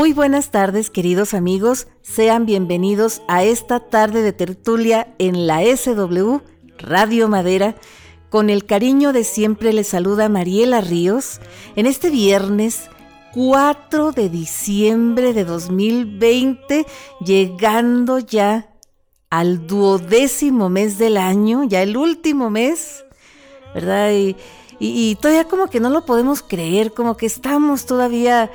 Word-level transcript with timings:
Muy 0.00 0.14
buenas 0.14 0.50
tardes, 0.50 0.88
queridos 0.88 1.34
amigos. 1.34 1.86
Sean 2.00 2.46
bienvenidos 2.46 3.20
a 3.28 3.44
esta 3.44 3.80
tarde 3.80 4.22
de 4.22 4.32
tertulia 4.32 5.14
en 5.18 5.46
la 5.46 5.60
SW 5.60 6.38
Radio 6.78 7.28
Madera. 7.28 7.76
Con 8.30 8.48
el 8.48 8.64
cariño 8.64 9.12
de 9.12 9.24
siempre 9.24 9.74
les 9.74 9.88
saluda 9.88 10.30
Mariela 10.30 10.80
Ríos 10.80 11.38
en 11.76 11.84
este 11.84 12.08
viernes 12.08 12.88
4 13.34 14.12
de 14.12 14.30
diciembre 14.30 15.34
de 15.34 15.44
2020, 15.44 16.86
llegando 17.22 18.20
ya 18.20 18.74
al 19.28 19.66
duodécimo 19.66 20.70
mes 20.70 20.96
del 20.96 21.18
año, 21.18 21.64
ya 21.64 21.82
el 21.82 21.98
último 21.98 22.48
mes, 22.48 23.04
¿verdad? 23.74 24.12
Y, 24.78 25.14
todavía 25.16 25.44
como 25.44 25.66
que 25.66 25.78
no 25.78 25.90
lo 25.90 26.06
podemos 26.06 26.42
creer, 26.42 26.94
como 26.94 27.18
que 27.18 27.26
estamos 27.26 27.84
todavía 27.84 28.50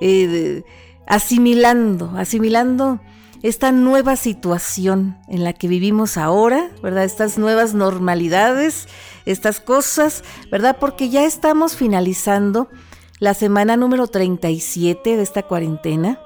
eh, 0.00 0.62
asimilando, 1.06 2.12
asimilando 2.16 3.00
esta 3.42 3.72
nueva 3.72 4.16
situación 4.16 5.18
en 5.28 5.44
la 5.44 5.52
que 5.52 5.68
vivimos 5.68 6.16
ahora, 6.16 6.70
¿verdad? 6.82 7.04
Estas 7.04 7.36
nuevas 7.36 7.74
normalidades, 7.74 8.88
estas 9.26 9.60
cosas, 9.60 10.24
¿verdad? 10.50 10.78
Porque 10.80 11.10
ya 11.10 11.24
estamos 11.24 11.76
finalizando 11.76 12.70
la 13.18 13.34
semana 13.34 13.76
número 13.76 14.06
37 14.06 15.16
de 15.16 15.22
esta 15.22 15.42
cuarentena, 15.42 16.18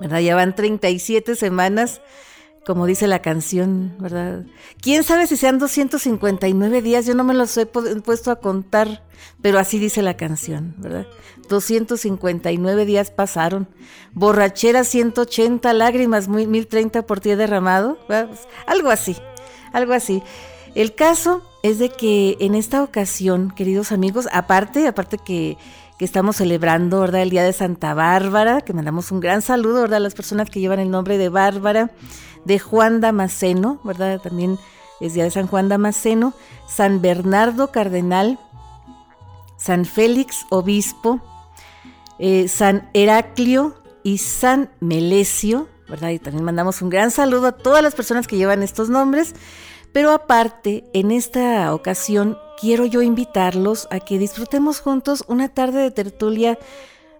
¿verdad? 0.00 0.20
Ya 0.20 0.34
van 0.34 0.54
37 0.54 1.34
semanas 1.34 2.02
como 2.66 2.86
dice 2.86 3.06
la 3.06 3.20
canción, 3.20 3.94
¿verdad? 3.98 4.44
¿Quién 4.80 5.02
sabe 5.02 5.26
si 5.26 5.36
sean 5.36 5.58
259 5.58 6.82
días? 6.82 7.06
Yo 7.06 7.14
no 7.14 7.24
me 7.24 7.34
los 7.34 7.56
he 7.56 7.66
puesto 7.66 8.30
a 8.30 8.36
contar, 8.36 9.02
pero 9.40 9.58
así 9.58 9.78
dice 9.78 10.02
la 10.02 10.16
canción, 10.16 10.74
¿verdad? 10.78 11.06
259 11.48 12.86
días 12.86 13.10
pasaron. 13.10 13.68
Borrachera 14.12 14.84
180, 14.84 15.72
lágrimas 15.72 16.28
1030 16.28 17.02
por 17.06 17.20
ti 17.20 17.34
derramado, 17.34 17.98
pues, 18.06 18.26
algo 18.66 18.90
así, 18.90 19.16
algo 19.72 19.92
así. 19.92 20.22
El 20.74 20.94
caso 20.94 21.42
es 21.62 21.78
de 21.78 21.90
que 21.90 22.36
en 22.40 22.54
esta 22.54 22.82
ocasión, 22.82 23.50
queridos 23.50 23.92
amigos, 23.92 24.28
aparte, 24.32 24.86
aparte 24.86 25.18
que 25.18 25.58
estamos 26.04 26.36
celebrando, 26.36 27.00
¿verdad? 27.00 27.22
El 27.22 27.30
Día 27.30 27.44
de 27.44 27.52
Santa 27.52 27.94
Bárbara, 27.94 28.60
que 28.60 28.72
mandamos 28.72 29.12
un 29.12 29.20
gran 29.20 29.42
saludo, 29.42 29.82
¿verdad? 29.82 29.98
A 29.98 30.00
las 30.00 30.14
personas 30.14 30.50
que 30.50 30.60
llevan 30.60 30.80
el 30.80 30.90
nombre 30.90 31.18
de 31.18 31.28
Bárbara 31.28 31.90
de 32.44 32.58
Juan 32.58 33.00
Damasceno, 33.00 33.80
¿verdad? 33.84 34.20
También 34.20 34.58
es 35.00 35.14
día 35.14 35.24
de 35.24 35.30
San 35.30 35.46
Juan 35.46 35.68
Damasceno, 35.68 36.34
San 36.68 37.02
Bernardo 37.02 37.70
Cardenal, 37.72 38.38
San 39.56 39.84
Félix 39.84 40.46
Obispo, 40.50 41.20
eh, 42.18 42.48
San 42.48 42.88
Heraclio 42.94 43.74
y 44.02 44.18
San 44.18 44.70
Melesio, 44.80 45.68
¿verdad? 45.88 46.10
Y 46.10 46.18
también 46.18 46.44
mandamos 46.44 46.82
un 46.82 46.88
gran 46.88 47.10
saludo 47.10 47.48
a 47.48 47.52
todas 47.52 47.82
las 47.82 47.94
personas 47.94 48.26
que 48.26 48.36
llevan 48.36 48.62
estos 48.62 48.88
nombres. 48.88 49.34
Pero 49.92 50.10
aparte, 50.10 50.84
en 50.94 51.10
esta 51.10 51.72
ocasión 51.74 52.38
quiero 52.62 52.86
yo 52.86 53.02
invitarlos 53.02 53.88
a 53.90 53.98
que 53.98 54.20
disfrutemos 54.20 54.78
juntos 54.78 55.24
una 55.26 55.48
tarde 55.48 55.82
de 55.82 55.90
tertulia 55.90 56.60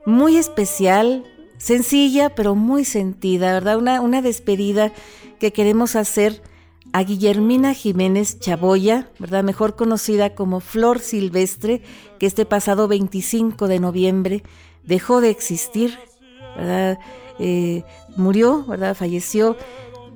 muy 0.06 0.36
especial, 0.36 1.24
sencilla 1.58 2.32
pero 2.32 2.54
muy 2.54 2.84
sentida, 2.84 3.52
¿verdad? 3.52 3.76
Una, 3.76 4.00
una 4.00 4.22
despedida 4.22 4.92
que 5.40 5.52
queremos 5.52 5.96
hacer 5.96 6.42
a 6.92 7.02
Guillermina 7.02 7.74
Jiménez 7.74 8.38
Chaboya, 8.38 9.08
¿verdad? 9.18 9.42
Mejor 9.42 9.74
conocida 9.74 10.36
como 10.36 10.60
Flor 10.60 11.00
Silvestre, 11.00 11.82
que 12.20 12.26
este 12.26 12.46
pasado 12.46 12.86
25 12.86 13.66
de 13.66 13.80
noviembre 13.80 14.44
dejó 14.84 15.20
de 15.20 15.30
existir, 15.30 15.98
¿verdad? 16.56 17.00
Eh, 17.40 17.82
murió, 18.16 18.64
¿verdad? 18.64 18.94
Falleció, 18.94 19.56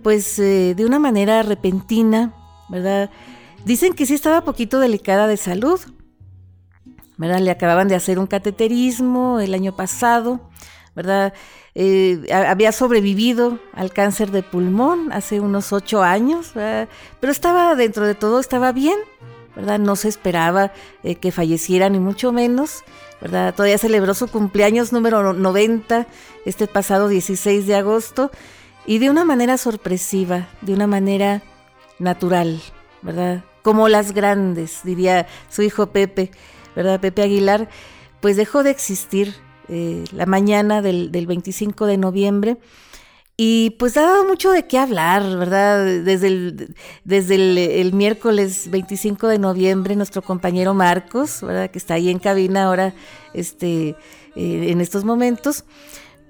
pues 0.04 0.38
eh, 0.38 0.74
de 0.76 0.86
una 0.86 1.00
manera 1.00 1.42
repentina, 1.42 2.32
¿verdad? 2.68 3.10
Dicen 3.66 3.94
que 3.94 4.06
sí 4.06 4.14
estaba 4.14 4.44
poquito 4.44 4.78
delicada 4.78 5.26
de 5.26 5.36
salud, 5.36 5.80
¿verdad? 7.16 7.40
Le 7.40 7.50
acababan 7.50 7.88
de 7.88 7.96
hacer 7.96 8.20
un 8.20 8.28
cateterismo 8.28 9.40
el 9.40 9.54
año 9.54 9.74
pasado, 9.74 10.38
¿verdad? 10.94 11.34
Eh, 11.74 12.32
había 12.32 12.70
sobrevivido 12.70 13.58
al 13.72 13.92
cáncer 13.92 14.30
de 14.30 14.44
pulmón 14.44 15.10
hace 15.10 15.40
unos 15.40 15.72
ocho 15.72 16.04
años, 16.04 16.52
pero 16.54 17.32
estaba 17.32 17.74
dentro 17.74 18.06
de 18.06 18.14
todo, 18.14 18.38
estaba 18.38 18.70
bien, 18.70 19.00
¿verdad? 19.56 19.80
No 19.80 19.96
se 19.96 20.10
esperaba 20.10 20.72
eh, 21.02 21.16
que 21.16 21.32
falleciera 21.32 21.88
ni 21.88 21.98
mucho 21.98 22.30
menos, 22.30 22.84
¿verdad? 23.20 23.52
Todavía 23.52 23.78
celebró 23.78 24.14
su 24.14 24.28
cumpleaños 24.28 24.92
número 24.92 25.32
90 25.32 26.06
este 26.44 26.68
pasado 26.68 27.08
16 27.08 27.66
de 27.66 27.74
agosto 27.74 28.30
y 28.86 28.98
de 28.98 29.10
una 29.10 29.24
manera 29.24 29.58
sorpresiva, 29.58 30.46
de 30.60 30.72
una 30.72 30.86
manera 30.86 31.42
natural, 31.98 32.60
¿verdad? 33.02 33.42
Como 33.66 33.88
las 33.88 34.12
grandes, 34.12 34.82
diría 34.84 35.26
su 35.48 35.60
hijo 35.62 35.88
Pepe, 35.88 36.30
¿verdad? 36.76 37.00
Pepe 37.00 37.22
Aguilar, 37.22 37.68
pues 38.20 38.36
dejó 38.36 38.62
de 38.62 38.70
existir 38.70 39.34
eh, 39.68 40.04
la 40.12 40.24
mañana 40.24 40.82
del, 40.82 41.10
25 41.10 41.86
de 41.86 41.96
noviembre. 41.96 42.58
Y 43.36 43.70
pues 43.70 43.96
ha 43.96 44.02
dado 44.02 44.24
mucho 44.24 44.52
de 44.52 44.68
qué 44.68 44.78
hablar, 44.78 45.24
¿verdad? 45.36 45.84
Desde 45.84 46.28
el, 47.34 47.92
miércoles 47.92 48.70
25 48.70 49.26
de 49.26 49.40
noviembre, 49.40 49.96
nuestro 49.96 50.22
compañero 50.22 50.72
Marcos, 50.72 51.40
¿verdad? 51.42 51.68
Que 51.68 51.78
está 51.78 51.94
ahí 51.94 52.08
en 52.08 52.20
cabina 52.20 52.66
ahora, 52.66 52.94
este, 53.34 53.96
eh, 54.36 54.68
en 54.70 54.80
estos 54.80 55.02
momentos, 55.02 55.64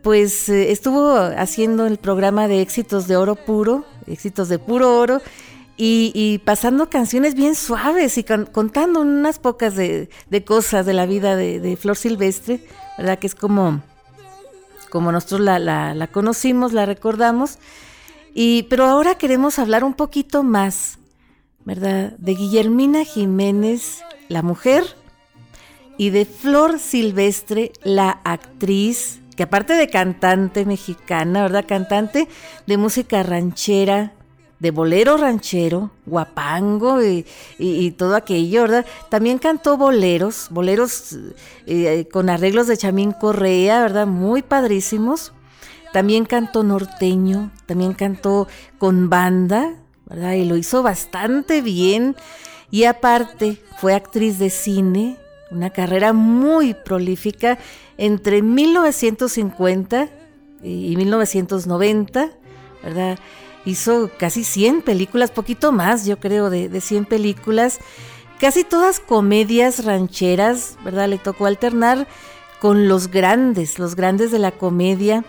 pues 0.02 0.48
eh, 0.48 0.72
estuvo 0.72 1.12
haciendo 1.12 1.84
el 1.84 1.98
programa 1.98 2.48
de 2.48 2.62
éxitos 2.62 3.06
de 3.06 3.18
oro 3.18 3.34
puro, 3.36 3.84
éxitos 4.06 4.48
de 4.48 4.58
puro 4.58 4.98
oro, 4.98 5.20
y, 5.76 6.40
pasando 6.44 6.88
canciones 6.88 7.34
bien 7.34 7.54
suaves 7.54 8.16
y 8.16 8.24
contando 8.24 9.00
unas 9.00 9.38
pocas 9.38 9.76
de, 9.76 10.08
cosas 10.46 10.86
de 10.86 10.94
la 10.94 11.06
vida 11.06 11.36
de, 11.36 11.76
Flor 11.76 11.96
Silvestre, 11.96 12.60
¿verdad? 12.96 13.18
Que 13.18 13.26
es 13.26 13.34
como, 13.34 13.82
como 14.90 15.12
nosotros 15.12 15.40
la, 15.40 16.08
conocimos, 16.12 16.72
la 16.72 16.86
recordamos. 16.86 17.58
Y, 18.34 18.64
pero 18.64 18.86
ahora 18.86 19.16
queremos 19.16 19.58
hablar 19.58 19.84
un 19.84 19.94
poquito 19.94 20.42
más, 20.42 20.98
¿verdad? 21.64 22.12
De 22.18 22.34
Guillermina 22.34 23.04
Jiménez, 23.04 24.02
la 24.28 24.42
mujer, 24.42 24.84
y 25.98 26.10
de 26.10 26.24
Flor 26.24 26.78
Silvestre, 26.78 27.72
la 27.82 28.20
actriz, 28.24 29.20
que 29.36 29.42
aparte 29.42 29.74
de 29.74 29.88
cantante 29.88 30.64
mexicana, 30.64 31.42
¿verdad? 31.42 31.64
Cantante 31.66 32.28
de 32.66 32.76
música 32.76 33.22
ranchera, 33.22 34.12
de 34.58 34.70
bolero 34.70 35.16
ranchero, 35.16 35.90
guapango 36.06 37.00
y, 37.02 37.90
todo 37.92 38.16
aquello, 38.16 38.62
¿verdad? 38.62 38.86
También 39.08 39.38
cantó 39.38 39.76
boleros, 39.76 40.48
boleros 40.50 41.16
eh, 41.66 42.08
con 42.10 42.30
arreglos 42.30 42.66
de 42.66 42.76
Chamín 42.76 43.12
Correa, 43.12 43.80
¿verdad? 43.82 44.06
Muy 44.06 44.42
padrísimos. 44.42 45.32
También 45.92 46.24
cantó 46.24 46.62
norteño, 46.62 47.52
también 47.66 47.94
cantó 47.94 48.48
con 48.78 49.08
banda, 49.08 49.74
¿verdad? 50.06 50.32
Y 50.32 50.44
lo 50.44 50.56
hizo 50.56 50.82
bastante 50.82 51.62
bien. 51.62 52.16
Y 52.70 52.84
aparte 52.84 53.62
fue 53.78 53.94
actriz 53.94 54.38
de 54.38 54.50
cine, 54.50 55.16
una 55.50 55.70
carrera 55.70 56.12
muy 56.12 56.74
prolífica 56.74 57.58
entre 57.98 58.42
1950 58.42 60.08
y 60.62 60.96
1990, 60.96 62.30
¿verdad? 62.82 63.18
Hizo 63.66 64.10
casi 64.18 64.44
100 64.44 64.80
películas, 64.80 65.30
poquito 65.30 65.72
más, 65.72 66.06
yo 66.06 66.18
creo, 66.18 66.48
de, 66.48 66.70
de 66.70 66.80
100 66.80 67.04
películas, 67.04 67.78
casi 68.40 68.64
todas 68.64 69.00
comedias 69.00 69.84
rancheras, 69.84 70.78
¿verdad? 70.84 71.08
Le 71.08 71.18
tocó 71.18 71.44
alternar 71.44 72.06
con 72.60 72.88
los 72.88 73.08
grandes, 73.08 73.78
los 73.78 73.94
grandes 73.96 74.30
de 74.30 74.38
la 74.38 74.52
comedia, 74.52 75.24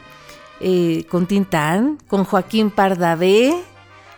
eh, 0.60 1.06
con 1.10 1.28
Tintán, 1.28 1.98
con 2.08 2.24
Joaquín 2.24 2.72
Pardavé, 2.72 3.54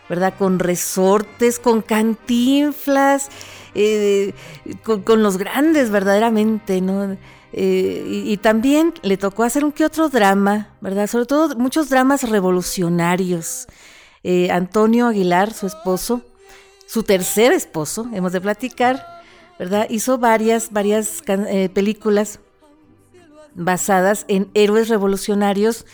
¿verdad? 0.08 0.34
Con 0.38 0.60
Resortes, 0.60 1.60
con 1.60 1.82
Cantinflas, 1.82 3.30
eh, 3.76 4.34
con, 4.84 5.22
los 5.22 5.38
grandes 5.38 5.90
verdaderamente, 5.90 6.82
¿no? 6.82 7.18
Eh, 7.52 8.06
y, 8.08 8.32
y, 8.32 8.38
también 8.38 8.94
le 9.02 9.18
tocó 9.18 9.44
hacer 9.44 9.66
un 9.66 9.72
que 9.72 9.84
otro 9.84 10.08
drama, 10.08 10.70
¿verdad? 10.82 11.08
Sobre 11.08 11.26
todo 11.26 11.56
muchos 11.56 11.90
dramas 11.90 12.30
revolucionarios. 12.30 13.68
Eh, 14.24 14.52
Antonio 14.52 15.08
Aguilar, 15.08 15.54
su 15.54 15.68
esposo, 15.68 16.22
su 16.88 17.04
tercer 17.04 17.52
esposo, 17.52 18.08
hemos 18.14 18.32
de 18.32 18.42
platicar, 18.42 19.06
¿verdad? 19.58 19.88
Hizo 19.90 20.18
varias, 20.18 20.72
varias 20.72 21.22
eh, 21.28 21.70
películas 21.70 22.40
basadas 23.54 24.26
en 24.28 24.50
héroes 24.54 24.90
revolucionarios, 24.90 25.86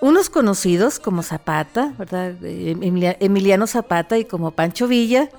unos 0.00 0.30
conocidos 0.30 0.98
como 0.98 1.22
Zapata, 1.22 1.94
¿verdad? 1.98 2.34
Eh, 2.42 3.16
Emiliano 3.20 3.66
Zapata 3.66 4.18
y 4.18 4.24
como 4.24 4.50
Pancho 4.50 4.88
Villa, 4.88 5.30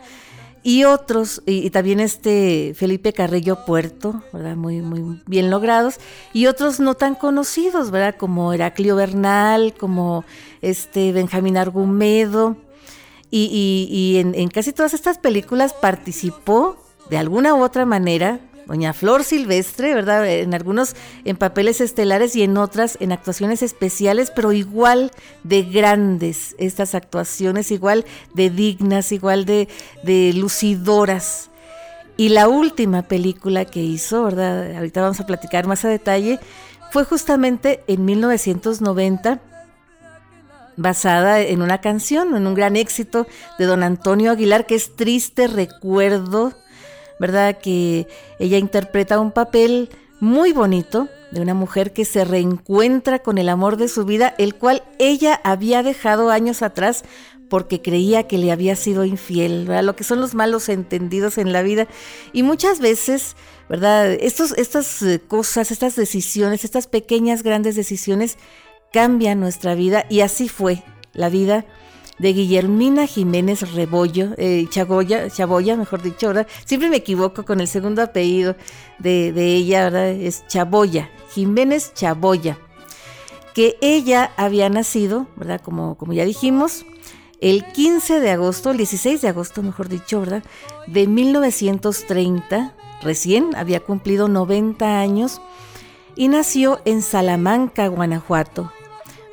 y 0.65 0.83
otros, 0.83 1.43
y, 1.45 1.69
también 1.69 1.99
este 1.99 2.73
Felipe 2.75 3.13
Carrillo 3.13 3.65
Puerto, 3.65 4.23
¿verdad? 4.33 4.55
Muy, 4.55 4.81
muy 4.81 5.21
bien 5.27 5.51
logrados, 5.51 5.99
y 6.33 6.47
otros 6.47 6.79
no 6.79 6.95
tan 6.95 7.13
conocidos, 7.13 7.91
¿verdad? 7.91 8.15
Como 8.17 8.51
Heraclio 8.51 8.95
Bernal, 8.95 9.75
como 9.77 10.25
este 10.63 11.11
Benjamín 11.11 11.55
Argumedo, 11.55 12.57
y, 13.29 14.15
en, 14.17 14.33
en 14.33 14.47
casi 14.47 14.73
todas 14.73 14.95
estas 14.95 15.19
películas 15.19 15.71
participó 15.73 16.77
de 17.11 17.19
alguna 17.19 17.53
u 17.53 17.61
otra 17.61 17.85
manera 17.85 18.39
Doña 18.67 18.93
Flor 18.93 19.23
Silvestre, 19.23 19.93
¿verdad? 19.93 20.27
En 20.27 20.53
algunos 20.53 20.95
en 21.23 21.37
papeles 21.37 21.81
estelares 21.81 22.35
y 22.35 22.43
en 22.43 22.57
otras 22.57 22.97
en 22.99 23.11
actuaciones 23.11 23.61
especiales, 23.61 24.31
pero 24.31 24.51
igual 24.51 25.11
de 25.43 25.63
grandes 25.63 26.55
estas 26.57 26.95
actuaciones, 26.95 27.71
igual 27.71 28.05
de 28.33 28.49
dignas, 28.49 29.11
igual 29.11 29.45
de, 29.45 29.67
lucidoras. 30.35 31.51
Y 32.17 32.29
la 32.29 32.47
última 32.47 33.03
película 33.03 33.65
que 33.65 33.83
hizo, 33.83 34.23
¿verdad? 34.23 34.75
Ahorita 34.77 35.01
vamos 35.01 35.19
a 35.19 35.25
platicar 35.25 35.67
más 35.67 35.85
a 35.85 35.89
detalle, 35.89 36.39
fue 36.91 37.03
justamente 37.03 37.83
en 37.87 38.05
1990 38.05 39.41
basada 40.77 41.39
en 41.39 41.61
una 41.61 41.79
canción, 41.81 42.35
en 42.35 42.47
un 42.47 42.53
gran 42.53 42.75
éxito 42.75 43.27
de 43.59 43.65
don 43.65 43.83
Antonio 43.83 44.31
Aguilar, 44.31 44.65
que 44.65 44.75
es 44.75 44.95
Triste 44.95 45.47
Recuerdo 45.47 46.53
¿verdad? 47.19 47.57
Que 47.57 48.07
ella 48.39 48.57
interpreta 48.57 49.19
un 49.19 49.31
papel 49.31 49.89
muy 50.19 50.53
bonito 50.53 51.09
de 51.31 51.41
una 51.41 51.53
mujer 51.53 51.91
que 51.91 52.05
se 52.05 52.23
reencuentra 52.23 53.19
con 53.19 53.37
el 53.37 53.49
amor 53.49 53.77
de 53.77 53.87
su 53.87 54.05
vida, 54.05 54.33
el 54.37 54.55
cual 54.55 54.83
ella 54.99 55.39
había 55.43 55.83
dejado 55.83 56.29
años 56.29 56.61
atrás 56.61 57.03
porque 57.49 57.81
creía 57.81 58.27
que 58.27 58.37
le 58.37 58.51
había 58.51 58.75
sido 58.75 59.05
infiel, 59.05 59.65
¿verdad? 59.67 59.83
lo 59.83 59.95
que 59.95 60.03
son 60.03 60.19
los 60.19 60.33
malos 60.33 60.69
entendidos 60.69 61.37
en 61.37 61.53
la 61.53 61.61
vida. 61.61 61.87
Y 62.33 62.43
muchas 62.43 62.79
veces, 62.79 63.35
¿verdad? 63.69 64.11
Estos, 64.13 64.53
estas 64.57 65.01
eh, 65.03 65.21
cosas, 65.25 65.71
estas 65.71 65.95
decisiones, 65.95 66.63
estas 66.63 66.87
pequeñas, 66.87 67.43
grandes 67.43 67.75
decisiones 67.75 68.37
cambian 68.91 69.39
nuestra 69.39 69.75
vida 69.75 70.05
y 70.09 70.21
así 70.21 70.49
fue 70.49 70.83
la 71.13 71.29
vida 71.29 71.65
de 72.19 72.33
Guillermina 72.33 73.07
Jiménez 73.07 73.73
Rebollo, 73.73 74.29
eh, 74.37 74.65
Chagoya, 74.69 75.29
Chaboya, 75.29 75.75
mejor 75.75 76.01
dicho, 76.01 76.27
¿verdad? 76.27 76.47
Siempre 76.65 76.89
me 76.89 76.97
equivoco 76.97 77.43
con 77.43 77.59
el 77.59 77.67
segundo 77.67 78.01
apellido 78.01 78.55
de, 78.99 79.33
ella, 79.35 79.85
¿verdad? 79.85 80.09
Es 80.09 80.45
Chaboya, 80.47 81.09
Jiménez 81.33 81.93
Chaboya, 81.93 82.57
que 83.53 83.77
ella 83.81 84.31
había 84.37 84.69
nacido, 84.69 85.27
¿verdad? 85.35 85.61
Como, 85.61 85.95
como 85.95 86.13
ya 86.13 86.25
dijimos, 86.25 86.85
el 87.41 87.65
15 87.65 88.21
de 88.21 88.31
agosto, 88.31 88.71
el 88.71 88.77
16 88.77 89.21
de 89.21 89.27
agosto, 89.27 89.61
mejor 89.61 89.89
dicho, 89.89 90.19
¿verdad? 90.21 90.43
De 90.87 91.07
1930, 91.07 92.73
recién 93.01 93.55
había 93.55 93.81
cumplido 93.81 94.29
90 94.29 94.99
años 94.99 95.41
y 96.15 96.29
nació 96.29 96.79
en 96.85 97.01
Salamanca, 97.01 97.87
Guanajuato. 97.87 98.71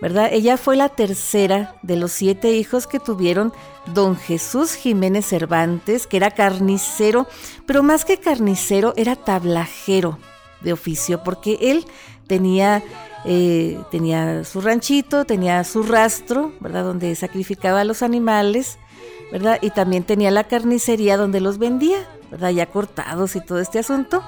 ¿Verdad? 0.03 0.31
Ella 0.33 0.57
fue 0.57 0.75
la 0.75 0.89
tercera 0.89 1.77
de 1.83 1.95
los 1.95 2.11
siete 2.11 2.51
hijos 2.51 2.89
que 2.89 2.99
tuvieron 2.99 3.53
don 3.95 4.17
Jesús 4.17 4.75
Jiménez 4.75 5.25
Cervantes, 5.25 6.09
que 6.09 6.17
era 6.17 6.33
carnicero, 6.33 7.29
pero 7.67 7.85
más 7.85 8.05
que 8.05 8.17
carnicero 8.17 8.95
era 8.97 9.15
tablajero 9.15 10.19
de 10.61 10.73
oficio, 10.73 11.23
porque 11.23 11.57
él 11.61 11.85
tenía, 12.27 12.83
eh, 13.25 13.79
tenía 13.93 14.43
su 14.43 14.61
ranchito, 14.61 15.25
tenía 15.25 15.63
su 15.63 15.85
rastro, 15.85 16.53
¿verdad? 16.59 16.83
Donde 16.83 17.15
sacrificaba 17.15 17.83
a 17.83 17.85
los 17.85 18.03
animales, 18.03 18.79
¿verdad? 19.31 19.61
Y 19.63 19.71
también 19.71 20.03
tenía 20.03 20.33
la 20.33 20.49
carnicería 20.49 21.17
donde 21.17 21.41
los 21.41 21.59
vendía, 21.59 22.09
¿verdad? 22.29 22.51
Ya 22.51 22.67
cortados 22.67 23.37
y 23.37 23.41
todo 23.41 23.61
este 23.61 23.79
asunto. 23.79 24.21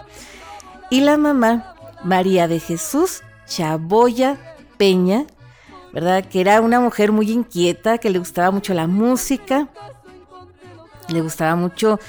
Y 0.88 1.00
la 1.00 1.16
mamá, 1.16 1.74
María 2.04 2.46
de 2.46 2.60
Jesús 2.60 3.24
Chaboya 3.48 4.38
Peña, 4.76 5.26
¿verdad? 5.94 6.24
Que 6.24 6.40
era 6.40 6.60
una 6.60 6.80
mujer 6.80 7.12
muy 7.12 7.30
inquieta, 7.30 7.98
que 7.98 8.10
le 8.10 8.18
gustaba 8.18 8.50
mucho 8.50 8.74
la 8.74 8.88
música, 8.88 9.68
le 11.08 11.20
gustaba 11.20 11.54
mucho 11.54 12.00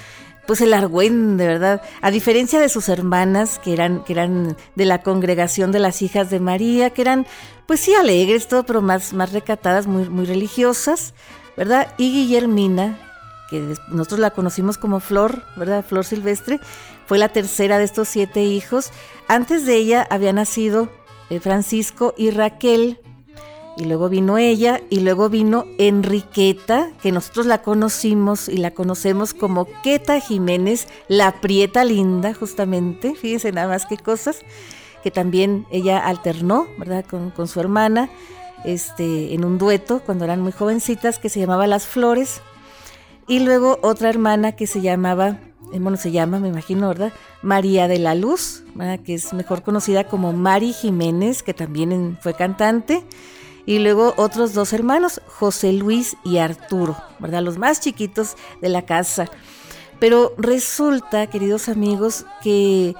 pues 0.47 0.61
el 0.61 0.73
argüende, 0.73 1.45
¿verdad? 1.45 1.81
A 2.01 2.09
diferencia 2.11 2.59
de 2.59 2.69
sus 2.69 2.89
hermanas, 2.89 3.59
que 3.59 3.73
eran, 3.73 4.03
que 4.03 4.13
eran 4.13 4.57
de 4.75 4.85
la 4.85 5.01
congregación 5.01 5.71
de 5.71 5.79
las 5.79 6.01
hijas 6.01 6.29
de 6.31 6.39
María, 6.39 6.89
que 6.89 7.01
eran, 7.01 7.27
pues 7.67 7.79
sí, 7.79 7.93
alegres, 7.93 8.47
todo, 8.47 8.63
pero 8.63 8.81
más, 8.81 9.13
más 9.13 9.31
recatadas, 9.31 9.85
muy, 9.85 10.09
muy 10.09 10.25
religiosas, 10.25 11.13
¿verdad? 11.55 11.93
Y 11.97 12.11
Guillermina, 12.11 12.97
que 13.49 13.75
nosotros 13.89 14.19
la 14.19 14.31
conocimos 14.31 14.77
como 14.77 14.99
Flor, 14.99 15.43
¿verdad? 15.55 15.85
Flor 15.87 16.05
Silvestre, 16.05 16.59
fue 17.05 17.17
la 17.19 17.29
tercera 17.29 17.77
de 17.77 17.83
estos 17.83 18.07
siete 18.07 18.43
hijos. 18.43 18.91
Antes 19.27 19.65
de 19.65 19.75
ella 19.75 20.07
había 20.09 20.33
nacido 20.33 20.89
eh, 21.29 21.39
Francisco 21.39 22.13
y 22.17 22.31
Raquel, 22.31 22.99
y 23.77 23.85
luego 23.85 24.09
vino 24.09 24.37
ella 24.37 24.81
y 24.89 25.01
luego 25.01 25.29
vino 25.29 25.65
Enriqueta, 25.77 26.91
que 27.01 27.11
nosotros 27.11 27.45
la 27.45 27.61
conocimos 27.61 28.47
y 28.47 28.57
la 28.57 28.71
conocemos 28.71 29.33
como 29.33 29.67
Queta 29.83 30.19
Jiménez, 30.19 30.87
la 31.07 31.41
prieta 31.41 31.83
linda 31.83 32.33
justamente, 32.33 33.15
fíjense 33.15 33.51
nada 33.51 33.67
más 33.67 33.85
qué 33.85 33.97
cosas, 33.97 34.39
que 35.03 35.11
también 35.11 35.65
ella 35.71 35.99
alternó, 35.99 36.67
¿verdad? 36.77 37.05
Con, 37.05 37.47
su 37.47 37.59
hermana, 37.59 38.09
este, 38.63 39.33
en 39.33 39.43
un 39.45 39.57
dueto 39.57 40.01
cuando 40.05 40.23
eran 40.25 40.41
muy 40.41 40.51
jovencitas 40.51 41.19
que 41.19 41.29
se 41.29 41.39
llamaba 41.39 41.67
Las 41.67 41.85
Flores, 41.85 42.41
y 43.27 43.39
luego 43.39 43.79
otra 43.81 44.09
hermana 44.09 44.53
que 44.53 44.67
se 44.67 44.81
llamaba, 44.81 45.39
eh, 45.73 45.79
bueno, 45.79 45.97
se 45.97 46.11
llama, 46.11 46.39
me 46.39 46.47
imagino, 46.47 46.87
¿verdad? 46.87 47.11
María 47.41 47.87
de 47.87 47.99
la 47.99 48.15
Luz, 48.15 48.63
que 49.03 49.15
es 49.15 49.33
mejor 49.33 49.63
conocida 49.63 50.05
como 50.05 50.31
Mari 50.31 50.73
Jiménez, 50.73 51.43
que 51.43 51.53
también 51.53 52.17
fue 52.21 52.35
cantante 52.35 53.03
y 53.65 53.79
luego 53.79 54.13
otros 54.17 54.53
dos 54.53 54.73
hermanos, 54.73 55.21
José 55.27 55.73
Luis 55.73 56.17
y 56.23 56.37
Arturo, 56.37 56.97
¿verdad? 57.19 57.41
Los 57.41 57.57
más 57.57 57.79
chiquitos 57.79 58.35
de 58.61 58.69
la 58.69 58.83
casa. 58.83 59.25
Pero 59.99 60.33
resulta, 60.37 61.27
queridos 61.27 61.69
amigos, 61.69 62.25
que 62.43 62.95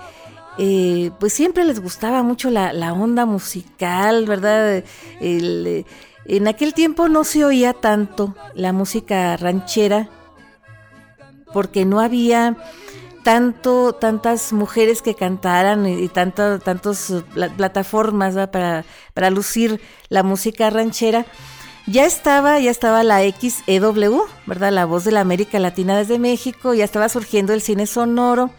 eh, 0.58 1.12
pues 1.20 1.34
siempre 1.34 1.66
les 1.66 1.82
gustaba 1.82 2.24
mucho 2.24 2.50
la, 2.50 2.94
onda 2.94 3.26
musical, 3.26 4.26
¿verdad? 4.26 4.84
en 5.20 6.48
aquel 6.48 6.74
tiempo 6.74 7.08
no 7.08 7.24
se 7.24 7.46
oía 7.46 7.74
tanto 7.74 8.36
la 8.56 8.74
música 8.74 9.38
ranchera 9.38 10.10
porque 11.54 11.86
no 11.86 12.00
había 12.00 12.58
tanto, 13.26 13.94
tantas 13.94 14.54
mujeres 14.54 15.02
que 15.02 15.16
cantaran 15.16 15.88
y, 15.88 16.08
tantas 16.10 16.62
tantos 16.62 17.10
uh, 17.10 17.24
plataformas 17.58 18.36
para, 18.50 18.86
para 19.16 19.32
lucir 19.32 19.82
la 20.10 20.22
música 20.22 20.70
ranchera. 20.70 21.26
Ya 21.88 22.06
estaba, 22.06 22.60
ya 22.60 22.70
estaba 22.70 23.02
la 23.02 23.22
XEW, 23.24 24.26
¿verdad? 24.46 24.72
La 24.72 24.86
voz 24.86 25.06
de 25.06 25.12
la 25.12 25.22
América 25.22 25.58
Latina 25.58 25.98
desde 25.98 26.20
México, 26.20 26.76
ya 26.76 26.84
estaba 26.84 27.10
surgiendo 27.10 27.54
el 27.54 27.62
cine 27.62 27.88
sonoro. 27.88 28.52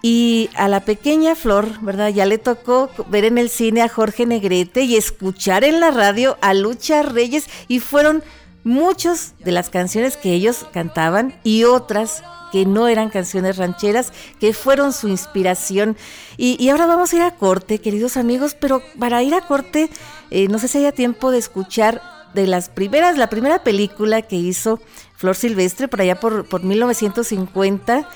Y 0.00 0.48
a 0.54 0.68
la 0.68 0.80
pequeña 0.80 1.34
Flor, 1.34 1.68
¿verdad? 1.82 2.08
Ya 2.08 2.24
le 2.24 2.38
tocó 2.38 2.88
ver 3.08 3.26
en 3.26 3.36
el 3.36 3.50
cine 3.50 3.82
a 3.82 3.90
Jorge 3.90 4.24
Negrete 4.24 4.84
y 4.84 4.96
escuchar 4.96 5.64
en 5.64 5.80
la 5.80 5.90
radio 5.90 6.38
a 6.40 6.54
Lucha 6.54 7.02
Reyes 7.02 7.44
y 7.68 7.78
fueron 7.80 8.24
muchas 8.64 9.34
de 9.40 9.52
las 9.52 9.70
canciones 9.70 10.16
que 10.16 10.32
ellos 10.32 10.66
cantaban 10.72 11.34
y 11.44 11.64
otras 11.64 12.22
que 12.52 12.66
no 12.66 12.86
eran 12.86 13.08
canciones 13.08 13.56
rancheras, 13.56 14.12
que 14.38 14.52
fueron 14.52 14.92
su 14.92 15.08
inspiración. 15.08 15.96
Y, 16.36 16.68
ahora 16.68 16.86
vamos 16.86 17.12
a 17.12 17.16
ir 17.16 17.22
a 17.22 17.30
corte, 17.30 17.80
queridos 17.80 18.18
amigos, 18.18 18.54
pero 18.54 18.82
para 18.98 19.22
ir 19.22 19.34
a 19.34 19.40
corte, 19.40 19.88
eh, 20.30 20.48
no 20.48 20.58
sé 20.58 20.68
si 20.68 20.78
haya 20.78 20.92
tiempo 20.92 21.30
de 21.30 21.38
escuchar 21.38 22.02
de 22.34 22.46
las 22.46 22.68
primeras, 22.68 23.16
la 23.16 23.30
primera 23.30 23.64
película 23.64 24.22
que 24.22 24.36
hizo 24.36 24.80
Flor 25.16 25.34
Silvestre, 25.34 25.88
por 25.88 26.02
allá 26.02 26.20
por, 26.20 26.44
por 26.44 26.62
1950, 26.62 28.06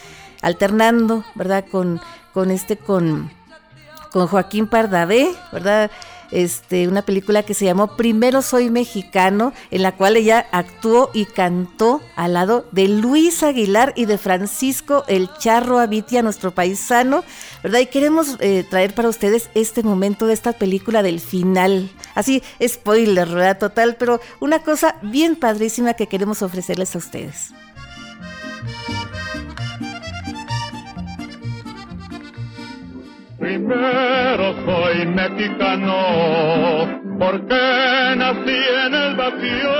alternando, 0.43 1.25
¿verdad? 1.35 1.65
Con, 1.71 2.01
con 2.35 2.51
este, 2.51 2.77
con, 2.77 3.31
con 4.13 4.27
Joaquín 4.27 4.67
Pardavé, 4.67 5.35
¿verdad? 5.51 5.91
Este, 6.31 6.89
una 6.89 7.03
película 7.03 7.43
que 7.43 7.55
se 7.55 7.65
llamó 7.65 7.97
Primero 7.97 8.43
Soy 8.43 8.71
Mexicano, 8.71 9.53
en 9.71 9.83
la 9.83 9.93
cual 9.93 10.17
ella 10.17 10.47
actuó 10.53 11.11
y 11.13 11.25
cantó 11.25 12.01
al 12.17 12.35
lado 12.35 12.67
de 12.73 12.89
Luis 12.89 13.43
Aguilar 13.43 13.93
y 13.97 14.07
de 14.07 14.19
Francisco 14.19 15.05
El 15.09 15.31
Charro 15.39 15.79
Avitia, 15.79 16.23
nuestro 16.23 16.53
paisano, 16.53 17.25
¿verdad? 17.63 17.81
Y 17.81 17.87
queremos 17.87 18.37
eh, 18.41 18.65
traer 18.69 18.95
para 18.95 19.09
ustedes 19.09 19.51
este 19.55 19.83
momento 19.83 20.27
de 20.27 20.35
esta 20.35 20.53
película 20.53 21.03
del 21.03 21.21
final. 21.21 21.91
Así, 22.15 22.43
spoiler, 22.67 23.29
¿verdad? 23.29 23.59
Total, 23.59 23.97
pero 23.97 24.21
una 24.41 24.61
cosa 24.61 24.97
bien 25.03 25.37
padrísima 25.37 25.95
que 25.95 26.07
queremos 26.07 26.43
ofrecerles 26.43 26.95
a 26.95 26.99
ustedes. 26.99 27.53
Primero 33.47 34.57
soy 34.67 35.07
mexicano, 35.07 37.01
porque 37.17 37.63
nací 38.17 38.59
en 38.87 38.93
el 38.93 39.15
vacío, 39.15 39.77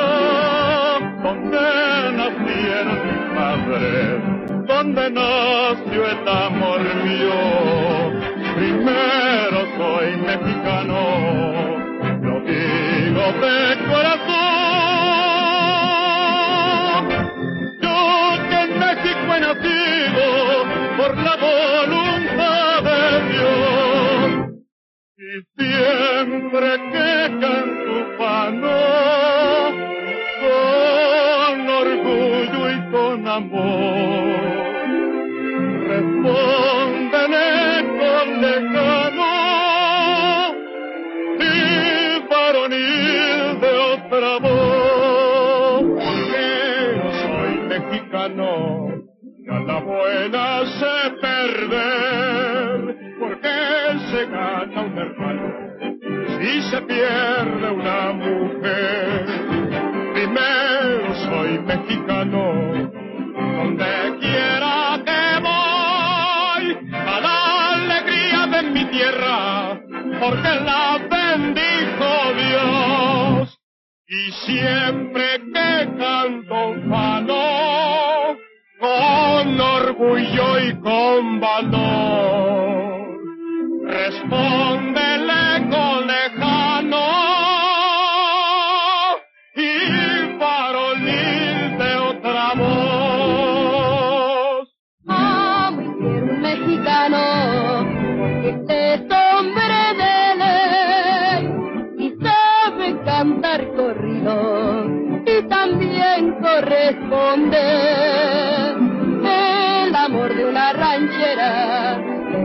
donde 1.25 2.13
nacieron 2.17 2.99
mis 3.09 3.23
padres, 3.35 4.23
donde 4.69 5.11
nació 5.11 6.01
el 6.07 6.29
amor 6.29 6.81
mío. 7.07 8.36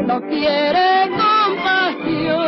no 0.07 0.21
quiere 0.21 1.09
compasión. 1.09 2.41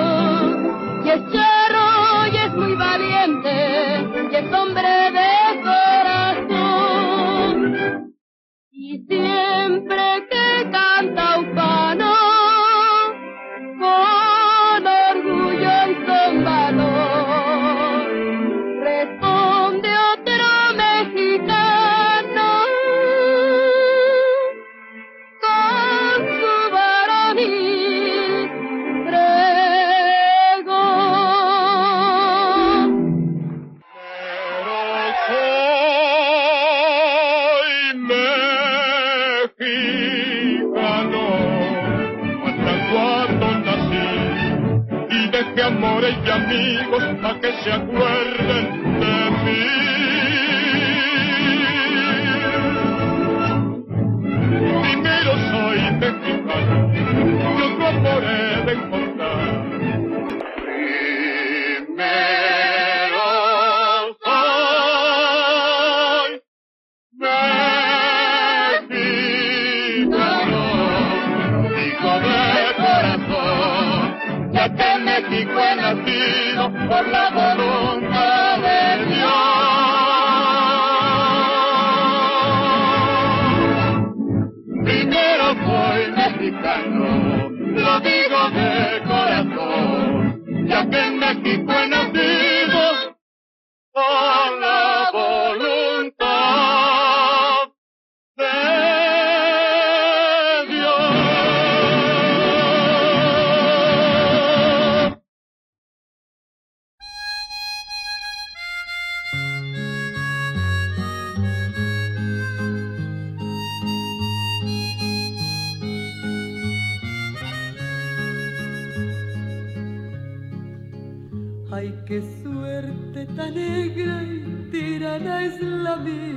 negra 123.54 124.24
y 124.24 124.70
tirana 124.72 125.46
es 125.46 125.62
la 125.62 125.96
mía. 125.98 126.34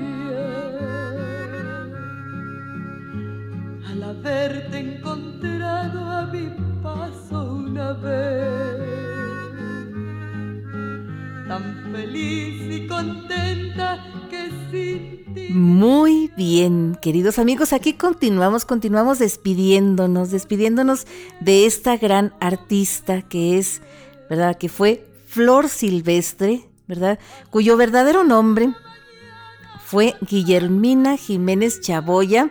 Al 3.88 4.02
haberte 4.02 4.78
encontrado 4.78 6.10
a 6.10 6.26
mi 6.26 6.50
paso 6.82 7.54
una 7.54 7.92
vez, 7.94 8.80
tan 11.48 11.92
feliz 11.92 12.74
y 12.74 12.86
contenta 12.86 14.04
que 14.30 14.50
sin 14.70 15.34
ti. 15.34 15.48
Muy 15.50 16.30
bien, 16.36 16.98
queridos 17.00 17.38
amigos, 17.38 17.72
aquí 17.72 17.94
continuamos, 17.94 18.64
continuamos 18.64 19.18
despidiéndonos, 19.18 20.30
despidiéndonos 20.30 21.06
de 21.40 21.66
esta 21.66 21.96
gran 21.96 22.34
artista 22.40 23.22
que 23.22 23.58
es, 23.58 23.80
¿verdad? 24.28 24.56
Que 24.58 24.68
fue 24.68 25.06
Flor 25.26 25.68
Silvestre, 25.68 26.64
¿verdad? 26.86 27.18
Cuyo 27.50 27.76
verdadero 27.76 28.24
nombre 28.24 28.72
fue 29.84 30.14
Guillermina 30.20 31.16
Jiménez 31.16 31.80
Chaboya, 31.80 32.50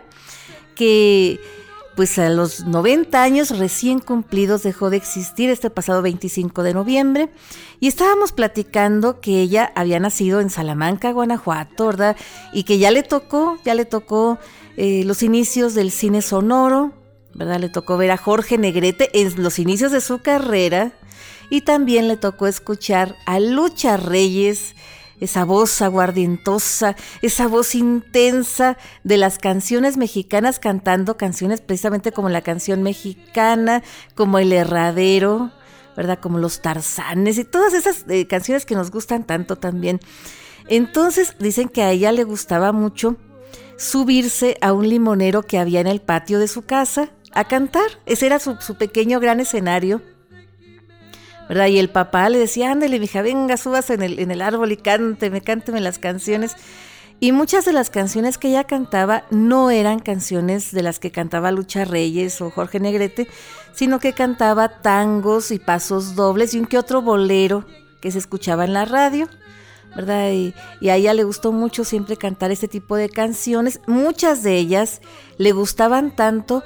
que 0.74 1.40
pues 1.96 2.18
a 2.18 2.28
los 2.28 2.66
90 2.66 3.22
años 3.22 3.58
recién 3.58 4.00
cumplidos 4.00 4.62
dejó 4.62 4.90
de 4.90 4.98
existir 4.98 5.48
este 5.48 5.70
pasado 5.70 6.02
25 6.02 6.62
de 6.62 6.74
noviembre 6.74 7.30
y 7.80 7.88
estábamos 7.88 8.32
platicando 8.32 9.20
que 9.20 9.40
ella 9.40 9.72
había 9.74 9.98
nacido 9.98 10.40
en 10.40 10.50
Salamanca, 10.50 11.12
Guanajuato, 11.12 11.86
¿verdad? 11.86 12.16
Y 12.52 12.64
que 12.64 12.78
ya 12.78 12.90
le 12.90 13.02
tocó, 13.02 13.58
ya 13.64 13.74
le 13.74 13.86
tocó 13.86 14.38
eh, 14.76 15.04
los 15.06 15.22
inicios 15.22 15.74
del 15.74 15.90
cine 15.90 16.20
sonoro, 16.20 16.92
¿verdad? 17.32 17.60
Le 17.60 17.70
tocó 17.70 17.96
ver 17.96 18.10
a 18.10 18.18
Jorge 18.18 18.58
Negrete 18.58 19.08
en 19.18 19.42
los 19.42 19.58
inicios 19.58 19.90
de 19.90 20.02
su 20.02 20.18
carrera, 20.18 20.92
y 21.50 21.62
también 21.62 22.08
le 22.08 22.16
tocó 22.16 22.46
escuchar 22.46 23.16
a 23.26 23.40
Lucha 23.40 23.96
Reyes, 23.96 24.74
esa 25.20 25.44
voz 25.44 25.80
aguardientosa, 25.80 26.96
esa 27.22 27.46
voz 27.48 27.74
intensa 27.74 28.76
de 29.04 29.16
las 29.16 29.38
canciones 29.38 29.96
mexicanas 29.96 30.58
cantando 30.58 31.16
canciones 31.16 31.60
precisamente 31.60 32.12
como 32.12 32.28
la 32.28 32.42
canción 32.42 32.82
mexicana, 32.82 33.82
como 34.14 34.38
El 34.38 34.52
Herradero, 34.52 35.52
¿verdad? 35.96 36.18
Como 36.20 36.38
Los 36.38 36.60
Tarzanes 36.60 37.38
y 37.38 37.44
todas 37.44 37.72
esas 37.72 38.04
eh, 38.08 38.26
canciones 38.26 38.66
que 38.66 38.74
nos 38.74 38.90
gustan 38.90 39.24
tanto 39.24 39.56
también. 39.56 40.00
Entonces 40.68 41.36
dicen 41.38 41.68
que 41.68 41.82
a 41.82 41.92
ella 41.92 42.12
le 42.12 42.24
gustaba 42.24 42.72
mucho 42.72 43.16
subirse 43.78 44.58
a 44.60 44.72
un 44.72 44.88
limonero 44.88 45.42
que 45.42 45.58
había 45.58 45.80
en 45.80 45.86
el 45.86 46.00
patio 46.00 46.38
de 46.38 46.48
su 46.48 46.62
casa 46.62 47.10
a 47.32 47.44
cantar. 47.44 47.86
Ese 48.04 48.26
era 48.26 48.38
su 48.38 48.74
pequeño 48.76 49.20
gran 49.20 49.40
escenario 49.40 50.02
¿verdad? 51.48 51.66
Y 51.66 51.78
el 51.78 51.90
papá 51.90 52.28
le 52.28 52.38
decía, 52.38 52.72
ándale, 52.72 52.98
mija, 52.98 53.22
venga, 53.22 53.56
subas 53.56 53.90
en 53.90 54.02
el, 54.02 54.18
en 54.18 54.30
el 54.30 54.42
árbol 54.42 54.72
y 54.72 54.76
cánteme, 54.76 55.40
cánteme 55.40 55.80
las 55.80 55.98
canciones. 55.98 56.56
Y 57.18 57.32
muchas 57.32 57.64
de 57.64 57.72
las 57.72 57.88
canciones 57.88 58.36
que 58.36 58.48
ella 58.48 58.64
cantaba 58.64 59.24
no 59.30 59.70
eran 59.70 60.00
canciones 60.00 60.70
de 60.72 60.82
las 60.82 60.98
que 60.98 61.10
cantaba 61.10 61.50
Lucha 61.50 61.86
Reyes 61.86 62.42
o 62.42 62.50
Jorge 62.50 62.78
Negrete, 62.78 63.26
sino 63.72 64.00
que 64.00 64.12
cantaba 64.12 64.80
tangos 64.82 65.50
y 65.50 65.58
pasos 65.58 66.14
dobles 66.14 66.52
y 66.52 66.58
un 66.58 66.66
que 66.66 66.76
otro 66.76 67.00
bolero 67.00 67.64
que 68.02 68.10
se 68.10 68.18
escuchaba 68.18 68.66
en 68.66 68.74
la 68.74 68.84
radio, 68.84 69.28
¿verdad? 69.94 70.30
Y, 70.30 70.54
y, 70.80 70.90
a 70.90 70.96
ella 70.96 71.14
le 71.14 71.24
gustó 71.24 71.52
mucho 71.52 71.84
siempre 71.84 72.18
cantar 72.18 72.50
este 72.50 72.68
tipo 72.68 72.96
de 72.96 73.08
canciones. 73.08 73.80
Muchas 73.86 74.42
de 74.42 74.58
ellas 74.58 75.00
le 75.38 75.52
gustaban 75.52 76.14
tanto 76.14 76.64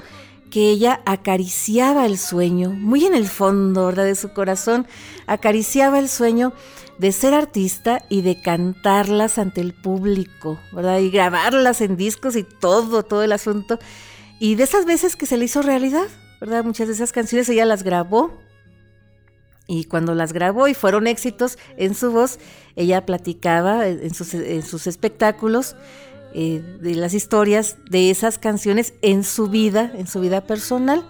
que 0.51 0.69
ella 0.69 1.01
acariciaba 1.05 2.05
el 2.05 2.19
sueño, 2.19 2.69
muy 2.69 3.05
en 3.05 3.15
el 3.15 3.27
fondo 3.27 3.91
de 3.91 4.13
su 4.13 4.33
corazón, 4.33 4.85
acariciaba 5.25 5.97
el 5.97 6.09
sueño 6.09 6.53
de 6.99 7.11
ser 7.11 7.33
artista 7.33 8.03
y 8.09 8.21
de 8.21 8.39
cantarlas 8.39 9.39
ante 9.39 9.61
el 9.61 9.73
público, 9.73 10.59
¿verdad? 10.71 10.99
Y 10.99 11.09
grabarlas 11.09 11.81
en 11.81 11.97
discos 11.97 12.35
y 12.35 12.43
todo, 12.43 13.01
todo 13.01 13.23
el 13.23 13.31
asunto. 13.31 13.79
Y 14.39 14.53
de 14.53 14.63
esas 14.63 14.85
veces 14.85 15.15
que 15.15 15.25
se 15.25 15.37
le 15.37 15.45
hizo 15.45 15.63
realidad, 15.63 16.07
¿verdad? 16.39 16.63
Muchas 16.63 16.87
de 16.87 16.93
esas 16.93 17.11
canciones 17.11 17.49
ella 17.49 17.65
las 17.65 17.81
grabó. 17.81 18.37
Y 19.67 19.85
cuando 19.85 20.13
las 20.13 20.33
grabó 20.33 20.67
y 20.67 20.73
fueron 20.73 21.07
éxitos 21.07 21.57
en 21.77 21.95
su 21.95 22.11
voz, 22.11 22.39
ella 22.75 23.05
platicaba 23.05 23.87
en 23.87 24.13
sus 24.13 24.85
espectáculos 24.85 25.75
eh, 26.33 26.63
de 26.81 26.95
las 26.95 27.13
historias 27.13 27.77
de 27.89 28.09
esas 28.09 28.37
canciones 28.37 28.93
en 29.01 29.23
su 29.23 29.47
vida, 29.47 29.91
en 29.95 30.07
su 30.07 30.21
vida 30.21 30.41
personal. 30.41 31.05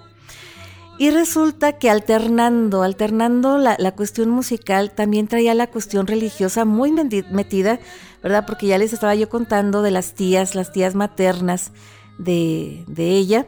Y 0.97 1.09
resulta 1.09 1.79
que 1.79 1.89
alternando, 1.89 2.83
alternando 2.83 3.57
la, 3.57 3.91
cuestión 3.93 4.29
musical, 4.29 4.91
también 4.91 5.27
traía 5.27 5.55
la 5.55 5.67
cuestión 5.67 6.05
religiosa 6.05 6.65
muy 6.65 6.91
metida, 6.91 7.79
¿verdad? 8.21 8.45
Porque 8.45 8.67
ya 8.67 8.77
les 8.77 8.93
estaba 8.93 9.15
yo 9.15 9.27
contando 9.29 9.81
de 9.81 9.91
las 9.91 10.13
tías, 10.13 10.53
las 10.53 10.71
tías 10.71 10.93
maternas 10.93 11.71
de, 12.19 12.83
de 12.87 13.11
ella, 13.11 13.47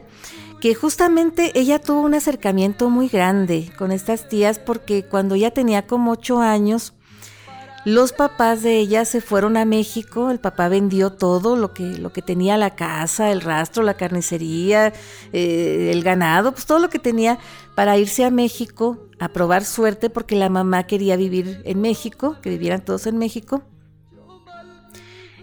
que 0.60 0.74
justamente 0.74 1.52
ella 1.54 1.78
tuvo 1.78 2.00
un 2.00 2.14
acercamiento 2.14 2.88
muy 2.88 3.08
grande 3.08 3.70
con 3.76 3.92
estas 3.92 4.28
tías 4.28 4.58
porque 4.58 5.04
cuando 5.04 5.34
ella 5.34 5.50
tenía 5.50 5.86
como 5.86 6.12
ocho 6.12 6.40
años, 6.40 6.93
los 7.84 8.12
papás 8.12 8.62
de 8.62 8.78
ella 8.78 9.04
se 9.04 9.20
fueron 9.20 9.56
a 9.56 9.64
México, 9.64 10.30
el 10.30 10.40
papá 10.40 10.68
vendió 10.68 11.10
todo 11.10 11.54
lo 11.56 11.74
que, 11.74 11.98
lo 11.98 12.12
que 12.12 12.22
tenía 12.22 12.56
la 12.56 12.74
casa, 12.74 13.30
el 13.30 13.42
rastro, 13.42 13.82
la 13.82 13.94
carnicería, 13.94 14.92
eh, 15.32 15.90
el 15.92 16.02
ganado, 16.02 16.52
pues 16.52 16.64
todo 16.64 16.78
lo 16.78 16.88
que 16.88 16.98
tenía 16.98 17.38
para 17.74 17.98
irse 17.98 18.24
a 18.24 18.30
México 18.30 19.08
a 19.18 19.28
probar 19.28 19.64
suerte 19.64 20.08
porque 20.08 20.34
la 20.34 20.48
mamá 20.48 20.86
quería 20.86 21.16
vivir 21.16 21.60
en 21.64 21.80
México, 21.80 22.36
que 22.40 22.50
vivieran 22.50 22.84
todos 22.84 23.06
en 23.06 23.18
México. 23.18 23.62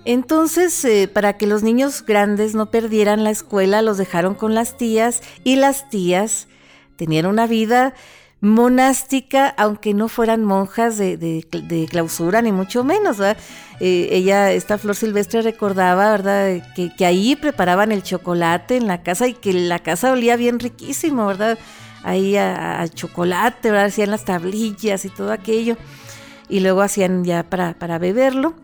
Entonces, 0.03 0.83
eh, 0.83 1.07
para 1.07 1.37
que 1.37 1.45
los 1.45 1.61
niños 1.61 2.03
grandes 2.03 2.55
no 2.55 2.71
perdieran 2.71 3.23
la 3.23 3.29
escuela, 3.29 3.83
los 3.83 3.97
dejaron 3.97 4.33
con 4.33 4.55
las 4.55 4.77
tías 4.77 5.21
y 5.43 5.57
las 5.57 5.89
tías 5.89 6.47
tenían 6.95 7.27
una 7.27 7.45
vida 7.45 7.93
monástica, 8.41 9.49
aunque 9.49 9.93
no 9.93 10.07
fueran 10.07 10.43
monjas 10.43 10.97
de, 10.97 11.87
clausura, 11.89 12.41
ni 12.41 12.51
mucho 12.51 12.83
menos. 12.83 13.19
¿verdad? 13.19 13.37
Eh, 13.79 14.09
ella, 14.11 14.51
esta 14.51 14.77
flor 14.77 14.95
silvestre, 14.95 15.43
recordaba, 15.43 16.11
¿verdad?, 16.11 16.73
que, 16.75 16.93
que, 16.93 17.05
ahí 17.05 17.35
preparaban 17.35 17.91
el 17.91 18.03
chocolate 18.03 18.77
en 18.77 18.87
la 18.87 19.03
casa 19.03 19.27
y 19.27 19.35
que 19.35 19.53
la 19.53 19.79
casa 19.79 20.11
olía 20.11 20.35
bien 20.35 20.59
riquísimo, 20.59 21.27
¿verdad? 21.27 21.57
Ahí 22.03 22.35
a, 22.35 22.87
chocolate, 22.89 23.69
¿verdad? 23.69 23.85
Hacían 23.85 24.09
las 24.09 24.25
tablillas 24.25 25.05
y 25.05 25.09
todo 25.09 25.31
aquello. 25.31 25.77
Y 26.49 26.59
luego 26.59 26.81
hacían 26.81 27.23
ya 27.23 27.43
para, 27.43 27.75
para 27.75 27.99
beberlo. 27.99 28.55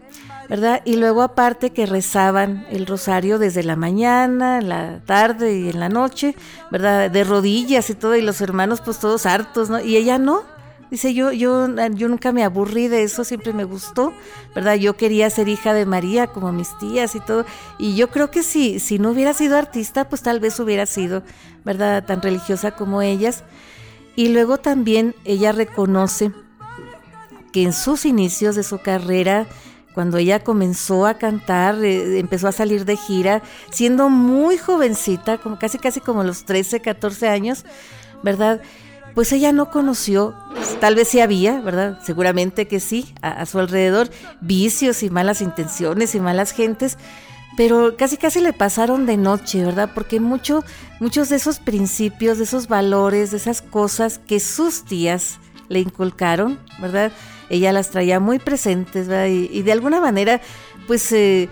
¿Verdad? 0.50 0.82
Y 0.86 0.96
luego 0.96 1.22
aparte 1.22 1.72
que 1.72 1.86
rezaban 1.86 2.66
el 2.70 2.86
rosario 2.86 3.38
desde 3.40 3.64
la 3.64 3.76
mañana, 3.76 4.60
en 4.60 4.70
la 4.70 5.00
tarde 5.06 5.60
y 5.60 5.70
en 5.70 5.80
la 5.80 5.90
noche, 5.90 6.36
¿verdad? 6.72 7.12
De 7.12 7.24
rodillas 7.24 7.90
y 7.90 7.96
todo, 7.96 8.16
y 8.16 8.22
los 8.22 8.40
hermanos 8.42 8.82
pues 8.82 9.00
todos 9.00 9.26
hartos, 9.26 9.70
¿no? 9.70 9.80
Y 9.80 9.98
ella 9.98 10.18
no. 10.18 10.44
Dice, 10.90 11.14
yo, 11.14 11.34
yo, 11.34 11.68
yo 11.96 12.08
nunca 12.08 12.32
me 12.32 12.46
aburrí 12.46 12.88
de 12.88 13.04
eso, 13.04 13.26
siempre 13.26 13.52
me 13.52 13.66
gustó, 13.66 14.14
¿verdad? 14.56 14.76
Yo 14.76 14.96
quería 14.96 15.30
ser 15.30 15.50
hija 15.50 15.74
de 15.74 15.86
María, 15.86 16.28
como 16.28 16.54
mis 16.54 16.78
tías 16.78 17.14
y 17.14 17.20
todo. 17.20 17.46
Y 17.78 17.98
yo 17.98 18.10
creo 18.10 18.32
que 18.32 18.42
si, 18.42 18.80
si 18.80 18.98
no 18.98 19.12
hubiera 19.12 19.34
sido 19.34 19.58
artista, 19.58 20.08
pues 20.08 20.22
tal 20.22 20.40
vez 20.40 20.58
hubiera 20.62 20.86
sido, 20.86 21.24
¿verdad? 21.66 22.06
Tan 22.06 22.22
religiosa 22.22 22.72
como 22.72 23.02
ellas. 23.02 23.44
Y 24.16 24.30
luego 24.30 24.60
también 24.60 25.14
ella 25.26 25.52
reconoce 25.52 26.32
que 27.52 27.64
en 27.64 27.74
sus 27.74 28.06
inicios 28.06 28.56
de 28.56 28.64
su 28.64 28.80
carrera, 28.80 29.46
cuando 29.98 30.20
ella 30.20 30.44
comenzó 30.44 31.08
a 31.08 31.16
cantar, 31.16 31.84
eh, 31.84 32.20
empezó 32.20 32.48
a 32.48 32.52
salir 32.52 32.86
de 32.86 32.96
gira, 32.96 33.42
siendo 33.72 34.10
muy 34.10 34.56
jovencita, 34.56 35.40
como 35.40 35.58
casi 35.58 35.80
casi 35.80 36.02
como 36.02 36.24
los 36.24 36.46
13, 36.46 36.82
14 36.82 37.28
años, 37.28 37.66
¿verdad? 38.22 38.62
Pues 39.16 39.32
ella 39.32 39.52
no 39.54 39.72
conoció, 39.72 40.36
tal 40.80 40.94
vez 40.94 41.08
sí 41.08 41.20
había, 41.20 41.62
¿verdad? 41.62 42.00
Seguramente 42.04 42.68
que 42.68 42.80
sí, 42.80 43.12
a, 43.24 43.44
su 43.48 43.58
alrededor, 43.58 44.12
vicios 44.40 45.02
y 45.02 45.10
malas 45.10 45.42
intenciones 45.42 46.14
y 46.14 46.20
malas 46.20 46.52
gentes, 46.52 47.00
pero 47.58 47.98
casi 47.98 48.18
casi 48.18 48.40
le 48.40 48.54
pasaron 48.54 49.08
de 49.08 49.18
noche, 49.18 49.66
¿verdad? 49.66 49.90
Porque 49.96 50.20
mucho, 50.20 50.64
muchos 51.00 51.30
de 51.30 51.38
esos 51.38 51.58
principios, 51.58 52.38
de 52.38 52.44
esos 52.44 52.68
valores, 52.68 53.32
de 53.32 53.38
esas 53.38 53.64
cosas 53.64 54.20
que 54.20 54.40
sus 54.40 54.86
tías 54.86 55.40
le 55.70 55.80
inculcaron, 55.80 56.60
¿verdad? 56.80 57.12
Ella 57.50 57.72
las 57.72 57.90
traía 57.92 58.20
muy 58.20 58.40
presentes, 58.40 59.08
¿verdad? 59.08 59.28
Y, 59.28 59.62
de 59.62 59.72
alguna 59.72 60.02
manera, 60.02 60.42
pues 60.86 61.12
eh, 61.12 61.50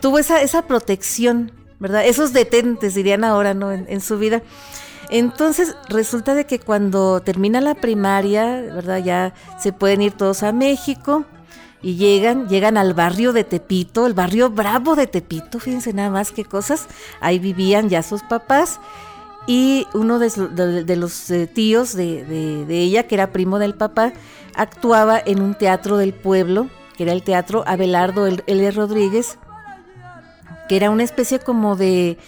tuvo 0.00 0.18
esa, 0.18 0.42
esa 0.42 0.62
protección, 0.62 1.52
¿verdad? 1.78 2.06
Esos 2.06 2.32
detentes, 2.32 2.94
dirían 2.94 3.24
ahora, 3.24 3.54
¿no? 3.54 3.72
En, 3.72 4.00
su 4.00 4.18
vida. 4.18 4.42
Entonces 5.08 5.76
resulta 5.88 6.34
de 6.34 6.46
que 6.46 6.58
cuando 6.58 7.20
termina 7.20 7.60
la 7.60 7.74
primaria, 7.74 8.60
¿verdad? 8.60 8.98
Ya 8.98 9.34
se 9.60 9.72
pueden 9.72 10.02
ir 10.02 10.12
todos 10.12 10.42
a 10.42 10.52
México 10.52 11.24
y 11.80 11.94
llegan, 11.94 12.48
llegan 12.48 12.76
al 12.76 12.94
barrio 12.94 13.32
de 13.32 13.44
Tepito, 13.44 14.06
el 14.06 14.14
barrio 14.14 14.50
bravo 14.50 14.96
de 14.96 15.06
Tepito, 15.06 15.60
fíjense 15.60 15.92
nada 15.92 16.10
más 16.10 16.32
qué 16.32 16.44
cosas, 16.44 16.88
ahí 17.20 17.38
vivían 17.38 17.88
ya 17.88 18.02
sus 18.02 18.22
papás 18.24 18.80
y 19.46 19.86
uno 19.94 20.18
de, 20.18 20.96
los 20.96 21.30
eh, 21.30 21.46
tíos 21.46 21.94
de, 21.94 22.66
ella, 22.68 23.04
que 23.04 23.14
era 23.14 23.32
primo 23.32 23.58
del 23.58 23.74
papá, 23.74 24.12
actuaba 24.54 25.20
en 25.24 25.40
un 25.40 25.54
teatro 25.54 25.96
del 25.98 26.12
pueblo, 26.12 26.68
que 26.96 27.04
era 27.04 27.12
el 27.12 27.22
Teatro 27.22 27.62
Abelardo 27.66 28.26
L. 28.26 28.70
Rodríguez, 28.72 29.38
que 30.68 30.76
era 30.76 30.90
una 30.90 31.04
especie 31.04 31.38
como 31.38 31.76
de, 31.76 32.18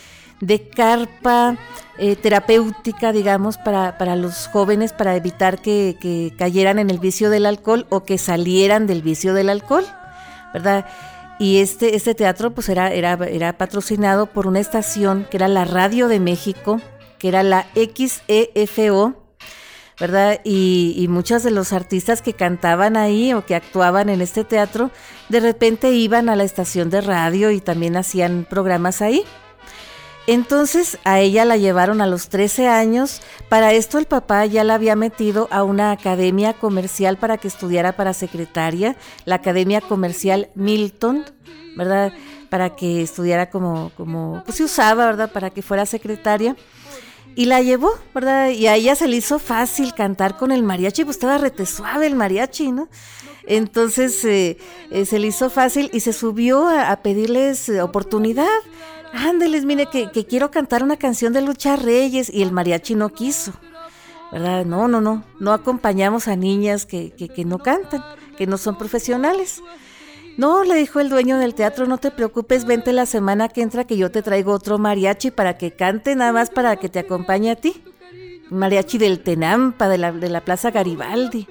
carpa 0.77 1.57
eh, 1.99 2.15
terapéutica, 2.15 3.13
digamos, 3.13 3.59
para, 3.59 3.99
para, 3.99 4.15
los 4.15 4.47
jóvenes, 4.49 4.93
para 4.93 5.17
evitar 5.17 5.61
que, 5.61 6.33
cayeran 6.39 6.79
en 6.79 6.89
el 6.89 7.01
vicio 7.01 7.31
del 7.31 7.47
alcohol 7.47 7.87
o 7.89 8.05
que 8.05 8.19
salieran 8.19 8.87
del 8.87 9.03
vicio 9.03 9.35
del 9.35 9.49
alcohol, 9.49 9.85
¿verdad? 10.55 10.87
Y 11.41 11.59
este, 11.59 11.97
este 11.97 12.15
teatro 12.15 12.53
pues 12.53 12.69
era, 12.69 12.93
era, 12.93 13.15
era 13.27 13.53
patrocinado 13.55 14.27
por 14.27 14.47
una 14.47 14.61
estación 14.61 15.27
que 15.31 15.37
era 15.37 15.49
la 15.49 15.65
Radio 15.65 16.09
de 16.09 16.19
México, 16.19 16.81
que 17.19 17.29
era 17.29 17.43
la 17.43 17.67
XEFO, 17.75 19.15
¿verdad? 20.01 20.41
Y, 20.45 20.95
y 20.97 21.09
muchos 21.09 21.43
de 21.43 21.51
los 21.51 21.73
artistas 21.73 22.23
que 22.23 22.33
cantaban 22.33 22.97
ahí 22.97 23.33
o 23.35 23.45
que 23.45 23.55
actuaban 23.55 24.09
en 24.09 24.21
este 24.21 24.45
teatro, 24.45 24.91
de 25.29 25.41
repente 25.41 25.91
iban 25.91 26.29
a 26.29 26.37
la 26.37 26.45
estación 26.45 26.91
de 26.91 27.01
radio 27.01 27.51
y 27.51 27.61
también 27.61 27.97
hacían 27.97 28.47
programas 28.49 29.03
ahí. 29.03 29.25
Entonces 30.29 30.99
a 31.05 31.21
ella 31.21 31.47
la 31.47 31.57
llevaron 31.57 32.03
a 32.03 32.07
los 32.07 32.29
13 32.29 32.69
años. 32.69 33.23
Para 33.49 33.73
esto 33.73 33.97
el 33.97 34.05
papá 34.05 34.45
ya 34.45 34.63
la 34.63 34.75
había 34.75 34.95
metido 34.95 35.49
a 35.51 35.65
una 35.65 35.91
academia 35.91 36.53
comercial 36.53 37.17
para 37.17 37.39
que 37.39 37.49
estudiara 37.49 37.97
para 37.97 38.13
secretaria, 38.13 38.95
la 39.25 39.37
Academia 39.37 39.81
Comercial 39.81 40.51
Milton, 40.55 41.25
¿verdad? 41.79 42.13
Para 42.51 42.77
que 42.77 43.01
estudiara 43.01 43.49
como, 43.49 43.91
como 43.97 44.43
pues 44.45 44.59
se 44.59 44.65
usaba, 44.65 45.07
¿verdad? 45.07 45.33
Para 45.33 45.49
que 45.49 45.63
fuera 45.63 45.87
secretaria. 45.87 46.57
Y 47.39 47.45
la 47.45 47.63
llevó, 47.63 47.93
¿verdad? 48.17 48.49
Y 48.49 48.67
a 48.67 48.75
ella 48.75 48.97
se 48.97 49.07
le 49.07 49.15
hizo 49.15 49.39
fácil 49.39 49.95
cantar 49.95 50.37
con 50.37 50.51
el 50.51 50.65
mariachi, 50.65 51.05
pues 51.05 51.19
estaba 51.19 51.39
rete 51.39 51.67
suave 51.67 52.09
el 52.09 52.17
mariachi, 52.17 52.73
¿no? 52.73 52.89
Entonces 53.47 54.25
eh, 54.25 54.59
eh, 54.91 55.05
se 55.05 55.21
le 55.21 55.29
hizo 55.29 55.49
fácil 55.49 55.89
y 55.93 56.01
se 56.01 56.13
subió 56.13 56.67
a, 56.69 56.97
pedirles 56.97 57.69
eh, 57.69 57.81
oportunidad. 57.81 58.49
Ándeles, 59.13 59.65
mire, 59.65 59.87
que, 59.87 60.11
quiero 60.27 60.51
cantar 60.51 60.83
una 60.83 60.97
canción 60.97 61.33
de 61.33 61.43
Lucha 61.43 61.77
Reyes 61.77 62.29
y 62.29 62.43
el 62.43 62.51
mariachi 62.51 62.97
no 62.97 63.11
quiso. 63.11 63.53
¿Verdad? 64.33 64.65
No, 64.65 64.89
no, 64.89 65.01
no. 65.01 65.23
No 65.39 65.53
acompañamos 65.53 66.27
a 66.27 66.35
niñas 66.35 66.87
que, 66.87 67.13
que 67.13 67.45
no 67.45 67.61
cantan, 67.61 68.03
que 68.37 68.49
no 68.49 68.59
son 68.59 68.77
profesionales. 68.77 69.63
No, 70.39 70.63
le 70.63 70.77
dijo 70.77 71.01
el 71.01 71.09
dueño 71.09 71.37
del 71.37 71.57
teatro, 71.57 71.87
no 71.87 71.99
te 71.99 72.13
preocupes, 72.13 72.65
vente 72.65 72.93
la 72.93 73.07
semana 73.07 73.49
que 73.49 73.61
entra 73.61 73.83
que 73.83 73.97
yo 73.97 74.13
te 74.13 74.23
traigo 74.23 74.53
otro 74.53 74.79
mariachi 74.79 75.33
para 75.33 75.59
que 75.59 75.73
cante, 75.73 76.15
nada 76.15 76.33
más 76.33 76.49
para 76.51 76.77
que 76.77 76.89
te 76.89 77.01
acompañe 77.01 77.51
a 77.51 77.57
ti. 77.57 77.83
Mariachi 78.49 78.99
del 78.99 79.19
Tenampa, 79.19 79.89
de 79.89 79.99
la, 79.99 80.13
de 80.13 80.29
la 80.29 80.45
Plaza 80.45 80.71
Garibaldi. 80.71 81.49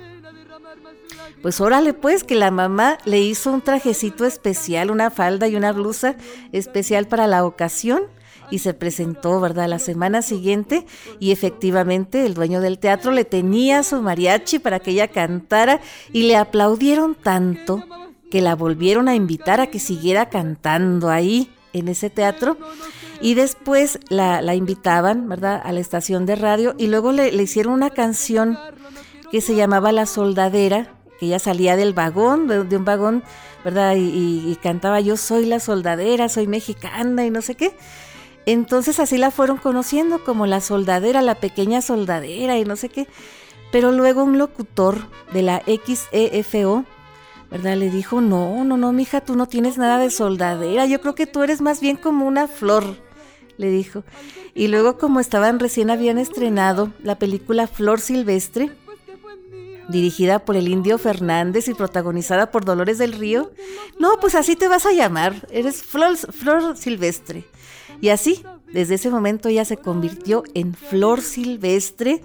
Pues 1.41 1.59
órale 1.59 1.93
pues 1.93 2.23
que 2.23 2.35
la 2.35 2.49
mamá 2.49 2.97
le 3.03 3.19
hizo 3.19 3.51
un 3.51 3.61
trajecito 3.61 4.23
especial, 4.23 4.89
una 4.89 5.11
falda 5.11 5.49
y 5.49 5.57
una 5.57 5.73
blusa 5.73 6.15
especial 6.53 7.09
para 7.09 7.27
la 7.27 7.43
ocasión 7.43 8.03
y 8.49 8.59
se 8.59 8.73
presentó, 8.73 9.41
¿verdad? 9.41 9.67
La 9.67 9.79
semana 9.79 10.21
siguiente 10.21 10.85
y 11.19 11.33
efectivamente 11.33 12.25
el 12.25 12.35
dueño 12.35 12.61
del 12.61 12.79
teatro 12.79 13.11
le 13.11 13.25
tenía 13.25 13.83
su 13.83 14.01
mariachi 14.01 14.59
para 14.59 14.79
que 14.79 14.91
ella 14.91 15.09
cantara 15.09 15.81
y 16.13 16.23
le 16.23 16.37
aplaudieron 16.37 17.15
tanto 17.15 17.83
que 18.29 18.41
la 18.41 18.55
volvieron 18.55 19.07
a 19.07 19.15
invitar 19.15 19.61
a 19.61 19.67
que 19.67 19.79
siguiera 19.79 20.29
cantando 20.29 21.09
ahí 21.09 21.51
en 21.73 21.87
ese 21.87 22.09
teatro 22.09 22.57
y 23.21 23.33
después 23.33 23.99
la, 24.09 24.53
invitaban, 24.55 25.27
¿verdad? 25.27 25.61
A 25.63 25.71
la 25.71 25.79
estación 25.79 26.25
de 26.25 26.35
radio 26.35 26.75
y 26.77 26.87
luego 26.87 27.11
le, 27.11 27.31
le 27.31 27.43
hicieron 27.43 27.73
una 27.73 27.89
canción 27.89 28.57
que 29.31 29.41
se 29.41 29.55
llamaba 29.55 29.91
La 29.91 30.05
Soldadera 30.05 30.97
que 31.17 31.25
ella 31.25 31.39
salía 31.39 31.75
del 31.75 31.93
vagón, 31.93 32.47
de, 32.47 32.77
un 32.77 32.85
vagón, 32.85 33.23
¿verdad? 33.63 33.95
Y, 33.97 34.57
cantaba 34.61 34.99
yo 34.99 35.17
soy 35.17 35.45
la 35.45 35.59
soldadera, 35.59 36.29
soy 36.29 36.47
mexicana 36.47 37.25
y 37.25 37.29
no 37.29 37.41
sé 37.41 37.55
qué. 37.55 37.75
Entonces 38.45 38.99
así 38.99 39.17
la 39.17 39.31
fueron 39.31 39.57
conociendo 39.57 40.23
como 40.23 40.45
la 40.45 40.61
soldadera, 40.61 41.21
la 41.21 41.35
pequeña 41.35 41.81
soldadera 41.81 42.57
y 42.57 42.65
no 42.65 42.75
sé 42.75 42.89
qué. 42.89 43.07
Pero 43.71 43.91
luego 43.91 44.23
un 44.23 44.37
locutor 44.37 44.97
de 45.33 45.41
la 45.41 45.61
XEFO, 45.65 46.85
¿verdad? 47.49 47.77
Le 47.77 47.89
dijo, 47.89 48.21
no, 48.21 48.63
no, 48.63 48.77
no, 48.77 48.91
mija, 48.91 49.21
tú 49.21 49.35
no 49.35 49.47
tienes 49.47 49.77
nada 49.77 49.97
de 49.97 50.09
soldadera, 50.09 50.85
yo 50.85 51.01
creo 51.01 51.15
que 51.15 51.27
tú 51.27 51.43
eres 51.43 51.61
más 51.61 51.79
bien 51.79 51.97
como 51.97 52.25
una 52.25 52.47
flor, 52.47 52.83
le 53.57 53.69
dijo. 53.69 54.03
Y 54.53 54.67
luego 54.67 54.97
como 54.97 55.19
estaban 55.19 55.59
recién 55.59 55.89
habían 55.89 56.17
estrenado 56.17 56.91
la 57.03 57.19
película 57.19 57.67
Flor 57.67 57.99
Silvestre, 57.99 58.71
dirigida 59.89 60.39
por 60.39 60.57
el 60.57 60.67
indio 60.67 60.97
Fernández 60.97 61.67
y 61.67 61.73
protagonizada 61.73 62.51
por 62.51 62.65
Dolores 62.65 62.97
del 62.97 63.13
Río. 63.13 63.51
No, 63.99 64.19
pues 64.19 64.35
así 64.35 64.55
te 64.55 64.67
vas 64.67 64.85
a 64.85 64.91
llamar, 64.91 65.47
eres 65.51 65.83
Flor, 65.83 66.17
Flor 66.17 66.75
Silvestre. 66.75 67.45
Y 68.01 68.09
así, 68.09 68.43
desde 68.71 68.95
ese 68.95 69.09
momento 69.09 69.49
ella 69.49 69.65
se 69.65 69.77
convirtió 69.77 70.43
en 70.53 70.73
Flor 70.73 71.21
Silvestre 71.21 72.21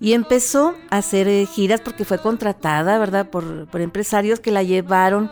y 0.00 0.14
empezó 0.14 0.74
a 0.88 0.98
hacer 0.98 1.28
eh, 1.28 1.46
giras 1.46 1.82
porque 1.82 2.06
fue 2.06 2.18
contratada, 2.18 2.98
¿verdad?, 2.98 3.28
por, 3.28 3.68
empresarios 3.74 4.40
que 4.40 4.50
la 4.50 4.62
llevaron 4.62 5.30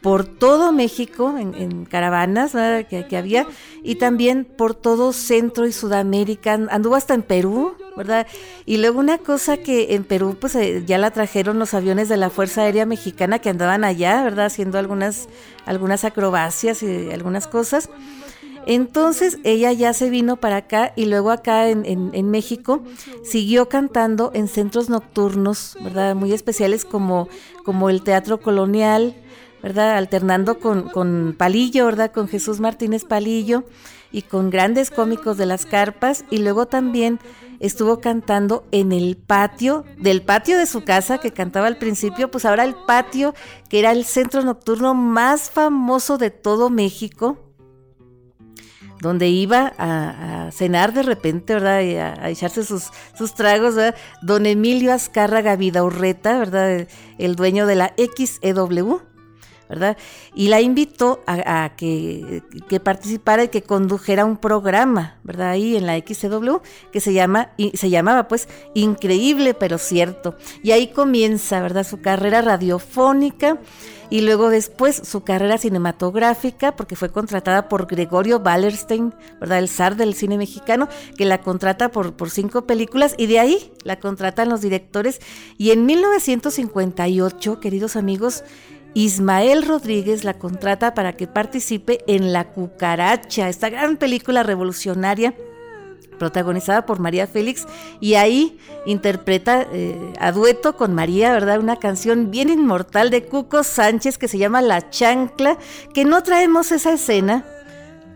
por 0.00 0.24
todo 0.24 0.70
México, 0.70 1.34
en, 1.38 1.84
caravanas 1.84 2.52
que, 2.52 3.16
había, 3.16 3.46
y 3.82 3.96
también 3.96 4.44
por 4.44 4.74
todo 4.74 5.12
Centro 5.12 5.66
y 5.66 5.72
Sudamérica, 5.72 6.54
anduvo 6.70 6.94
hasta 6.94 7.14
en 7.14 7.22
Perú, 7.22 7.74
¿verdad? 7.96 8.26
Y 8.64 8.76
luego 8.76 9.00
una 9.00 9.18
cosa 9.18 9.56
que 9.56 9.94
en 9.96 10.04
Perú, 10.04 10.36
pues 10.40 10.54
eh, 10.54 10.84
ya 10.86 10.98
la 10.98 11.10
trajeron 11.10 11.58
los 11.58 11.74
aviones 11.74 12.08
de 12.08 12.16
la 12.16 12.30
Fuerza 12.30 12.62
Aérea 12.62 12.86
Mexicana 12.86 13.40
que 13.40 13.50
andaban 13.50 13.82
allá, 13.82 14.22
¿verdad? 14.22 14.46
Haciendo 14.46 14.78
algunas, 14.78 15.28
algunas 15.66 16.04
acrobacias 16.04 16.82
y 16.84 17.10
algunas 17.10 17.48
cosas. 17.48 17.90
Entonces 18.66 19.38
ella 19.44 19.72
ya 19.72 19.92
se 19.92 20.10
vino 20.10 20.36
para 20.36 20.56
acá 20.56 20.92
y 20.96 21.06
luego 21.06 21.30
acá 21.30 21.68
en, 21.68 22.30
México 22.30 22.82
siguió 23.24 23.68
cantando 23.68 24.30
en 24.34 24.48
centros 24.48 24.88
nocturnos, 24.88 25.76
¿verdad? 25.82 26.14
Muy 26.14 26.32
especiales 26.32 26.84
como, 26.84 27.28
como 27.64 27.90
el 27.90 28.02
Teatro 28.02 28.40
Colonial, 28.40 29.16
¿verdad? 29.62 29.96
Alternando 29.96 30.58
con, 30.58 30.88
con 30.90 31.34
Palillo, 31.36 31.86
¿verdad? 31.86 32.12
Con 32.12 32.28
Jesús 32.28 32.60
Martínez 32.60 33.04
Palillo 33.04 33.64
y 34.12 34.22
con 34.22 34.50
grandes 34.50 34.90
cómicos 34.90 35.36
de 35.36 35.46
las 35.46 35.66
carpas 35.66 36.24
y 36.30 36.38
luego 36.38 36.66
también 36.66 37.18
estuvo 37.60 38.00
cantando 38.00 38.64
en 38.70 38.92
el 38.92 39.16
patio, 39.16 39.84
del 39.98 40.22
patio 40.22 40.58
de 40.58 40.66
su 40.66 40.84
casa 40.84 41.18
que 41.18 41.32
cantaba 41.32 41.66
al 41.66 41.78
principio, 41.78 42.30
pues 42.30 42.44
ahora 42.44 42.64
el 42.64 42.74
patio 42.74 43.34
que 43.68 43.80
era 43.80 43.92
el 43.92 44.04
centro 44.04 44.42
nocturno 44.42 44.94
más 44.94 45.50
famoso 45.50 46.18
de 46.18 46.30
todo 46.30 46.70
México, 46.70 47.38
donde 49.00 49.28
iba 49.28 49.72
a, 49.78 50.50
cenar 50.52 50.92
de 50.92 51.02
repente, 51.02 51.54
¿verdad? 51.54 51.80
Y 51.82 51.96
a, 51.96 52.28
echarse 52.30 52.64
sus, 52.64 52.90
sus, 53.16 53.34
tragos, 53.34 53.74
¿verdad? 53.74 53.94
Don 54.22 54.46
Emilio 54.46 54.92
Azcárraga 54.92 55.56
Vidaurreta, 55.56 56.38
¿verdad? 56.38 56.86
El 57.18 57.36
dueño 57.36 57.66
de 57.66 57.74
la 57.76 57.94
XEW 57.96 59.02
¿verdad? 59.68 59.96
Y 60.34 60.48
la 60.48 60.60
invitó 60.60 61.20
a, 61.26 61.72
que, 61.76 62.42
participara 62.82 63.44
y 63.44 63.48
que 63.48 63.62
condujera 63.62 64.24
un 64.24 64.36
programa, 64.36 65.18
¿verdad? 65.24 65.50
Ahí 65.50 65.76
en 65.76 65.86
la 65.86 65.96
XCW, 65.98 66.58
que 66.92 67.00
se, 67.00 67.12
llama, 67.12 67.50
se 67.74 67.90
llamaba 67.90 68.28
pues 68.28 68.48
Increíble 68.74 69.54
pero 69.54 69.78
cierto. 69.78 70.36
Y 70.62 70.72
ahí 70.72 70.88
comienza, 70.88 71.60
¿verdad? 71.60 71.84
Su 71.84 72.00
carrera 72.00 72.42
radiofónica 72.42 73.58
y 74.10 74.22
luego 74.22 74.48
después 74.48 75.02
su 75.04 75.22
carrera 75.22 75.58
cinematográfica, 75.58 76.76
porque 76.76 76.96
fue 76.96 77.10
contratada 77.10 77.68
por 77.68 77.86
Gregorio 77.86 78.38
Wallerstein, 78.38 79.14
¿verdad? 79.40 79.58
El 79.58 79.68
zar 79.68 79.96
del 79.96 80.14
cine 80.14 80.38
mexicano, 80.38 80.88
que 81.16 81.24
la 81.24 81.42
contrata 81.42 81.90
por, 81.90 82.14
por 82.14 82.30
cinco 82.30 82.66
películas 82.66 83.14
y 83.18 83.26
de 83.26 83.38
ahí 83.38 83.72
la 83.84 83.98
contratan 83.98 84.48
los 84.48 84.62
directores. 84.62 85.20
Y 85.58 85.72
en 85.72 85.84
1958, 85.84 87.60
queridos 87.60 87.96
amigos, 87.96 88.44
Ismael 88.94 89.66
Rodríguez 89.66 90.24
la 90.24 90.34
contrata 90.34 90.94
para 90.94 91.12
que 91.14 91.26
participe 91.26 92.04
en 92.06 92.32
La 92.32 92.48
Cucaracha, 92.50 93.48
esta 93.48 93.68
gran 93.68 93.96
película 93.96 94.42
revolucionaria 94.42 95.34
protagonizada 96.18 96.84
por 96.84 96.98
María 96.98 97.26
Félix, 97.26 97.66
y 98.00 98.14
ahí 98.14 98.58
interpreta 98.84 99.66
eh, 99.72 100.12
a 100.18 100.32
dueto 100.32 100.76
con 100.76 100.94
María, 100.94 101.32
¿verdad? 101.32 101.60
Una 101.60 101.76
canción 101.76 102.30
bien 102.30 102.50
inmortal 102.50 103.10
de 103.10 103.24
Cuco 103.24 103.62
Sánchez 103.62 104.18
que 104.18 104.28
se 104.28 104.38
llama 104.38 104.60
La 104.60 104.90
Chancla, 104.90 105.58
que 105.94 106.04
no 106.04 106.22
traemos 106.22 106.72
esa 106.72 106.92
escena, 106.92 107.46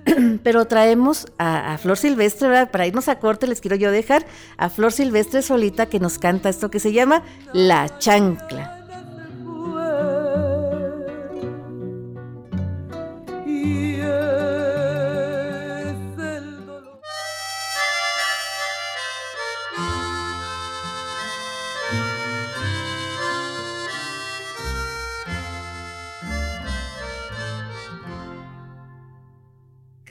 pero 0.42 0.66
traemos 0.66 1.26
a, 1.38 1.72
a, 1.72 1.78
Flor 1.78 1.96
Silvestre, 1.96 2.48
¿verdad? 2.48 2.70
Para 2.70 2.86
irnos 2.86 3.08
a 3.08 3.18
corte 3.18 3.46
les 3.46 3.60
quiero 3.60 3.76
yo 3.76 3.90
dejar 3.90 4.26
a 4.56 4.68
Flor 4.68 4.92
Silvestre 4.92 5.42
solita 5.42 5.86
que 5.86 6.00
nos 6.00 6.18
canta 6.18 6.48
esto 6.48 6.70
que 6.70 6.80
se 6.80 6.92
llama 6.92 7.22
La 7.52 7.98
Chancla. 7.98 8.81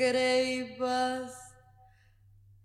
Creíbas 0.01 1.31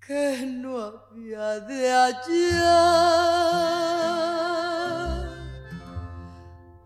que 0.07 0.47
no 0.47 0.79
había 0.79 1.61
de 1.61 1.93
hallar 1.93 2.57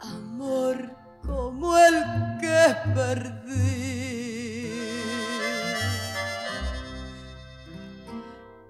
amor 0.00 0.76
como 1.24 1.78
el 1.78 2.02
que 2.40 2.62
perdí. 2.96 4.72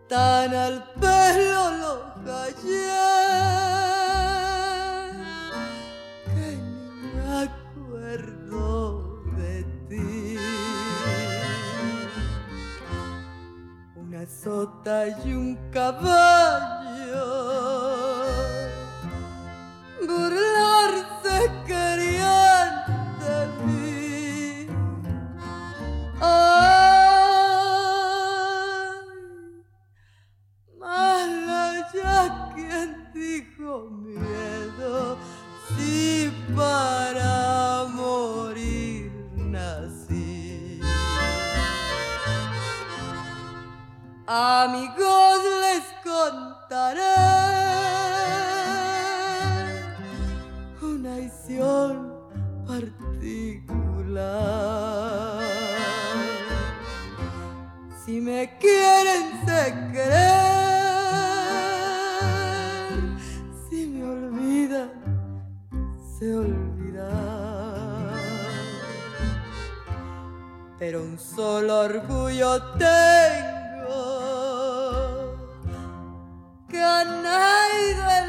Tan 0.06 0.54
al 0.54 0.84
pelo 1.00 1.70
lo 1.82 1.94
callé 2.26 3.69
sota 14.26 15.08
y 15.24 15.32
un 15.32 15.56
caballo. 15.72 17.20
Burlarse 20.06 21.50
querían 21.66 22.39
amigos 44.40 45.38
les 45.64 45.84
contaré 46.02 47.00
una 50.80 51.16
visión 51.16 51.90
particular. 52.66 53.50
Si 58.02 58.20
me 58.20 58.56
quieren 58.58 59.24
se 59.44 59.60
si 63.68 63.86
me 63.86 64.04
olvidan 64.04 64.90
se 66.18 66.26
olvidan. 66.34 67.10
Pero 70.78 71.02
un 71.02 71.18
solo 71.18 71.80
orgullo 71.80 72.62
tengo 72.78 73.49
que 77.04 78.19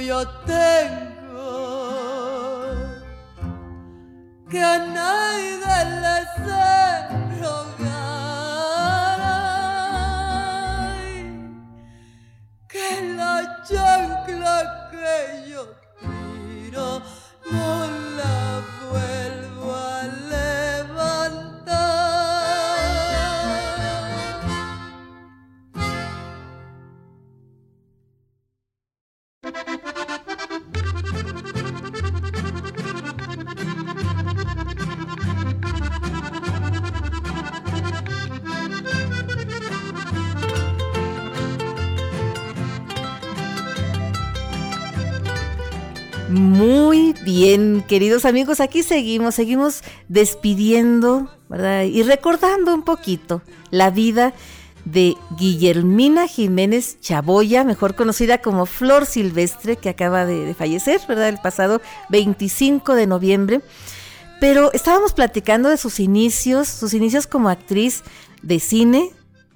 orgullo 0.00 0.26
tengo 0.46 0.79
queridos 47.90 48.24
amigos, 48.24 48.60
aquí 48.60 48.84
seguimos, 48.84 49.34
seguimos 49.34 49.82
despidiendo, 50.06 51.28
¿verdad? 51.48 51.82
Y 51.82 52.04
recordando 52.04 52.72
un 52.72 52.84
poquito 52.84 53.42
la 53.72 53.90
vida 53.90 54.32
de 54.84 55.16
Guillermina 55.36 56.28
Jiménez 56.28 57.00
Chaboya, 57.00 57.64
mejor 57.64 57.96
conocida 57.96 58.38
como 58.38 58.66
Flor 58.66 59.06
Silvestre, 59.06 59.74
que 59.74 59.88
acaba 59.88 60.24
de, 60.24 60.54
fallecer, 60.54 61.00
¿verdad? 61.08 61.30
El 61.30 61.38
pasado 61.38 61.82
25 62.10 62.94
de 62.94 63.08
noviembre. 63.08 63.60
Pero 64.38 64.72
estábamos 64.72 65.12
platicando 65.12 65.68
de 65.68 65.76
sus 65.76 65.98
inicios, 65.98 66.68
sus 66.68 66.94
inicios 66.94 67.26
como 67.26 67.48
actriz 67.48 68.04
de 68.40 68.60
cine 68.60 69.10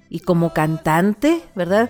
y 0.09 0.19
como 0.19 0.51
cantante, 0.51 1.41
¿verdad? 1.55 1.89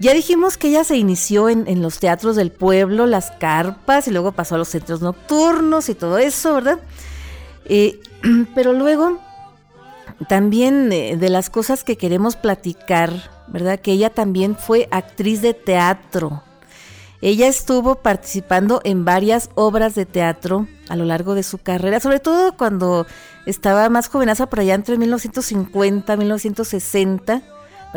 Ya 0.00 0.14
dijimos 0.14 0.56
que 0.56 0.68
ella 0.68 0.84
se 0.84 0.96
inició 0.96 1.48
en, 1.48 1.66
en, 1.66 1.82
los 1.82 1.98
teatros 1.98 2.36
del 2.36 2.52
pueblo, 2.52 3.06
las 3.06 3.32
carpas, 3.32 4.06
y 4.06 4.12
luego 4.12 4.30
pasó 4.30 4.54
a 4.54 4.58
los 4.58 4.68
centros 4.68 5.00
nocturnos 5.00 5.88
y 5.88 5.94
todo 5.94 6.18
eso, 6.18 6.54
¿verdad? 6.54 6.78
Eh, 7.64 8.00
pero 8.54 8.72
luego, 8.72 9.18
también 10.28 10.92
eh, 10.92 11.16
de 11.16 11.28
las 11.30 11.50
cosas 11.50 11.82
que 11.82 11.96
queremos 11.96 12.36
platicar, 12.36 13.12
¿verdad? 13.48 13.80
Que 13.80 13.92
ella 13.92 14.10
también 14.10 14.56
fue 14.56 14.88
actriz 14.92 15.42
de 15.42 15.54
teatro. 15.54 16.44
Ella 17.20 17.48
estuvo 17.48 17.96
participando 17.96 18.80
en 18.84 19.04
varias 19.04 19.50
obras 19.56 19.96
de 19.96 20.06
teatro 20.06 20.68
a 20.88 20.94
lo 20.94 21.04
largo 21.04 21.34
de 21.34 21.42
su 21.42 21.58
carrera, 21.58 21.98
sobre 21.98 22.20
todo 22.20 22.56
cuando 22.56 23.06
estaba 23.46 23.88
más 23.88 24.08
jovenaza 24.08 24.46
por 24.46 24.60
allá 24.60 24.74
entre 24.74 24.96
1950 24.96 26.14
y 26.14 26.16
1960 26.16 27.42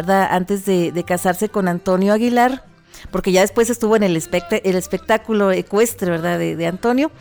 Antes 0.09 0.65
de, 0.65 1.03
casarse 1.05 1.49
con 1.49 1.67
Antonio 1.67 2.13
Aguilar, 2.13 2.63
porque 3.11 3.31
ya 3.31 3.41
después 3.41 3.69
estuvo 3.69 3.95
en 3.95 4.03
el, 4.03 4.15
espect 4.15 4.53
el 4.63 4.75
espectáculo 4.75 5.51
ecuestre, 5.51 6.11
¿verdad? 6.11 6.39
De, 6.39 6.67
Antonio. 6.67 7.11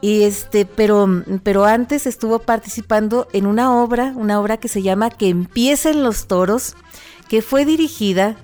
Y 0.00 0.24
este, 0.24 0.66
pero, 0.66 1.08
pero 1.42 1.64
antes 1.64 2.06
estuvo 2.06 2.38
participando 2.40 3.26
en 3.32 3.46
una 3.46 3.74
obra, 3.74 4.12
una 4.16 4.40
obra 4.40 4.58
que 4.58 4.68
se 4.68 4.82
llama 4.82 5.08
Que 5.08 5.28
empiecen 5.28 6.02
los 6.02 6.26
toros, 6.26 6.74
que 7.28 7.40
fue 7.40 7.64
dirigida 7.64 8.36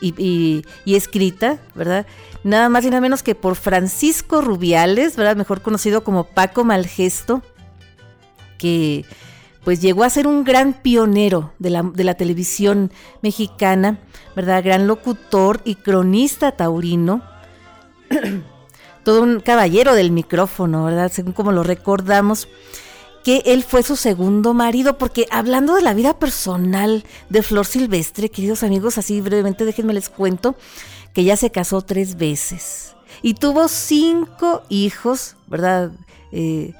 y, 0.00 0.14
y, 0.16 0.64
y 0.84 0.96
escrita, 0.96 1.58
¿verdad? 1.74 2.06
Nada 2.44 2.68
más 2.68 2.84
y 2.84 2.88
nada 2.90 3.02
menos 3.02 3.22
que 3.22 3.34
por 3.34 3.56
Francisco 3.56 4.40
Rubiales, 4.40 5.16
¿verdad? 5.16 5.36
Mejor 5.36 5.60
conocido 5.60 6.02
como 6.02 6.24
Paco 6.24 6.64
Malgesto, 6.64 7.42
que 8.58 9.04
pues 9.64 9.80
llegó 9.80 10.04
a 10.04 10.10
ser 10.10 10.26
un 10.26 10.44
gran 10.44 10.74
pionero 10.74 11.52
de 11.58 11.70
la, 11.70 11.82
de 11.82 12.04
la, 12.04 12.14
televisión 12.14 12.92
mexicana, 13.22 14.00
¿verdad? 14.34 14.64
Gran 14.64 14.86
locutor 14.86 15.60
y 15.64 15.76
cronista 15.76 16.52
taurino. 16.52 17.22
Todo 19.04 19.22
un 19.22 19.40
caballero 19.40 19.94
del 19.94 20.10
micrófono, 20.10 20.84
¿verdad? 20.84 21.10
Según 21.12 21.32
como 21.32 21.52
lo 21.52 21.62
recordamos, 21.62 22.48
que 23.24 23.42
él 23.46 23.62
fue 23.62 23.82
su 23.82 23.96
segundo 23.96 24.54
marido, 24.54 24.98
porque 24.98 25.26
hablando 25.30 25.74
de 25.74 25.82
la 25.82 25.94
vida 25.94 26.18
personal 26.18 27.04
de 27.28 27.42
Flor 27.42 27.66
Silvestre, 27.66 28.30
queridos 28.30 28.62
amigos, 28.62 28.98
así 28.98 29.20
brevemente 29.20 29.64
déjenme 29.64 29.92
les 29.94 30.08
cuento, 30.08 30.56
que 31.12 31.22
ella 31.22 31.36
se 31.36 31.50
casó 31.50 31.82
tres 31.82 32.16
veces 32.16 32.92
y 33.22 33.34
tuvo 33.34 33.68
cinco 33.68 34.62
hijos, 34.68 35.36
¿verdad? 35.46 35.92
Eh, 36.32 36.74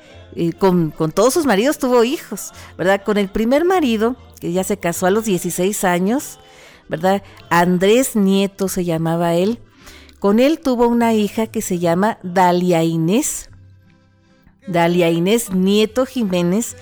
con, 0.59 0.91
con, 0.91 1.13
todos 1.13 1.35
sus 1.35 1.47
maridos 1.47 1.79
tuvo 1.79 2.05
hijos, 2.05 2.53
¿verdad? 2.79 3.03
Con 3.05 3.19
el 3.19 3.29
primer 3.29 3.65
marido, 3.65 4.17
que 4.41 4.53
ya 4.53 4.65
se 4.65 4.77
casó 4.77 5.07
a 5.07 5.11
los 5.11 5.25
16 5.25 5.85
años, 5.85 6.39
¿verdad? 6.89 7.23
Andrés 7.51 8.17
Nieto 8.17 8.69
se 8.69 8.85
llamaba 8.85 9.35
él. 9.35 9.59
Con 10.19 10.41
él 10.41 10.61
tuvo 10.61 10.89
una 10.89 11.15
hija 11.15 11.47
que 11.47 11.63
se 11.63 11.79
llama 11.79 12.19
Dalia 12.23 12.85
Inés. 12.85 13.51
Dalia 14.67 15.11
Inés 15.11 15.53
Nieto 15.53 16.07
Jiménez, 16.07 16.77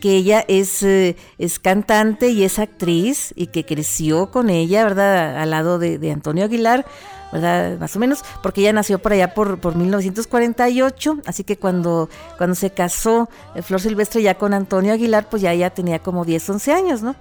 que 0.00 0.16
ella 0.16 0.44
es, 0.48 0.82
eh, 0.82 1.16
es 1.38 1.58
cantante 1.58 2.30
y 2.30 2.44
es 2.44 2.58
actriz 2.58 3.32
y 3.36 3.46
que 3.46 3.64
creció 3.64 4.30
con 4.30 4.50
ella, 4.50 4.84
¿verdad? 4.84 5.38
Al 5.38 5.50
lado 5.50 5.78
de 5.78 6.10
Antonio 6.10 6.44
Aguilar. 6.44 6.84
¿Verdad? 7.32 7.78
Más 7.78 7.96
o 7.96 7.98
menos, 7.98 8.22
porque 8.42 8.60
ella 8.60 8.72
nació 8.72 8.98
por 8.98 9.12
allá 9.12 9.34
por, 9.34 9.58
por 9.58 9.74
1948, 9.74 11.18
así 11.24 11.44
que 11.44 11.56
cuando, 11.56 12.10
cuando 12.36 12.54
se 12.54 12.70
casó 12.70 13.28
eh, 13.54 13.62
Flor 13.62 13.80
Silvestre 13.80 14.22
ya 14.22 14.34
con 14.36 14.52
Antonio 14.52 14.92
Aguilar, 14.92 15.28
pues 15.30 15.42
ya 15.42 15.52
ella 15.52 15.70
tenía 15.70 15.98
como 15.98 16.24
10, 16.24 16.50
11 16.50 16.72
años, 16.72 17.02
¿no? 17.02 17.16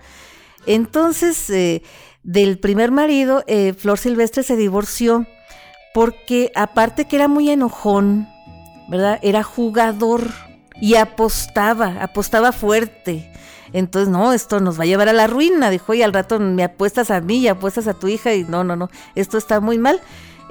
Entonces, 0.65 1.49
eh, 1.49 1.81
del 2.23 2.59
primer 2.59 2.91
marido, 2.91 3.43
eh, 3.47 3.73
Flor 3.73 3.97
Silvestre 3.97 4.43
se 4.43 4.55
divorció 4.55 5.25
porque 5.93 6.51
aparte 6.55 7.05
que 7.05 7.15
era 7.15 7.27
muy 7.27 7.49
enojón, 7.49 8.27
¿verdad? 8.89 9.19
Era 9.21 9.43
jugador 9.43 10.29
y 10.79 10.95
apostaba, 10.95 11.97
apostaba 12.01 12.51
fuerte. 12.51 13.30
Entonces, 13.73 14.09
no, 14.09 14.33
esto 14.33 14.59
nos 14.59 14.79
va 14.79 14.83
a 14.83 14.87
llevar 14.87 15.09
a 15.09 15.13
la 15.13 15.27
ruina, 15.27 15.69
dijo, 15.69 15.93
y 15.93 16.01
al 16.01 16.13
rato 16.13 16.39
me 16.39 16.63
apuestas 16.63 17.11
a 17.11 17.21
mí 17.21 17.37
y 17.37 17.47
apuestas 17.47 17.87
a 17.87 17.93
tu 17.93 18.07
hija, 18.07 18.33
y 18.33 18.43
no, 18.43 18.63
no, 18.63 18.75
no, 18.75 18.89
esto 19.15 19.37
está 19.37 19.59
muy 19.59 19.77
mal. 19.77 20.01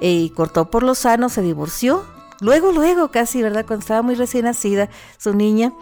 Y 0.01 0.31
cortó 0.31 0.71
por 0.71 0.83
lo 0.83 0.95
sano, 0.95 1.29
se 1.29 1.43
divorció. 1.43 2.05
Luego, 2.41 2.73
luego, 2.73 3.11
casi, 3.11 3.43
¿verdad? 3.43 3.67
Cuando 3.67 3.83
estaba 3.83 4.03
muy 4.03 4.15
recién 4.15 4.45
nacida 4.45 4.89
su 5.19 5.35
niña. 5.35 5.73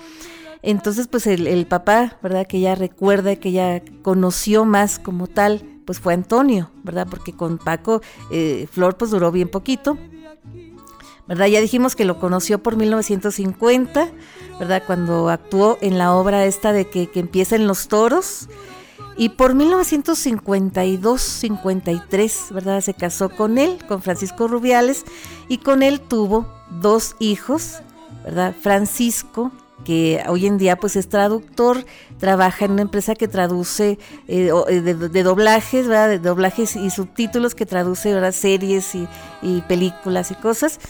Entonces, 0.62 1.06
pues 1.06 1.26
el, 1.28 1.66
papá, 1.66 2.18
¿verdad? 2.22 2.46
Que 2.46 2.58
ella 2.58 2.74
recuerda, 2.74 3.36
que 3.36 3.50
ella 3.50 3.82
conoció 4.02 4.64
más 4.64 4.98
como 4.98 5.28
tal, 5.28 5.62
pues 5.84 6.00
fue 6.00 6.14
Antonio, 6.14 6.70
¿verdad? 6.82 7.06
Porque 7.08 7.32
con 7.32 7.58
Paco, 7.58 8.02
eh, 8.32 8.66
Flor 8.70 8.96
pues 8.96 9.12
duró 9.12 9.30
bien 9.30 9.48
poquito, 9.48 9.96
¿verdad? 11.28 11.46
Ya 11.46 11.60
dijimos 11.60 11.94
que 11.94 12.04
lo 12.06 12.18
conoció 12.18 12.62
por 12.62 12.76
1950, 12.76 14.08
¿verdad? 14.58 14.82
Cuando 14.86 15.28
actuó 15.28 15.76
en 15.82 15.98
la 15.98 16.14
obra 16.14 16.46
esta 16.46 16.72
de 16.72 16.88
que, 16.88 17.08
que 17.08 17.20
empieza 17.20 17.54
en 17.54 17.66
los 17.66 17.88
toros. 17.88 18.48
Y 19.16 19.28
por 19.30 19.54
1952-53, 19.54 22.52
¿verdad? 22.52 22.80
Se 22.80 22.94
casó 22.94 23.28
con 23.28 23.58
él, 23.58 23.76
con 23.86 24.00
Francisco 24.00 24.48
Rubiales, 24.48 25.04
y 25.48 25.58
con 25.58 25.82
él 25.82 26.00
tuvo 26.00 26.46
dos 26.80 27.16
hijos, 27.18 27.82
¿verdad? 28.24 28.54
Francisco, 28.58 29.52
que 29.84 30.22
hoy 30.28 30.46
en 30.46 30.56
día 30.56 30.76
pues 30.76 30.96
es 30.96 31.08
traductor, 31.08 31.84
trabaja 32.18 32.64
en 32.64 32.72
una 32.72 32.82
empresa 32.82 33.14
que 33.14 33.28
traduce 33.28 33.98
eh, 34.28 34.50
eh, 34.68 34.80
de, 34.80 35.22
doblajes, 35.22 35.88
¿verdad? 35.88 36.08
De 36.08 36.18
doblajes 36.18 36.74
y 36.76 36.88
subtítulos 36.90 37.54
que 37.54 37.66
traduce 37.66 38.14
¿verdad? 38.14 38.32
series 38.32 38.94
y 38.94 39.06
películas 39.62 40.30
y 40.30 40.36
cosas. 40.36 40.80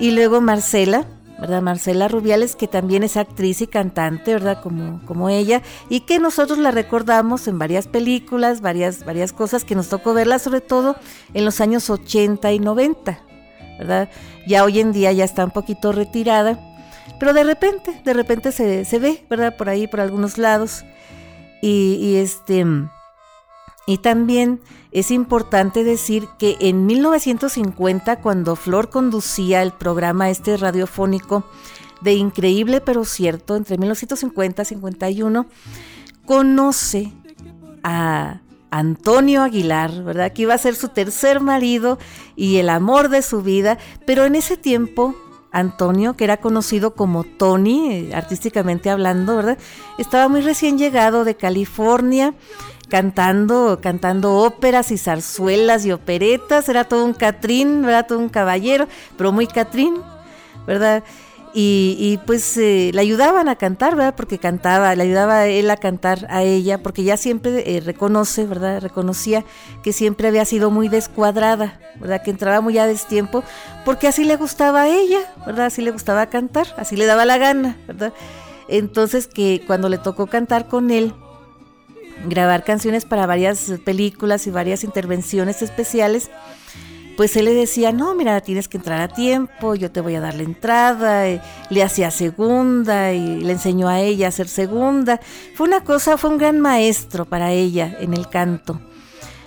Y 0.00 0.12
luego 0.12 0.40
Marcela, 0.40 1.06
¿verdad? 1.40 1.62
Marcela 1.62 2.08
Rubiales, 2.08 2.56
que 2.56 2.68
también 2.68 3.02
es 3.02 3.16
actriz 3.16 3.60
y 3.60 3.66
cantante, 3.66 4.32
¿verdad? 4.32 4.60
Como, 4.62 5.04
como 5.06 5.28
ella, 5.28 5.62
y 5.88 6.00
que 6.00 6.18
nosotros 6.18 6.58
la 6.58 6.70
recordamos 6.70 7.48
en 7.48 7.58
varias 7.58 7.86
películas, 7.86 8.60
varias, 8.60 9.04
varias 9.04 9.32
cosas 9.32 9.64
que 9.64 9.74
nos 9.74 9.88
tocó 9.88 10.14
verla, 10.14 10.38
sobre 10.38 10.60
todo 10.60 10.96
en 11.34 11.44
los 11.44 11.60
años 11.60 11.90
80 11.90 12.52
y 12.52 12.58
90, 12.58 13.20
¿verdad? 13.78 14.08
Ya 14.46 14.64
hoy 14.64 14.80
en 14.80 14.92
día 14.92 15.12
ya 15.12 15.24
está 15.24 15.44
un 15.44 15.50
poquito 15.50 15.92
retirada, 15.92 16.58
pero 17.18 17.32
de 17.32 17.44
repente, 17.44 18.00
de 18.04 18.14
repente 18.14 18.52
se, 18.52 18.84
se 18.84 18.98
ve, 18.98 19.24
¿verdad? 19.28 19.56
Por 19.56 19.68
ahí, 19.68 19.86
por 19.86 20.00
algunos 20.00 20.38
lados. 20.38 20.84
Y, 21.60 21.98
y 22.00 22.16
este 22.16 22.64
y 23.88 23.96
también 23.96 24.60
es 24.90 25.10
importante 25.10 25.84
decir 25.84 26.28
que 26.38 26.56
en 26.60 26.86
1950, 26.86 28.20
cuando 28.20 28.56
Flor 28.56 28.90
conducía 28.90 29.62
el 29.62 29.72
programa 29.72 30.30
este 30.30 30.56
radiofónico 30.56 31.44
de 32.00 32.14
Increíble 32.14 32.80
pero 32.80 33.04
Cierto, 33.04 33.56
entre 33.56 33.76
1950 33.76 34.62
y 34.62 34.64
51, 34.64 35.46
conoce 36.24 37.12
a 37.82 38.40
Antonio 38.70 39.42
Aguilar, 39.42 40.02
¿verdad? 40.04 40.32
Que 40.32 40.42
iba 40.42 40.54
a 40.54 40.58
ser 40.58 40.74
su 40.74 40.88
tercer 40.88 41.40
marido 41.40 41.98
y 42.36 42.56
el 42.56 42.68
amor 42.68 43.08
de 43.08 43.22
su 43.22 43.42
vida, 43.42 43.78
pero 44.06 44.24
en 44.24 44.34
ese 44.34 44.56
tiempo 44.56 45.14
Antonio, 45.50 46.14
que 46.14 46.24
era 46.24 46.38
conocido 46.38 46.94
como 46.94 47.24
Tony, 47.24 47.90
eh, 47.90 48.10
artísticamente 48.14 48.90
hablando, 48.90 49.36
¿verdad? 49.36 49.58
Estaba 49.96 50.28
muy 50.28 50.42
recién 50.42 50.76
llegado 50.76 51.24
de 51.24 51.36
California, 51.36 52.34
cantando, 52.88 53.80
cantando 53.82 54.36
óperas 54.36 54.90
y 54.90 54.98
zarzuelas 54.98 55.84
y 55.84 55.92
operetas, 55.92 56.68
era 56.68 56.84
todo 56.84 57.04
un 57.04 57.14
Catrín, 57.14 57.84
era 57.84 58.04
todo 58.04 58.18
un 58.18 58.28
caballero, 58.28 58.88
pero 59.16 59.32
muy 59.32 59.46
Catrín, 59.46 59.94
¿verdad? 60.66 61.04
Y, 61.54 62.20
pues 62.24 62.56
eh, 62.56 62.90
le 62.94 63.00
ayudaban 63.00 63.48
a 63.48 63.56
cantar, 63.56 63.96
¿verdad? 63.96 64.14
Porque 64.14 64.38
cantaba, 64.38 64.94
le 64.94 65.02
ayudaba 65.02 65.46
él 65.46 65.70
a 65.70 65.76
cantar 65.76 66.26
a 66.30 66.42
ella, 66.42 66.82
porque 66.82 67.02
ya 67.02 67.16
siempre 67.16 67.76
eh, 67.76 67.80
reconoce, 67.80 68.44
¿verdad? 68.44 68.80
Reconocía 68.80 69.44
que 69.82 69.92
siempre 69.92 70.28
había 70.28 70.44
sido 70.44 70.70
muy 70.70 70.88
descuadrada, 70.88 71.80
¿verdad? 71.98 72.22
Que 72.22 72.30
entraba 72.30 72.60
muy 72.60 72.78
a 72.78 72.86
destiempo, 72.86 73.42
porque 73.84 74.06
así 74.06 74.24
le 74.24 74.36
gustaba 74.36 74.82
a 74.82 74.88
ella, 74.88 75.18
¿verdad? 75.46 75.66
Así 75.66 75.82
le 75.82 75.90
gustaba 75.90 76.26
cantar, 76.26 76.66
así 76.76 76.96
le 76.96 77.06
daba 77.06 77.24
la 77.24 77.38
gana, 77.38 77.76
¿verdad? 77.88 78.12
Entonces 78.68 79.26
que 79.26 79.62
cuando 79.66 79.88
le 79.88 79.98
tocó 79.98 80.26
cantar 80.26 80.68
con 80.68 80.90
él, 80.90 81.14
grabar 82.26 82.64
canciones 82.64 83.04
para 83.04 83.26
varias 83.26 83.72
películas 83.84 84.46
y 84.46 84.50
varias 84.50 84.84
intervenciones 84.84 85.62
especiales, 85.62 86.30
pues 87.16 87.36
él 87.36 87.46
le 87.46 87.54
decía, 87.54 87.90
no, 87.90 88.14
mira, 88.14 88.40
tienes 88.40 88.68
que 88.68 88.76
entrar 88.76 89.00
a 89.00 89.08
tiempo, 89.08 89.74
yo 89.74 89.90
te 89.90 90.00
voy 90.00 90.14
a 90.14 90.20
dar 90.20 90.34
la 90.34 90.44
entrada, 90.44 91.24
le 91.68 91.82
hacía 91.82 92.12
segunda 92.12 93.12
y 93.12 93.40
le 93.40 93.52
enseñó 93.52 93.88
a 93.88 94.00
ella 94.00 94.26
a 94.26 94.28
hacer 94.28 94.46
segunda. 94.46 95.20
Fue 95.54 95.66
una 95.66 95.82
cosa, 95.82 96.16
fue 96.16 96.30
un 96.30 96.38
gran 96.38 96.60
maestro 96.60 97.24
para 97.24 97.50
ella 97.50 97.96
en 97.98 98.14
el 98.14 98.28
canto, 98.28 98.80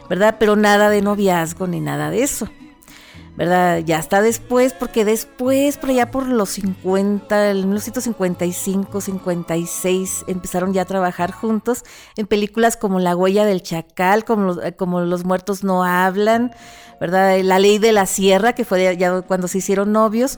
¿verdad? 0.10 0.36
Pero 0.38 0.58
nada 0.58 0.90
de 0.90 1.02
noviazgo 1.02 1.66
ni 1.66 1.80
nada 1.80 2.10
de 2.10 2.24
eso. 2.24 2.50
¿Verdad? 3.42 3.80
Ya 3.80 3.98
está 3.98 4.22
después, 4.22 4.72
porque 4.72 5.04
después, 5.04 5.78
por 5.78 5.90
allá 5.90 6.12
por 6.12 6.28
los 6.28 6.50
50, 6.52 7.50
el 7.50 7.66
1955, 7.66 9.02
56, 9.02 10.26
empezaron 10.28 10.74
ya 10.74 10.84
a 10.84 10.86
trabajar 10.86 11.32
juntos 11.32 11.84
en 12.18 12.28
películas 12.28 12.78
como 12.78 13.00
La 13.00 13.16
huella 13.16 13.44
del 13.44 13.64
chacal, 13.64 14.26
como 14.26 14.44
los, 14.44 14.64
eh, 14.64 14.74
como 14.74 15.02
los 15.02 15.26
muertos 15.26 15.64
no 15.64 15.84
hablan, 15.84 16.54
¿verdad? 17.00 17.42
La 17.42 17.58
ley 17.58 17.80
de 17.80 17.94
la 17.94 18.06
sierra, 18.06 18.54
que 18.54 18.64
fue 18.64 18.96
ya 18.96 19.24
cuando 19.24 19.48
se 19.48 19.58
hicieron 19.58 19.92
novios, 19.92 20.38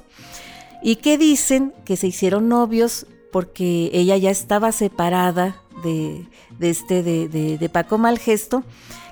y 0.81 0.95
que 0.95 1.17
dicen 1.17 1.73
que 1.83 1.97
se 1.97 2.07
hicieron 2.07 2.47
novios 2.47 3.05
porque 3.33 3.89
ella 3.91 4.15
ya 4.15 4.31
estaba 4.31 4.71
separada 4.71 5.57
de, 5.83 6.25
de 6.57 6.69
este, 6.69 7.03
de, 7.03 7.27
de, 7.27 7.57
de 7.57 7.67
Paco 7.67 7.97
Malgesto, 7.97 8.63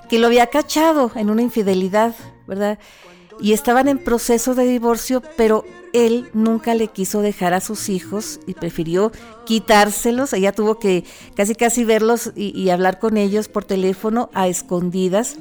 que 0.08 0.18
lo 0.18 0.28
había 0.28 0.46
cachado 0.46 1.12
en 1.14 1.28
una 1.28 1.42
infidelidad, 1.42 2.14
¿verdad? 2.46 2.78
Y 3.40 3.52
estaban 3.52 3.88
en 3.88 3.98
proceso 3.98 4.54
de 4.54 4.64
divorcio, 4.64 5.22
pero 5.36 5.64
él 5.92 6.30
nunca 6.32 6.74
le 6.74 6.88
quiso 6.88 7.20
dejar 7.20 7.54
a 7.54 7.60
sus 7.60 7.88
hijos 7.88 8.40
y 8.46 8.54
prefirió 8.54 9.12
quitárselos. 9.44 10.32
Ella 10.32 10.52
tuvo 10.52 10.78
que 10.78 11.04
casi 11.34 11.54
casi 11.54 11.84
verlos 11.84 12.32
y, 12.34 12.70
hablar 12.70 12.98
con 12.98 13.16
ellos 13.16 13.48
por 13.48 13.64
teléfono 13.64 14.30
a 14.34 14.48
escondidas. 14.48 15.36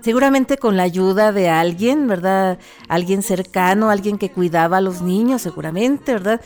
Seguramente 0.00 0.58
con 0.58 0.76
la 0.76 0.82
ayuda 0.82 1.32
de 1.32 1.48
alguien, 1.48 2.06
¿verdad? 2.06 2.58
Alguien 2.88 3.22
cercano, 3.22 3.88
alguien 3.88 4.18
que 4.18 4.30
cuidaba 4.30 4.78
a 4.78 4.82
los 4.82 5.00
niños, 5.00 5.40
seguramente, 5.42 6.12
¿verdad? 6.12 6.40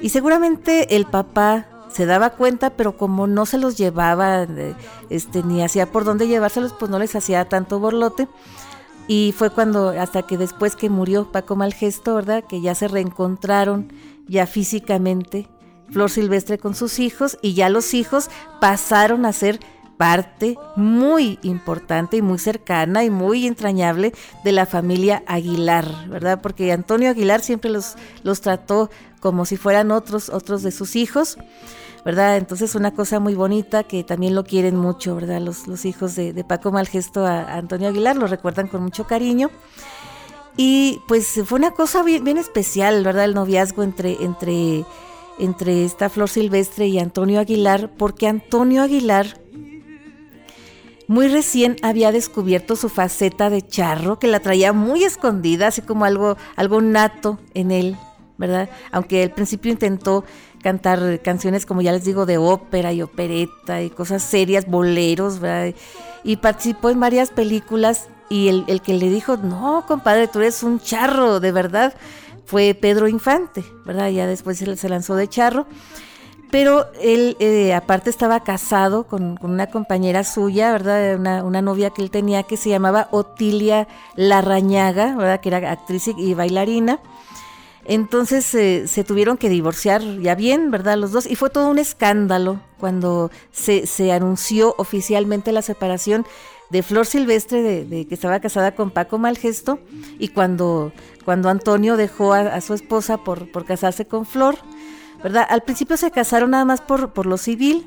Y 0.00 0.08
seguramente 0.08 0.96
el 0.96 1.04
papá 1.04 1.68
se 1.92 2.06
daba 2.06 2.30
cuenta, 2.30 2.70
pero 2.70 2.96
como 2.96 3.26
no 3.26 3.44
se 3.46 3.58
los 3.58 3.76
llevaba, 3.76 4.46
este, 5.10 5.42
ni 5.42 5.62
hacía 5.62 5.92
por 5.92 6.04
dónde 6.04 6.26
llevárselos, 6.26 6.72
pues 6.72 6.90
no 6.90 6.98
les 6.98 7.14
hacía 7.14 7.48
tanto 7.48 7.78
borlote. 7.78 8.26
Y 9.06 9.34
fue 9.36 9.50
cuando, 9.50 9.88
hasta 9.88 10.22
que 10.22 10.38
después 10.38 10.76
que 10.76 10.88
murió 10.88 11.30
Paco 11.30 11.56
Malgesto, 11.56 12.14
¿verdad? 12.14 12.44
Que 12.48 12.60
ya 12.60 12.74
se 12.74 12.88
reencontraron 12.88 13.92
ya 14.26 14.46
físicamente 14.46 15.48
Flor 15.90 16.10
Silvestre 16.10 16.58
con 16.58 16.74
sus 16.74 16.98
hijos 16.98 17.38
y 17.42 17.54
ya 17.54 17.68
los 17.68 17.94
hijos 17.94 18.30
pasaron 18.60 19.26
a 19.26 19.32
ser 19.32 19.60
parte 19.96 20.56
muy 20.76 21.38
importante 21.42 22.16
y 22.16 22.22
muy 22.22 22.38
cercana 22.38 23.04
y 23.04 23.10
muy 23.10 23.46
entrañable 23.46 24.12
de 24.42 24.52
la 24.52 24.66
familia 24.66 25.22
Aguilar, 25.26 26.08
¿verdad? 26.08 26.40
Porque 26.42 26.72
Antonio 26.72 27.10
Aguilar 27.10 27.42
siempre 27.42 27.70
los, 27.70 27.94
los 28.22 28.40
trató 28.40 28.90
como 29.20 29.44
si 29.44 29.56
fueran 29.56 29.90
otros, 29.90 30.30
otros 30.30 30.62
de 30.62 30.72
sus 30.72 30.96
hijos. 30.96 31.38
¿Verdad? 32.04 32.36
Entonces 32.36 32.74
una 32.74 32.92
cosa 32.92 33.20
muy 33.20 33.34
bonita 33.34 33.82
que 33.84 34.04
también 34.04 34.34
lo 34.34 34.44
quieren 34.44 34.76
mucho, 34.76 35.14
¿verdad? 35.14 35.40
Los, 35.40 35.84
hijos 35.84 36.14
de, 36.14 36.44
Paco 36.44 36.70
Malgesto 36.70 37.26
a, 37.26 37.54
Antonio 37.54 37.88
Aguilar 37.88 38.16
lo 38.16 38.26
recuerdan 38.26 38.68
con 38.68 38.82
mucho 38.82 39.06
cariño. 39.06 39.50
Y 40.56 41.00
pues 41.08 41.40
fue 41.44 41.58
una 41.58 41.72
cosa 41.72 42.02
bien, 42.02 42.22
bien 42.22 42.38
especial, 42.38 43.02
¿verdad? 43.02 43.24
El 43.24 43.34
noviazgo 43.34 43.82
entre, 43.82 44.22
entre, 44.22 44.84
entre 45.38 45.84
esta 45.84 46.08
Flor 46.08 46.28
Silvestre 46.28 46.86
y 46.86 46.98
Antonio 46.98 47.40
Aguilar, 47.40 47.90
porque 47.96 48.28
Antonio 48.28 48.82
Aguilar 48.82 49.40
muy 51.06 51.28
recién 51.28 51.76
había 51.82 52.12
descubierto 52.12 52.76
su 52.76 52.88
faceta 52.88 53.50
de 53.50 53.62
charro, 53.62 54.18
que 54.18 54.26
la 54.26 54.40
traía 54.40 54.72
muy 54.72 55.04
escondida, 55.04 55.68
así 55.68 55.82
como 55.82 56.04
algo, 56.04 56.36
algo 56.56 56.80
nato 56.80 57.38
en 57.52 57.70
él, 57.70 57.96
¿verdad? 58.38 58.70
Aunque 58.90 59.22
al 59.22 59.30
principio 59.30 59.70
intentó 59.70 60.24
cantar 60.64 61.20
canciones, 61.20 61.66
como 61.66 61.82
ya 61.82 61.92
les 61.92 62.04
digo, 62.04 62.24
de 62.24 62.38
ópera 62.38 62.94
y 62.94 63.02
opereta 63.02 63.82
y 63.82 63.90
cosas 63.90 64.22
serias, 64.22 64.66
boleros, 64.66 65.38
¿verdad? 65.38 65.74
Y 66.24 66.36
participó 66.36 66.88
en 66.88 66.98
varias 66.98 67.28
películas 67.28 68.08
y 68.30 68.48
el, 68.48 68.64
el, 68.66 68.80
que 68.80 68.94
le 68.94 69.10
dijo, 69.10 69.36
no, 69.36 69.84
compadre, 69.86 70.26
tú 70.26 70.38
eres 70.38 70.62
un 70.62 70.80
charro, 70.80 71.38
de 71.38 71.52
verdad, 71.52 71.92
fue 72.46 72.74
Pedro 72.74 73.08
Infante, 73.08 73.62
¿verdad? 73.84 74.08
Ya 74.08 74.26
después 74.26 74.56
se 74.56 74.88
lanzó 74.88 75.16
de 75.16 75.28
charro. 75.28 75.66
Pero 76.50 76.86
él, 76.98 77.36
eh, 77.40 77.74
aparte, 77.74 78.08
estaba 78.08 78.40
casado 78.40 79.04
con, 79.04 79.36
con, 79.36 79.50
una 79.50 79.66
compañera 79.66 80.24
suya, 80.24 80.72
¿verdad? 80.72 81.16
Una, 81.16 81.44
una, 81.44 81.60
novia 81.60 81.90
que 81.90 82.00
él 82.00 82.10
tenía 82.10 82.44
que 82.44 82.56
se 82.56 82.70
llamaba 82.70 83.08
Otilia 83.10 83.86
Larrañaga, 84.16 85.14
¿verdad? 85.14 85.40
Que 85.40 85.48
era 85.50 85.70
actriz 85.70 86.08
y 86.16 86.32
bailarina. 86.32 87.00
Entonces 87.86 88.54
eh, 88.54 88.86
se 88.88 89.04
tuvieron 89.04 89.36
que 89.36 89.48
divorciar 89.48 90.02
ya 90.20 90.34
bien, 90.34 90.70
¿verdad? 90.70 90.96
Los 90.96 91.12
dos. 91.12 91.26
Y 91.26 91.36
fue 91.36 91.50
todo 91.50 91.68
un 91.68 91.78
escándalo 91.78 92.60
cuando 92.78 93.30
se, 93.52 94.12
anunció 94.12 94.74
oficialmente 94.78 95.52
la 95.52 95.62
separación 95.62 96.26
de 96.70 96.82
Flor 96.82 97.06
Silvestre, 97.06 97.62
de, 97.62 98.06
que 98.06 98.14
estaba 98.14 98.40
casada 98.40 98.74
con 98.74 98.90
Paco 98.90 99.18
Malgesto, 99.18 99.78
y 100.18 100.28
cuando, 100.28 100.92
cuando 101.24 101.48
Antonio 101.48 101.96
dejó 101.96 102.32
a, 102.32 102.60
su 102.60 102.74
esposa 102.74 103.18
por, 103.18 103.50
por 103.52 103.64
casarse 103.64 104.06
con 104.06 104.24
Flor, 104.24 104.56
¿verdad? 105.22 105.46
Al 105.48 105.62
principio 105.62 105.96
se 105.96 106.10
casaron 106.10 106.50
nada 106.50 106.64
más 106.64 106.80
por, 106.80 107.12
por 107.12 107.26
lo 107.26 107.36
civil 107.36 107.86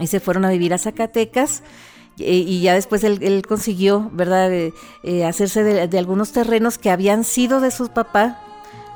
y 0.00 0.06
se 0.06 0.20
fueron 0.20 0.44
a 0.44 0.50
vivir 0.50 0.74
a 0.74 0.78
Zacatecas 0.78 1.62
y 2.20 2.60
ya 2.62 2.74
después 2.74 3.04
él, 3.04 3.42
consiguió, 3.46 4.10
¿verdad?, 4.12 4.50
eh, 4.52 5.24
hacerse 5.24 5.62
de, 5.62 5.98
algunos 5.98 6.32
terrenos 6.32 6.78
que 6.78 6.90
habían 6.90 7.24
sido 7.24 7.60
de 7.60 7.70
su 7.70 7.88
papá, 7.88 8.40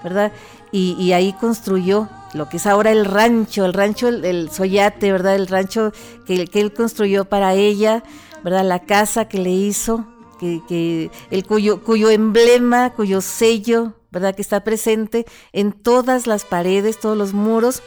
¿verdad? 0.02 0.32
Y, 0.70 1.12
ahí 1.12 1.34
construyó 1.34 2.08
lo 2.32 2.48
que 2.48 2.56
es 2.56 2.66
ahora 2.66 2.90
el 2.92 3.04
rancho, 3.04 3.64
el 3.66 3.74
rancho, 3.74 4.08
el, 4.08 4.50
Soyate, 4.50 5.12
¿verdad? 5.12 5.34
El 5.34 5.48
rancho 5.48 5.92
que, 6.26 6.48
él 6.52 6.72
construyó 6.72 7.26
para 7.26 7.54
ella, 7.54 8.02
¿verdad? 8.42 8.64
La 8.64 8.80
casa 8.80 9.28
que 9.28 9.38
le 9.38 9.50
hizo, 9.50 10.06
que, 10.40 11.10
el 11.30 11.46
cuyo, 11.46 11.82
cuyo 11.82 12.10
emblema, 12.10 12.94
cuyo 12.94 13.20
sello, 13.20 13.92
¿verdad? 14.10 14.34
Que 14.34 14.42
está 14.42 14.64
presente 14.64 15.26
en 15.52 15.72
todas 15.72 16.26
las 16.26 16.44
paredes, 16.44 16.98
todos 16.98 17.18
los 17.18 17.32
muros 17.32 17.82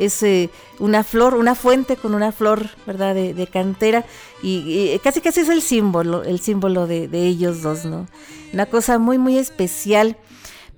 es 0.00 0.22
eh, 0.22 0.50
una 0.78 1.04
flor, 1.04 1.34
una 1.34 1.54
fuente 1.54 1.96
con 1.96 2.14
una 2.14 2.32
flor, 2.32 2.70
¿verdad? 2.86 3.14
De, 3.14 3.46
cantera 3.46 4.04
y, 4.42 4.98
casi 5.00 5.20
casi 5.20 5.40
es 5.40 5.48
el 5.50 5.60
símbolo, 5.60 6.24
el 6.24 6.40
símbolo 6.40 6.86
de, 6.86 7.08
ellos 7.12 7.62
dos, 7.62 7.84
¿no? 7.84 8.06
Una 8.52 8.66
cosa 8.66 8.98
muy, 8.98 9.18
muy 9.18 9.36
especial. 9.38 10.16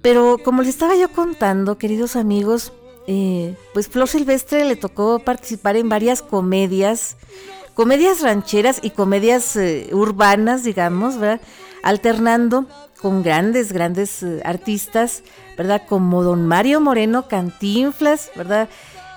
Pero 0.02 0.38
como 0.38 0.62
les 0.62 0.70
estaba 0.70 0.96
yo 0.96 1.10
contando, 1.10 1.78
queridos 1.78 2.16
amigos, 2.16 2.72
eh, 3.06 3.56
pues 3.72 3.88
Flor 3.88 4.08
Silvestre 4.08 4.64
le 4.64 4.76
tocó 4.76 5.20
participar 5.20 5.76
en 5.76 5.88
varias 5.88 6.22
comedias, 6.22 7.16
comedias 7.74 8.20
rancheras 8.20 8.80
y 8.82 8.90
comedias 8.90 9.56
eh, 9.56 9.88
urbanas, 9.92 10.64
digamos, 10.64 11.18
¿verdad? 11.18 11.40
Alternando 11.82 12.66
con 13.00 13.22
grandes, 13.22 13.72
grandes 13.72 14.24
artistas, 14.44 15.22
¿verdad? 15.56 15.82
Como 15.88 16.22
don 16.22 16.46
Mario 16.46 16.80
Moreno 16.80 17.26
Cantinflas, 17.28 18.30
¿verdad? 18.36 18.68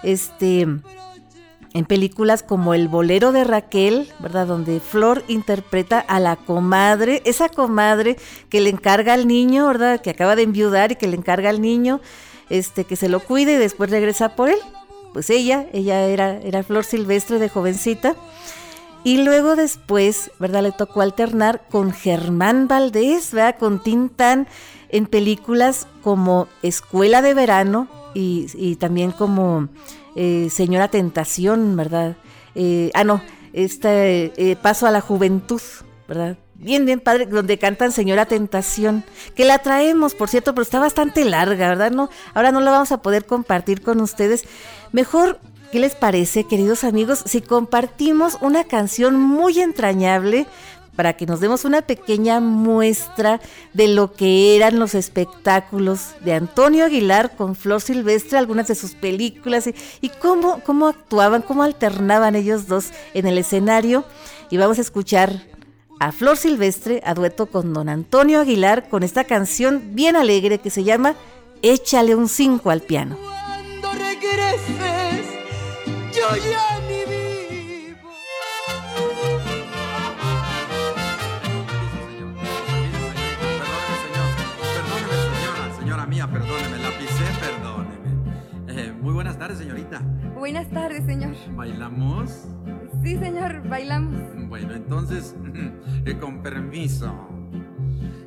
este, 0.06 0.68
en 1.76 1.86
películas 1.86 2.42
como 2.42 2.74
El 2.74 2.88
bolero 2.88 3.34
de 3.34 3.44
Raquel, 3.44 4.08
¿verdad? 4.20 4.48
Donde 4.48 4.80
Flor 4.80 5.24
interpreta 5.28 6.00
a 6.00 6.22
la 6.22 6.38
comadre, 6.38 7.22
esa 7.26 7.50
comadre 7.50 8.16
que 8.50 8.62
le 8.62 8.70
encarga 8.70 9.14
al 9.14 9.28
niño, 9.28 9.68
¿verdad? 9.68 10.00
Que 10.02 10.12
acaba 10.12 10.38
de 10.38 10.44
enviudar 10.44 10.94
y 10.94 10.96
que 10.96 11.08
le 11.08 11.18
encarga 11.18 11.50
al 11.50 11.62
niño, 11.62 12.00
este, 12.50 12.86
que 12.86 12.96
se 12.96 13.10
lo 13.10 13.20
cuide 13.20 13.56
y 13.56 13.58
después 13.58 13.90
regresa 13.90 14.38
por 14.38 14.48
él. 14.48 14.58
Pues 15.12 15.30
ella, 15.30 15.68
ella 15.74 16.06
era, 16.06 16.38
era 16.38 16.64
Flor 16.64 16.86
Silvestre 16.86 17.40
de 17.40 17.50
jovencita. 17.50 18.16
Y 19.04 19.26
luego 19.26 19.58
después, 19.58 20.32
¿verdad? 20.40 20.64
Le 20.64 20.72
tocó 20.72 21.02
alternar 21.02 21.68
con 21.70 21.92
Germán 21.92 22.70
Valdés, 22.70 23.34
¿verdad? 23.34 23.60
Con 23.60 23.84
Tintán 23.84 24.48
en 24.88 25.08
películas 25.08 25.88
como 26.02 26.48
Escuela 26.64 27.22
de 27.22 27.34
Verano, 27.34 27.90
y, 28.16 28.78
también 28.78 29.12
como 29.12 29.68
eh, 30.16 30.50
Señora 30.50 30.88
Tentación, 30.88 31.76
¿verdad? 31.76 32.16
Eh, 32.56 32.92
ah, 32.94 33.04
no, 33.04 33.22
este 33.54 34.58
Paso 34.62 34.88
a 34.88 34.92
la 34.92 35.02
Juventud, 35.02 35.62
¿verdad? 36.08 36.38
Bien, 36.58 36.86
bien 36.86 37.02
padre, 37.02 37.26
donde 37.26 37.58
cantan 37.58 37.92
Señora 37.92 38.26
Tentación, 38.26 39.04
que 39.36 39.44
la 39.44 39.60
traemos, 39.60 40.16
por 40.16 40.30
cierto, 40.30 40.54
pero 40.54 40.64
está 40.64 40.80
bastante 40.80 41.26
larga, 41.26 41.68
¿verdad? 41.68 41.92
No, 41.92 42.10
ahora 42.34 42.54
no 42.54 42.62
la 42.62 42.72
vamos 42.72 42.94
a 42.94 43.02
poder 43.02 43.26
compartir 43.26 43.82
con 43.82 44.00
ustedes. 44.00 44.46
Mejor, 44.94 45.40
¿qué 45.74 45.80
les 45.80 45.96
parece, 45.96 46.46
queridos 46.46 46.86
amigos, 46.86 47.24
si 47.26 47.42
compartimos 47.42 48.38
una 48.40 48.64
canción 48.64 49.20
muy 49.20 49.60
entrañable 49.60 50.48
para 50.96 51.14
que 51.14 51.26
nos 51.26 51.40
demos 51.40 51.66
una 51.66 51.82
pequeña 51.82 52.40
muestra 52.40 53.42
de 53.74 53.88
lo 53.88 54.14
que 54.14 54.56
eran 54.56 54.80
los 54.80 54.96
espectáculos 54.96 56.16
de 56.22 56.34
Antonio 56.34 56.86
Aguilar 56.86 57.36
con 57.36 57.56
Flor 57.56 57.82
Silvestre, 57.82 58.38
algunas 58.38 58.68
de 58.68 58.76
sus 58.76 58.94
películas 58.94 59.70
y, 60.02 60.10
cómo, 60.10 60.62
cómo 60.64 60.88
actuaban, 60.88 61.42
cómo 61.42 61.64
alternaban 61.64 62.36
ellos 62.36 62.68
dos 62.68 62.92
en 63.14 63.28
el 63.28 63.38
escenario. 63.38 64.06
Y 64.50 64.58
vamos 64.58 64.78
a 64.78 64.82
escuchar 64.82 65.42
a 66.00 66.12
Flor 66.12 66.38
Silvestre 66.38 67.02
a 67.06 67.14
dueto 67.14 67.48
con 67.48 67.74
don 67.74 67.90
Antonio 67.90 68.40
Aguilar 68.40 68.90
con 68.90 69.04
esta 69.04 69.24
canción 69.24 69.96
bien 69.96 70.16
alegre 70.16 70.60
que 70.60 70.70
se 70.70 70.84
llama 70.84 71.16
Échale 71.62 72.16
un 72.16 72.30
5 72.30 72.70
al 72.70 72.82
piano. 72.82 73.18
Cuando 73.18 73.92
regreses, 73.94 75.26
yo 76.14 76.36
ya 76.38 76.85
Buenas 90.46 90.70
tardes, 90.70 91.04
señor. 91.08 91.34
¿Bailamos? 91.56 92.30
Sí, 93.02 93.18
señor, 93.18 93.68
bailamos. 93.68 94.22
Bueno, 94.48 94.76
entonces, 94.76 95.36
eh, 96.06 96.20
con 96.20 96.44
permiso. 96.44 97.12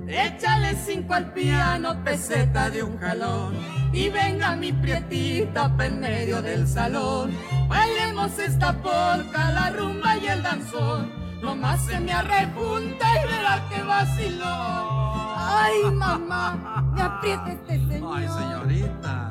Échale 0.08 0.74
cinco 0.84 1.14
al 1.14 1.32
piano, 1.32 2.02
peseta 2.02 2.70
de 2.70 2.82
un 2.82 2.98
jalón. 2.98 3.54
Y 3.92 4.08
venga 4.08 4.56
mi 4.56 4.72
prietita 4.72 5.76
pa' 5.76 5.86
en 5.86 6.00
medio 6.00 6.42
del 6.42 6.66
salón. 6.66 7.30
Bailemos 7.68 8.36
esta 8.40 8.72
polca, 8.72 9.52
la 9.52 9.70
rumba 9.70 10.16
y 10.16 10.26
el 10.26 10.42
danzón. 10.42 11.12
Nomás 11.40 11.86
se 11.86 12.00
me 12.00 12.12
arrejunta 12.12 13.06
y 13.14 13.26
verá 13.28 13.62
que 13.70 13.80
vaciló. 13.80 15.36
Ay, 15.36 15.94
mamá, 15.94 16.90
me 16.96 17.00
aprieta 17.00 17.52
este 17.52 17.78
señor. 17.86 18.18
Ay, 18.18 18.26
señorita. 18.26 19.30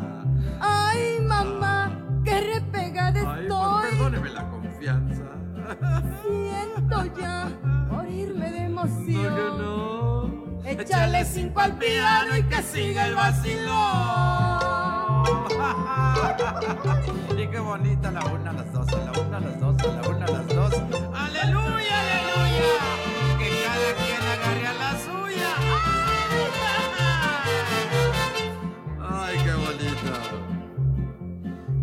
Ay, 0.62 1.20
mamá, 1.28 1.97
estoy. 3.18 3.90
Perdóneme 3.92 4.30
la 4.30 4.50
confianza. 4.50 5.24
Siento 6.24 7.06
ya 7.20 7.50
morirme 7.90 8.52
de 8.52 8.66
emoción. 8.66 9.36
No, 9.36 9.58
no. 9.58 10.64
Échale 10.66 11.26
cinco 11.26 11.62
al 11.62 11.78
piano 11.78 12.36
y 12.38 12.44
que 12.44 12.62
siga 12.62 13.08
el 13.08 13.16
vacilón. 13.16 13.68
y 17.38 17.48
qué 17.48 17.60
bonita 17.60 18.12
la 18.12 18.26
una, 18.26 18.52
las 18.54 18.74
dos, 18.74 18.92
la 18.92 19.12
una, 19.20 19.40
las 19.40 19.60
dos, 19.60 19.76
la 19.84 20.10
una, 20.10 20.28
las 20.28 20.48
dos. 20.48 20.74
¡Aleluya, 21.14 22.00
aleluya! 22.02 23.17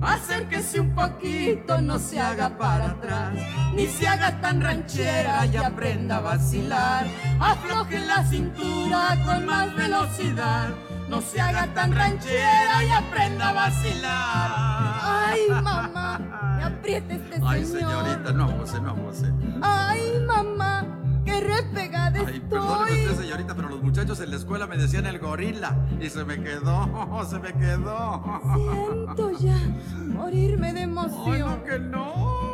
Acérquese 0.06 0.80
un 0.80 0.94
poquito, 0.94 1.80
no 1.80 1.98
se 1.98 2.20
haga 2.20 2.50
para 2.58 2.90
atrás, 2.90 3.32
ni 3.74 3.86
se 3.86 4.06
haga 4.06 4.40
tan 4.40 4.60
ranchera 4.60 5.46
y 5.46 5.56
aprenda 5.56 6.16
a 6.18 6.20
vacilar. 6.20 7.06
Afloje 7.40 7.98
la 8.00 8.24
cintura 8.24 9.16
con 9.24 9.46
más 9.46 9.74
velocidad, 9.74 10.68
no 11.08 11.20
se 11.20 11.40
haga 11.40 11.66
tan 11.74 11.92
ranchera 11.92 12.84
y 12.84 12.90
aprenda 12.90 13.48
a 13.48 13.52
vacilar. 13.52 14.50
Ay, 15.02 15.40
mamá, 15.50 16.18
me 16.56 16.64
apriete 16.64 17.14
este 17.14 17.34
señor. 17.36 17.48
Ay, 17.50 17.64
señorita, 17.64 18.32
no 18.32 18.44
abuse, 18.44 18.80
no 18.80 18.90
abuse. 18.90 19.32
Ay, 19.62 20.22
mamá, 20.26 20.84
qué 21.34 21.46
repegada 21.46 22.20
Ay, 22.26 22.40
perdóneme 22.40 23.02
usted, 23.04 23.22
señorita, 23.22 23.54
pero 23.54 23.68
los 23.68 23.82
muchachos 23.82 24.20
en 24.20 24.30
la 24.30 24.36
escuela 24.36 24.66
me 24.66 24.76
decían 24.76 25.06
el 25.06 25.18
gorila 25.18 25.76
y 26.00 26.08
se 26.08 26.24
me 26.24 26.40
quedó, 26.42 27.26
se 27.30 27.38
me 27.38 27.52
quedó. 27.52 28.22
Siento 28.54 29.30
ya 29.40 29.58
morirme 30.06 30.72
de 30.72 30.82
emoción. 30.82 31.26
Ay, 31.26 31.40
no, 31.40 31.64
que 31.64 31.78
no. 31.78 32.44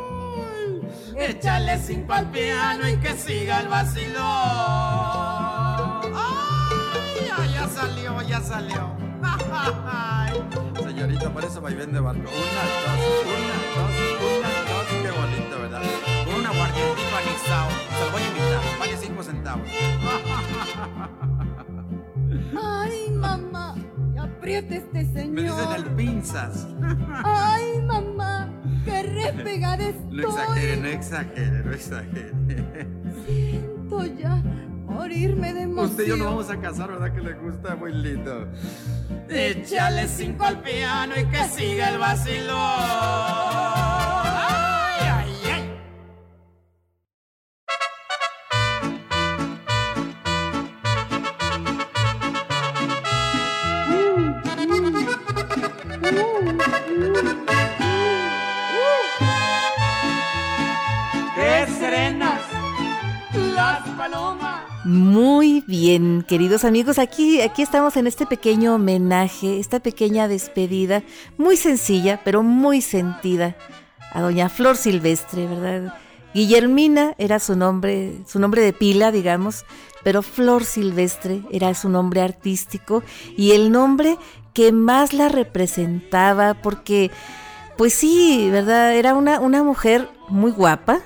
Échale 1.15 1.79
cinco 1.79 2.13
al 2.13 2.31
piano 2.31 2.87
y 2.87 2.97
que 2.97 3.13
siga 3.15 3.61
el 3.61 3.67
vacilón. 3.67 4.21
Ay, 7.37 7.53
ya 7.53 7.67
salió, 7.67 8.21
ya 8.23 8.41
salió. 8.41 8.95
Señorita, 10.83 11.29
por 11.31 11.43
eso 11.43 11.61
vaivén 11.61 11.91
de 11.93 11.99
barco. 11.99 12.21
Una, 12.21 12.63
dos, 12.83 12.99
una, 13.25 13.57
dos, 13.75 13.91
una, 14.37 14.49
dos. 14.69 14.85
Qué 15.01 15.11
bonito, 15.11 15.59
¿verdad? 15.61 15.81
Con 16.25 16.35
un 16.35 16.45
aguardientito 16.45 17.17
anexado. 17.17 17.69
Se 17.69 18.05
lo 18.05 18.11
voy 18.11 18.21
a 18.21 18.27
invitar. 18.27 18.70
Vale 19.11 19.23
cinco 19.23 19.23
centavos. 19.23 19.67
Ay, 22.61 23.11
mamá. 23.11 23.75
Apriete 24.19 24.77
este 24.77 25.05
señor. 25.05 25.31
Me 25.31 25.41
dicen 25.43 25.71
el 25.75 25.85
pinzas. 25.95 26.67
Ay, 27.23 27.81
mamá. 27.85 28.49
Qué 28.85 29.03
repegada 29.03 29.89
estoy. 29.89 30.17
No 30.17 30.29
exagere, 30.29 30.77
no 30.77 30.87
exagere, 30.87 31.63
no 31.63 31.71
exagere. 31.71 32.31
Siento 33.25 34.05
ya 34.05 34.41
morirme 34.85 35.53
de 35.53 35.61
emoción. 35.61 35.91
Usted 35.91 36.03
y 36.05 36.07
yo 36.07 36.17
nos 36.17 36.27
vamos 36.27 36.49
a 36.49 36.59
casar, 36.59 36.89
¿verdad? 36.89 37.13
Que 37.13 37.21
le 37.21 37.33
gusta 37.33 37.75
muy 37.75 37.93
lindo. 37.93 38.47
Échale 39.29 40.07
cinco 40.07 40.45
al 40.45 40.61
piano 40.61 41.13
y 41.19 41.25
que 41.25 41.43
siga 41.45 41.89
el 41.89 41.99
vacilón. 41.99 43.40
Queridos 66.31 66.63
amigos, 66.63 66.97
aquí, 66.97 67.41
aquí 67.41 67.61
estamos 67.61 67.97
en 67.97 68.07
este 68.07 68.25
pequeño 68.25 68.75
homenaje, 68.75 69.59
esta 69.59 69.81
pequeña 69.81 70.29
despedida, 70.29 71.03
muy 71.37 71.57
sencilla, 71.57 72.21
pero 72.23 72.41
muy 72.41 72.79
sentida, 72.79 73.57
a 74.13 74.21
doña 74.21 74.47
Flor 74.47 74.77
Silvestre, 74.77 75.45
¿verdad? 75.45 75.93
Guillermina 76.33 77.15
era 77.17 77.39
su 77.39 77.57
nombre, 77.57 78.13
su 78.25 78.39
nombre 78.39 78.61
de 78.61 78.71
pila, 78.71 79.11
digamos, 79.11 79.65
pero 80.05 80.21
Flor 80.21 80.63
Silvestre 80.63 81.41
era 81.51 81.73
su 81.73 81.89
nombre 81.89 82.21
artístico 82.21 83.03
y 83.35 83.51
el 83.51 83.69
nombre 83.69 84.17
que 84.53 84.71
más 84.71 85.11
la 85.11 85.27
representaba, 85.27 86.53
porque, 86.53 87.11
pues 87.75 87.93
sí, 87.93 88.47
¿verdad? 88.49 88.95
Era 88.95 89.15
una, 89.15 89.41
una 89.41 89.63
mujer 89.63 90.07
muy 90.29 90.51
guapa, 90.51 91.01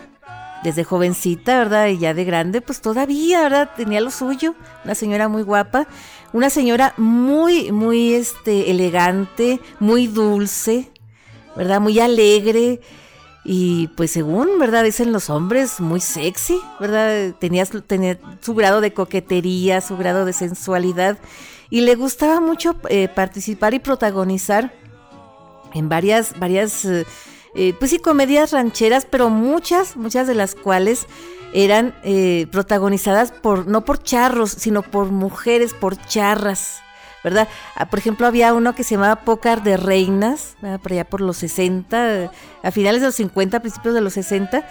desde 0.66 0.84
jovencita, 0.84 1.60
¿verdad? 1.60 1.88
Y 1.90 2.00
ya 2.00 2.16
de 2.16 2.26
grande, 2.26 2.60
pues 2.60 2.82
todavía, 2.82 3.44
¿verdad? 3.44 3.70
Tenía 3.78 4.02
lo 4.02 4.10
suyo, 4.10 4.56
una 4.84 4.96
señora 4.96 5.28
muy 5.28 5.44
guapa, 5.44 5.88
una 6.34 6.50
señora 6.50 6.96
muy, 6.98 7.72
muy, 7.72 8.16
este, 8.16 8.72
elegante, 8.72 9.62
muy 9.80 10.08
dulce, 10.08 10.92
¿verdad? 11.56 11.80
Muy 11.80 12.00
alegre 12.00 12.82
y 13.44 13.90
pues 13.90 14.10
según, 14.10 14.58
¿verdad? 14.58 14.84
Dicen 14.84 15.12
los 15.12 15.30
hombres, 15.30 15.80
muy 15.80 16.00
sexy, 16.00 16.60
¿verdad? 16.80 17.36
Tenía, 17.40 17.64
tenía 17.66 18.18
su 18.42 18.56
grado 18.56 18.82
de 18.82 18.92
coquetería, 18.92 19.82
su 19.82 19.98
grado 19.98 20.26
de 20.26 20.34
sensualidad 20.34 21.20
y 21.70 21.82
le 21.82 21.94
gustaba 21.94 22.42
mucho 22.42 22.76
eh, 22.90 23.08
participar 23.08 23.76
y 23.76 23.80
protagonizar 23.80 24.74
en 25.76 25.90
varias, 25.90 26.40
varias... 26.40 26.86
Eh, 26.86 27.06
eh, 27.56 27.74
pues 27.80 27.92
sí, 27.92 28.00
comedias 28.00 28.52
rancheras, 28.52 29.06
pero 29.10 29.30
muchas, 29.30 29.96
muchas 29.96 30.28
de 30.28 30.36
las 30.36 30.56
cuales 30.56 31.08
eran 31.54 31.96
eh, 32.04 32.48
protagonizadas 32.52 33.32
por, 33.32 33.66
no 33.66 33.86
por 33.86 34.04
charros, 34.04 34.52
sino 34.52 34.82
por 34.82 35.08
mujeres, 35.08 35.74
por 35.74 35.98
charras, 35.98 36.82
¿verdad? 37.24 37.48
Ah, 37.76 37.86
por 37.86 38.00
ejemplo, 38.00 38.28
había 38.28 38.54
uno 38.54 38.76
que 38.76 38.84
se 38.84 38.96
llamaba 38.96 39.22
Pócar 39.22 39.64
de 39.64 39.78
Reinas, 39.78 40.58
por 40.82 40.92
allá 40.92 41.06
por 41.06 41.22
los 41.22 41.38
60, 41.38 42.30
a 42.62 42.72
finales 42.72 43.00
de 43.00 43.08
los 43.08 43.16
50, 43.16 43.62
principios 43.62 43.96
de 43.96 44.02
los 44.02 44.14
60, 44.14 44.68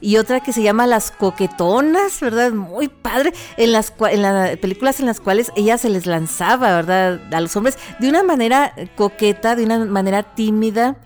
y 0.00 0.18
otra 0.18 0.40
que 0.40 0.52
se 0.52 0.62
llama 0.62 0.86
Las 0.86 1.10
Coquetonas, 1.10 2.20
¿verdad? 2.20 2.52
Muy 2.52 2.88
padre, 2.88 3.32
en 3.56 3.72
las, 3.72 3.92
en 4.10 4.22
las 4.22 4.56
películas 4.58 5.00
en 5.00 5.06
las 5.06 5.20
cuales 5.20 5.52
ella 5.56 5.78
se 5.78 5.88
les 5.88 6.06
lanzaba, 6.06 6.76
¿verdad? 6.76 7.20
A 7.32 7.40
los 7.40 7.56
hombres 7.56 7.78
de 7.98 8.08
una 8.08 8.22
manera 8.22 8.74
coqueta, 8.94 9.56
de 9.56 9.64
una 9.64 9.84
manera 9.86 10.22
tímida, 10.22 10.96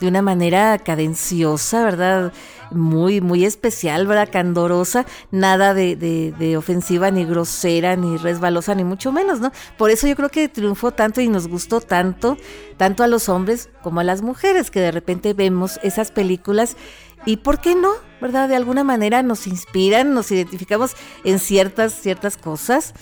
de 0.00 0.08
una 0.08 0.22
manera 0.22 0.78
cadenciosa, 0.78 1.84
¿verdad? 1.84 2.32
Muy, 2.70 3.20
muy 3.20 3.44
especial, 3.44 4.06
¿verdad? 4.06 4.28
Candorosa, 4.30 5.06
nada 5.30 5.74
de, 5.74 5.96
de, 5.96 6.56
ofensiva, 6.56 7.10
ni 7.10 7.24
grosera, 7.24 7.96
ni 7.96 8.16
resbalosa, 8.16 8.74
ni 8.74 8.84
mucho 8.84 9.12
menos, 9.12 9.40
¿no? 9.40 9.52
Por 9.76 9.90
eso 9.90 10.06
yo 10.06 10.16
creo 10.16 10.28
que 10.28 10.48
triunfó 10.48 10.92
tanto 10.92 11.20
y 11.20 11.28
nos 11.28 11.48
gustó 11.48 11.80
tanto, 11.80 12.36
tanto 12.76 13.02
a 13.02 13.06
los 13.06 13.28
hombres 13.28 13.70
como 13.82 14.00
a 14.00 14.04
las 14.04 14.22
mujeres, 14.22 14.70
que 14.70 14.80
de 14.80 14.90
repente 14.90 15.34
vemos 15.34 15.80
esas 15.82 16.10
películas 16.10 16.76
y 17.24 17.38
por 17.38 17.60
qué 17.60 17.74
no, 17.74 17.90
¿verdad? 18.20 18.48
De 18.48 18.56
alguna 18.56 18.84
manera 18.84 19.22
nos 19.22 19.46
inspiran, 19.46 20.14
nos 20.14 20.30
identificamos 20.30 20.94
en 21.24 21.38
ciertas, 21.38 21.92
ciertas 21.92 22.36
cosas. 22.36 22.94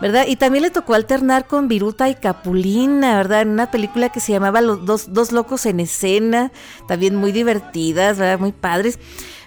¿Verdad? 0.00 0.26
Y 0.28 0.36
también 0.36 0.62
le 0.62 0.70
tocó 0.70 0.94
alternar 0.94 1.46
con 1.46 1.68
Viruta 1.68 2.08
y 2.08 2.14
Capulina, 2.14 3.16
¿verdad? 3.16 3.42
En 3.42 3.50
una 3.50 3.70
película 3.70 4.10
que 4.10 4.20
se 4.20 4.32
llamaba 4.32 4.60
Los 4.60 4.84
dos, 4.84 5.12
dos 5.12 5.32
locos 5.32 5.66
en 5.66 5.80
escena, 5.80 6.52
también 6.86 7.16
muy 7.16 7.32
divertidas, 7.32 8.18
¿verdad? 8.18 8.38
Muy 8.38 8.52
padres. 8.52 8.98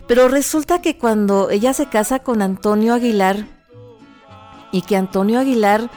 Pero 0.08 0.28
resulta 0.28 0.82
que 0.82 0.97
cuando 0.97 1.49
ella 1.49 1.74
se 1.74 1.88
casa 1.88 2.20
con 2.20 2.41
Antonio 2.41 2.93
Aguilar 2.93 3.45
y 4.72 4.82
que 4.82 4.97
Antonio 4.97 5.39
Aguilar 5.39 5.89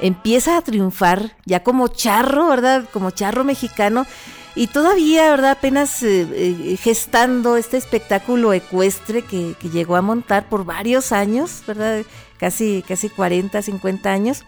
empieza 0.00 0.56
a 0.56 0.62
triunfar 0.62 1.36
ya 1.44 1.62
como 1.62 1.88
charro, 1.88 2.48
¿verdad? 2.48 2.84
Como 2.92 3.10
charro 3.10 3.44
mexicano. 3.44 4.06
Y 4.54 4.66
todavía, 4.66 5.30
¿verdad? 5.30 5.52
Apenas 5.52 6.02
eh, 6.02 6.26
eh, 6.32 6.76
gestando 6.76 7.56
este 7.56 7.76
espectáculo 7.76 8.52
ecuestre 8.52 9.22
que, 9.22 9.54
que, 9.60 9.68
llegó 9.68 9.94
a 9.94 10.02
montar 10.02 10.48
por 10.48 10.64
varios 10.64 11.12
años, 11.12 11.62
¿verdad? 11.66 12.02
Casi, 12.40 12.82
casi 12.88 13.10
40, 13.10 13.60
50 13.60 14.10
años. 14.10 14.44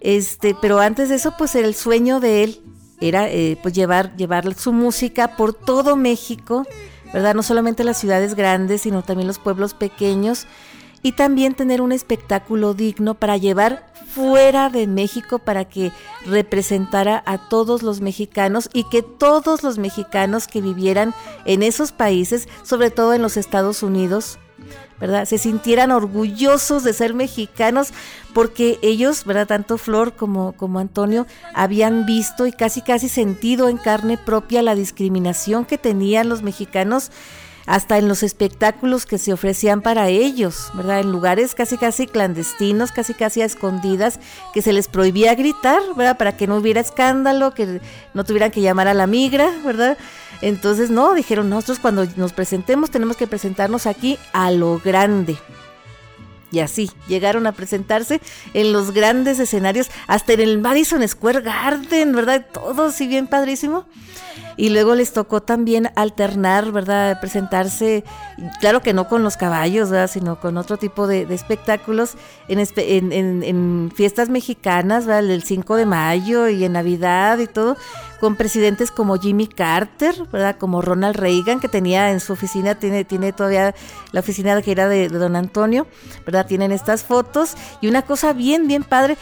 Este, 0.00 0.56
pero 0.60 0.80
antes 0.80 1.10
de 1.10 1.16
eso, 1.16 1.34
pues 1.36 1.54
el 1.54 1.74
sueño 1.74 2.18
de 2.18 2.42
él 2.42 2.60
era 3.00 3.28
eh, 3.28 3.58
pues 3.62 3.74
llevar, 3.74 4.16
llevar 4.16 4.54
su 4.54 4.72
música 4.72 5.36
por 5.36 5.52
todo 5.52 5.94
México, 5.94 6.66
¿verdad? 7.12 7.34
No 7.34 7.42
solamente 7.42 7.84
las 7.84 7.98
ciudades 7.98 8.34
grandes, 8.34 8.82
sino 8.82 9.02
también 9.02 9.28
los 9.28 9.38
pueblos 9.38 9.74
pequeños. 9.74 10.46
Y 11.04 11.12
también 11.12 11.54
tener 11.54 11.80
un 11.80 11.90
espectáculo 11.90 12.74
digno 12.74 13.14
para 13.14 13.36
llevar 13.36 13.92
fuera 14.14 14.70
de 14.70 14.86
México 14.86 15.40
para 15.40 15.64
que 15.64 15.90
representara 16.26 17.22
a 17.26 17.48
todos 17.48 17.82
los 17.82 18.00
mexicanos 18.00 18.70
y 18.72 18.84
que 18.88 19.02
todos 19.02 19.64
los 19.64 19.78
mexicanos 19.78 20.46
que 20.46 20.60
vivieran 20.60 21.12
en 21.44 21.64
esos 21.64 21.90
países, 21.90 22.48
sobre 22.62 22.90
todo 22.90 23.14
en 23.14 23.22
los 23.22 23.36
Estados 23.36 23.82
Unidos, 23.82 24.38
¿verdad? 25.02 25.24
Se 25.24 25.36
sintieran 25.36 25.90
orgullosos 25.90 26.84
de 26.84 26.92
ser 26.92 27.12
mexicanos 27.12 27.88
porque 28.32 28.78
ellos, 28.82 29.24
¿verdad? 29.24 29.48
Tanto 29.48 29.76
Flor 29.76 30.12
como, 30.12 30.52
como 30.52 30.78
Antonio 30.78 31.26
habían 31.54 32.06
visto 32.06 32.46
y 32.46 32.52
casi 32.52 32.82
casi 32.82 33.08
sentido 33.08 33.68
en 33.68 33.78
carne 33.78 34.16
propia 34.16 34.62
la 34.62 34.76
discriminación 34.76 35.64
que 35.64 35.76
tenían 35.76 36.28
los 36.28 36.42
mexicanos 36.44 37.10
hasta 37.66 37.98
en 37.98 38.08
los 38.08 38.22
espectáculos 38.22 39.06
que 39.06 39.18
se 39.18 39.32
ofrecían 39.32 39.82
para 39.82 40.08
ellos, 40.08 40.70
¿verdad? 40.74 41.00
En 41.00 41.12
lugares 41.12 41.54
casi 41.54 41.78
casi 41.78 42.06
clandestinos, 42.06 42.92
casi 42.92 43.14
casi 43.14 43.42
a 43.42 43.44
escondidas, 43.44 44.18
que 44.52 44.62
se 44.62 44.72
les 44.72 44.88
prohibía 44.88 45.34
gritar, 45.34 45.80
¿verdad? 45.96 46.18
Para 46.18 46.36
que 46.36 46.46
no 46.46 46.56
hubiera 46.56 46.80
escándalo, 46.80 47.54
que 47.54 47.80
no 48.14 48.24
tuvieran 48.24 48.50
que 48.50 48.60
llamar 48.60 48.88
a 48.88 48.94
la 48.94 49.06
migra, 49.06 49.50
¿verdad? 49.64 49.96
Entonces, 50.40 50.90
no, 50.90 51.14
dijeron, 51.14 51.48
nosotros 51.48 51.78
cuando 51.78 52.06
nos 52.16 52.32
presentemos 52.32 52.90
tenemos 52.90 53.16
que 53.16 53.26
presentarnos 53.26 53.86
aquí 53.86 54.18
a 54.32 54.50
lo 54.50 54.80
grande. 54.80 55.36
Y 56.50 56.58
así 56.60 56.90
llegaron 57.08 57.46
a 57.46 57.52
presentarse 57.52 58.20
en 58.52 58.72
los 58.72 58.90
grandes 58.92 59.38
escenarios, 59.38 59.90
hasta 60.06 60.34
en 60.34 60.40
el 60.40 60.58
Madison 60.58 61.06
Square 61.08 61.40
Garden, 61.40 62.14
¿verdad? 62.14 62.44
Todo 62.52 62.86
así 62.88 63.06
bien 63.06 63.26
padrísimo 63.26 63.86
y 64.62 64.68
luego 64.68 64.94
les 64.94 65.12
tocó 65.12 65.42
también 65.42 65.90
alternar, 65.96 66.70
¿verdad? 66.70 67.18
Presentarse, 67.18 68.04
claro 68.60 68.80
que 68.80 68.92
no 68.92 69.08
con 69.08 69.24
los 69.24 69.36
caballos, 69.36 69.90
¿verdad? 69.90 70.08
Sino 70.08 70.38
con 70.38 70.56
otro 70.56 70.76
tipo 70.76 71.08
de, 71.08 71.22
espectáculos 71.34 72.14
en, 72.46 72.60
en, 73.12 73.92
fiestas 73.92 74.28
mexicanas, 74.28 75.04
¿verdad? 75.04 75.28
El 75.28 75.42
5 75.42 75.74
de 75.74 75.84
mayo 75.84 76.46
y 76.46 76.64
en 76.64 76.74
Navidad 76.74 77.40
y 77.40 77.48
todo, 77.48 77.76
con 78.20 78.36
presidentes 78.36 78.92
como 78.92 79.18
Jimmy 79.18 79.48
Carter, 79.48 80.14
¿verdad? 80.30 80.54
Como 80.60 80.80
Ronald 80.80 81.16
Reagan, 81.16 81.58
que 81.58 81.66
tenía 81.66 82.12
en 82.12 82.20
su 82.20 82.32
oficina, 82.32 82.76
tiene, 82.76 83.04
tiene 83.04 83.32
todavía 83.32 83.74
la 84.12 84.20
oficina 84.20 84.62
que 84.62 84.70
era 84.70 84.86
de 84.86 85.08
don 85.08 85.34
Antonio, 85.34 85.88
¿verdad? 86.24 86.46
Tienen 86.46 86.70
estas 86.70 87.02
fotos 87.02 87.56
y 87.80 87.88
una 87.88 88.02
cosa 88.02 88.32
bien, 88.32 88.68
bien 88.68 88.84
padre 88.84 89.18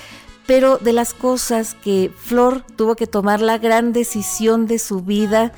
pero 0.51 0.79
de 0.79 0.93
las 0.93 1.15
cosas 1.15 1.77
que 1.77 2.11
Flor 2.17 2.65
tuvo 2.75 2.97
que 2.97 3.07
tomar 3.07 3.41
la 3.41 3.59
gran 3.59 3.93
decisión 3.93 4.67
de 4.67 4.81
su 4.81 5.01
vida, 5.01 5.53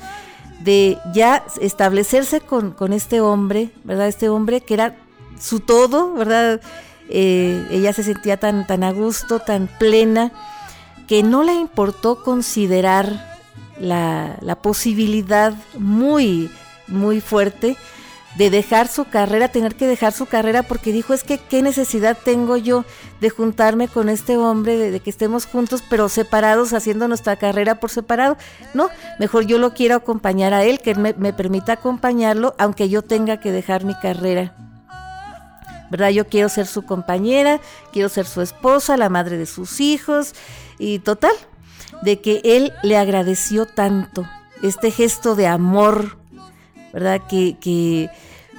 de 0.59 0.99
ya 1.15 1.43
establecerse 1.59 2.41
con, 2.41 2.93
este 2.93 3.19
hombre, 3.19 3.71
¿verdad? 3.83 4.07
Este 4.07 4.29
hombre 4.29 4.61
que 4.61 4.75
era 4.75 4.95
su 5.39 5.61
todo, 5.61 6.13
¿verdad? 6.13 6.61
Eh, 7.09 7.67
ella 7.71 7.91
se 7.91 8.03
sentía 8.03 8.37
tan, 8.37 8.67
tan 8.67 8.83
a 8.83 8.91
gusto, 8.91 9.39
tan 9.39 9.65
plena, 9.79 10.31
que 11.07 11.23
no 11.23 11.41
le 11.41 11.55
importó 11.55 12.21
considerar 12.21 13.39
la, 13.79 14.37
la 14.41 14.61
posibilidad 14.61 15.55
muy, 15.75 16.51
muy 16.85 17.19
fuerte 17.19 17.77
de 18.35 18.49
dejar 18.49 18.87
su 18.87 19.05
carrera, 19.05 19.47
tener 19.49 19.75
que 19.75 19.87
dejar 19.87 20.11
su 20.11 20.25
carrera 20.25 20.63
porque 20.63 20.91
dijo, 20.91 21.13
es 21.13 21.23
que 21.23 21.37
qué 21.37 21.61
necesidad 21.61 22.17
tengo 22.23 22.57
yo 22.57 22.83
de 23.21 23.29
juntarme 23.29 23.87
con 23.87 24.09
este 24.09 24.37
hombre, 24.37 24.77
de, 24.77 24.99
que 24.99 25.09
estemos 25.09 25.45
juntos 25.45 25.83
pero 25.87 26.09
separados, 26.09 26.73
haciendo 26.73 27.07
nuestra 27.07 27.35
carrera 27.35 27.79
por 27.79 27.91
separado. 27.91 28.37
No, 28.73 28.89
mejor 29.19 29.45
yo 29.45 29.59
lo 29.59 29.73
quiero 29.73 29.95
acompañar 29.95 30.53
a 30.53 30.63
él, 30.63 30.79
que 30.79 30.95
me, 30.95 31.13
me 31.13 31.33
permita 31.33 31.73
acompañarlo, 31.73 32.55
aunque 32.57 32.89
yo 32.89 33.01
tenga 33.03 33.39
que 33.39 33.51
dejar 33.51 33.85
mi 33.85 33.95
carrera. 33.95 34.55
¿Verdad? 35.91 36.09
Yo 36.09 36.27
quiero 36.27 36.49
ser 36.49 36.65
su 36.65 36.83
compañera, 36.83 37.59
quiero 37.91 38.09
ser 38.09 38.25
su 38.25 38.41
esposa, 38.41 38.97
la 38.97 39.09
madre 39.09 39.37
de 39.37 39.45
sus 39.45 39.79
hijos 39.79 40.33
y 40.79 40.97
total, 40.99 41.33
de 42.01 42.19
que 42.19 42.41
él 42.43 42.73
le 42.81 42.97
agradeció 42.97 43.67
tanto 43.67 44.27
este 44.63 44.89
gesto 44.89 45.35
de 45.35 45.45
amor 45.45 46.22
¿verdad? 46.93 47.21
Que, 47.27 47.57
que 47.59 48.09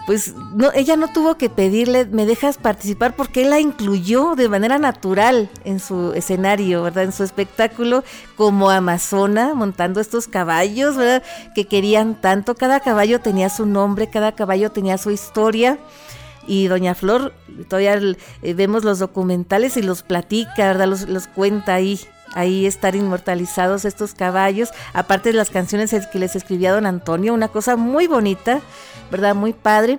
pues 0.06 0.34
no, 0.54 0.70
ella 0.74 0.96
no 0.96 1.08
tuvo 1.08 1.36
que 1.36 1.48
pedirle, 1.48 2.04
me 2.04 2.26
dejas 2.26 2.58
participar 2.58 3.16
porque 3.16 3.42
él 3.42 3.50
la 3.50 3.60
incluyó 3.60 4.34
de 4.34 4.50
manera 4.50 4.78
natural 4.78 5.48
en 5.64 5.80
su 5.80 6.12
escenario, 6.12 6.82
¿verdad? 6.82 7.04
En 7.04 7.12
su 7.12 7.24
espectáculo 7.24 8.04
como 8.36 8.68
amazona, 8.70 9.54
montando 9.54 10.00
estos 10.00 10.28
caballos, 10.28 10.96
¿verdad? 10.96 11.22
Que 11.54 11.66
querían 11.66 12.20
tanto, 12.20 12.54
cada 12.54 12.80
caballo 12.80 13.20
tenía 13.20 13.48
su 13.48 13.64
nombre, 13.64 14.10
cada 14.10 14.32
caballo 14.32 14.70
tenía 14.70 14.98
su 14.98 15.10
historia. 15.10 15.78
y 16.46 16.66
Doña 16.66 16.94
Flor, 16.94 17.32
todavía 17.68 17.98
eh, 18.42 18.52
vemos 18.52 18.84
los 18.84 18.98
documentales 18.98 19.78
y 19.78 19.82
los 19.82 20.02
platica, 20.02 20.66
¿verdad? 20.66 20.88
Los, 20.88 21.08
los 21.08 21.28
cuenta 21.28 21.74
ahí, 21.74 21.98
ahí 22.34 22.66
estar 22.66 22.94
inmortalizados 22.94 23.84
estos 23.84 24.14
caballos, 24.14 24.70
aparte 24.92 25.30
de 25.30 25.36
las 25.36 25.50
canciones 25.50 25.94
que 26.12 26.18
les 26.18 26.36
escribía 26.36 26.72
don 26.72 26.86
Antonio, 26.86 27.34
una 27.34 27.48
cosa 27.48 27.76
muy 27.76 28.06
bonita, 28.06 28.60
¿verdad? 29.10 29.34
Muy 29.34 29.52
padre. 29.52 29.98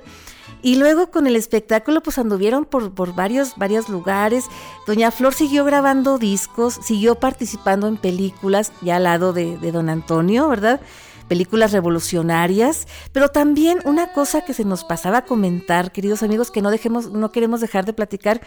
Y 0.61 0.75
luego 0.75 1.11
con 1.11 1.27
el 1.27 1.35
espectáculo 1.35 2.01
pues 2.01 2.17
anduvieron 2.17 2.65
por, 2.65 2.91
por 2.91 3.13
varios, 3.13 3.55
varios 3.55 3.87
lugares. 3.87 4.45
Doña 4.87 5.11
Flor 5.11 5.33
siguió 5.33 5.63
grabando 5.63 6.17
discos, 6.17 6.79
siguió 6.81 7.15
participando 7.15 7.87
en 7.87 7.97
películas 7.97 8.71
ya 8.81 8.95
al 8.95 9.03
lado 9.03 9.31
de, 9.31 9.57
de 9.57 9.71
don 9.71 9.89
Antonio, 9.89 10.47
¿verdad? 10.47 10.81
películas 11.27 11.71
revolucionarias, 11.71 12.87
pero 13.11 13.29
también 13.29 13.79
una 13.85 14.13
cosa 14.13 14.41
que 14.41 14.53
se 14.53 14.65
nos 14.65 14.83
pasaba 14.83 15.19
a 15.19 15.25
comentar, 15.25 15.91
queridos 15.91 16.23
amigos, 16.23 16.51
que 16.51 16.61
no 16.61 16.71
dejemos, 16.71 17.11
no 17.11 17.31
queremos 17.31 17.61
dejar 17.61 17.85
de 17.85 17.93
platicar, 17.93 18.41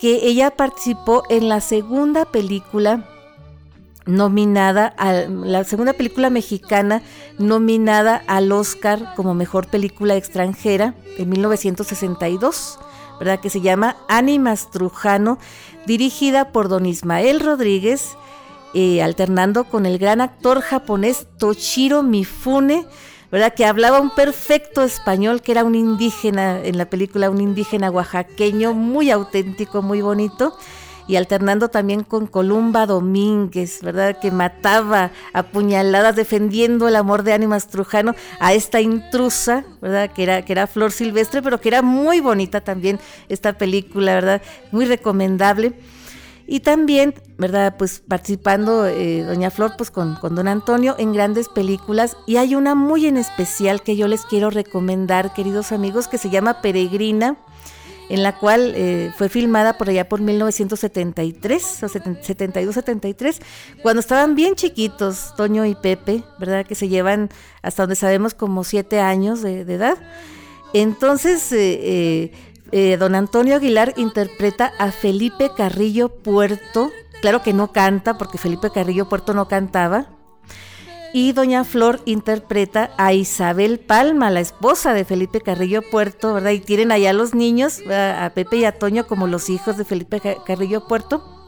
que 0.00 0.26
ella 0.26 0.50
participó 0.50 1.24
en 1.28 1.48
la 1.48 1.60
segunda 1.60 2.24
película 2.24 3.06
nominada 4.06 4.86
a 4.96 5.12
la 5.12 5.62
segunda 5.64 5.92
película 5.92 6.30
mexicana 6.30 7.02
nominada 7.38 8.22
al 8.26 8.50
Oscar 8.50 9.14
como 9.14 9.34
mejor 9.34 9.68
película 9.68 10.16
extranjera 10.16 10.94
en 11.18 11.28
1962, 11.28 12.78
¿verdad? 13.18 13.40
Que 13.40 13.50
se 13.50 13.60
llama 13.60 13.96
Ánimas 14.08 14.70
Trujano, 14.70 15.38
dirigida 15.86 16.50
por 16.50 16.68
don 16.68 16.86
Ismael 16.86 17.40
Rodríguez 17.40 18.16
eh, 18.72 19.02
alternando 19.02 19.64
con 19.64 19.84
el 19.84 19.98
gran 19.98 20.20
actor 20.20 20.60
japonés 20.60 21.26
Toshiro 21.38 22.02
Mifune, 22.02 22.86
¿verdad? 23.30 23.54
Que 23.54 23.64
hablaba 23.64 24.00
un 24.00 24.10
perfecto 24.10 24.82
español, 24.82 25.42
que 25.42 25.52
era 25.52 25.64
un 25.64 25.74
indígena 25.74 26.60
en 26.62 26.78
la 26.78 26.86
película, 26.86 27.30
un 27.30 27.40
indígena 27.40 27.90
oaxaqueño, 27.90 28.74
muy 28.74 29.10
auténtico, 29.10 29.82
muy 29.82 30.00
bonito. 30.00 30.56
Y 31.06 31.16
alternando 31.16 31.70
también 31.70 32.04
con 32.04 32.28
Columba 32.28 32.86
Domínguez, 32.86 33.82
¿verdad? 33.82 34.20
Que 34.20 34.30
mataba 34.30 35.10
a 35.32 35.42
puñaladas 35.42 36.14
defendiendo 36.14 36.86
el 36.86 36.94
amor 36.94 37.24
de 37.24 37.32
Ánimas 37.32 37.66
Trujano 37.66 38.14
a 38.38 38.52
esta 38.52 38.80
intrusa, 38.80 39.64
¿verdad? 39.80 40.12
Que 40.12 40.22
era, 40.22 40.44
que 40.44 40.52
era 40.52 40.68
Flor 40.68 40.92
Silvestre, 40.92 41.42
pero 41.42 41.60
que 41.60 41.68
era 41.68 41.82
muy 41.82 42.20
bonita 42.20 42.60
también 42.60 43.00
esta 43.28 43.54
película, 43.54 44.14
¿verdad? 44.14 44.42
Muy 44.70 44.84
recomendable. 44.84 45.72
Y 46.52 46.58
también, 46.58 47.14
¿verdad? 47.38 47.76
Pues 47.78 48.00
participando 48.00 48.84
eh, 48.84 49.22
Doña 49.22 49.52
Flor, 49.52 49.74
pues 49.78 49.92
con, 49.92 50.16
con, 50.16 50.34
Don 50.34 50.48
Antonio 50.48 50.96
en 50.98 51.12
grandes 51.12 51.48
películas. 51.48 52.16
Y 52.26 52.38
hay 52.38 52.56
una 52.56 52.74
muy 52.74 53.06
en 53.06 53.16
especial 53.16 53.84
que 53.84 53.94
yo 53.94 54.08
les 54.08 54.24
quiero 54.24 54.50
recomendar, 54.50 55.32
queridos 55.32 55.70
amigos, 55.70 56.08
que 56.08 56.18
se 56.18 56.28
llama 56.28 56.60
Peregrina, 56.60 57.36
en 58.08 58.24
la 58.24 58.36
cual 58.36 58.72
eh, 58.74 59.12
fue 59.16 59.28
filmada 59.28 59.78
por 59.78 59.90
allá 59.90 60.08
por 60.08 60.20
1973, 60.20 61.84
o 61.84 61.86
72-73, 61.86 63.40
cuando 63.80 64.00
estaban 64.00 64.34
bien 64.34 64.56
chiquitos, 64.56 65.32
Toño 65.36 65.64
y 65.66 65.76
Pepe, 65.76 66.24
¿verdad? 66.40 66.66
Que 66.66 66.74
se 66.74 66.88
llevan 66.88 67.30
hasta 67.62 67.84
donde 67.84 67.94
sabemos 67.94 68.34
como 68.34 68.64
siete 68.64 68.98
años 68.98 69.40
de, 69.40 69.60
edad. 69.60 69.98
Entonces, 70.74 71.52
eh, 71.52 71.78
eh, 71.80 72.32
don 72.98 73.14
Antonio 73.14 73.56
Aguilar 73.56 73.94
interpreta 73.96 74.72
a 74.78 74.92
Felipe 74.92 75.50
Carrillo 75.56 76.08
Puerto. 76.08 76.90
Claro 77.20 77.42
que 77.42 77.52
no 77.52 77.72
canta, 77.72 78.16
porque 78.16 78.38
Felipe 78.38 78.70
Carrillo 78.70 79.08
Puerto 79.08 79.34
no 79.34 79.48
cantaba. 79.48 80.06
Y 81.12 81.32
doña 81.32 81.64
Flor 81.64 82.00
interpreta 82.04 82.92
a 82.96 83.12
Isabel 83.12 83.80
Palma, 83.80 84.30
la 84.30 84.38
esposa 84.38 84.94
de 84.94 85.04
Felipe 85.04 85.40
Carrillo 85.40 85.82
Puerto, 85.82 86.34
¿verdad? 86.34 86.52
Y 86.52 86.60
tienen 86.60 86.92
allá 86.92 87.12
los 87.12 87.34
niños, 87.34 87.80
a 87.90 88.30
Pepe 88.32 88.58
y 88.58 88.64
a 88.64 88.78
Toño 88.78 89.06
como 89.08 89.26
los 89.26 89.50
hijos 89.50 89.76
de 89.76 89.84
Felipe 89.84 90.22
Carrillo 90.46 90.86
Puerto. 90.86 91.39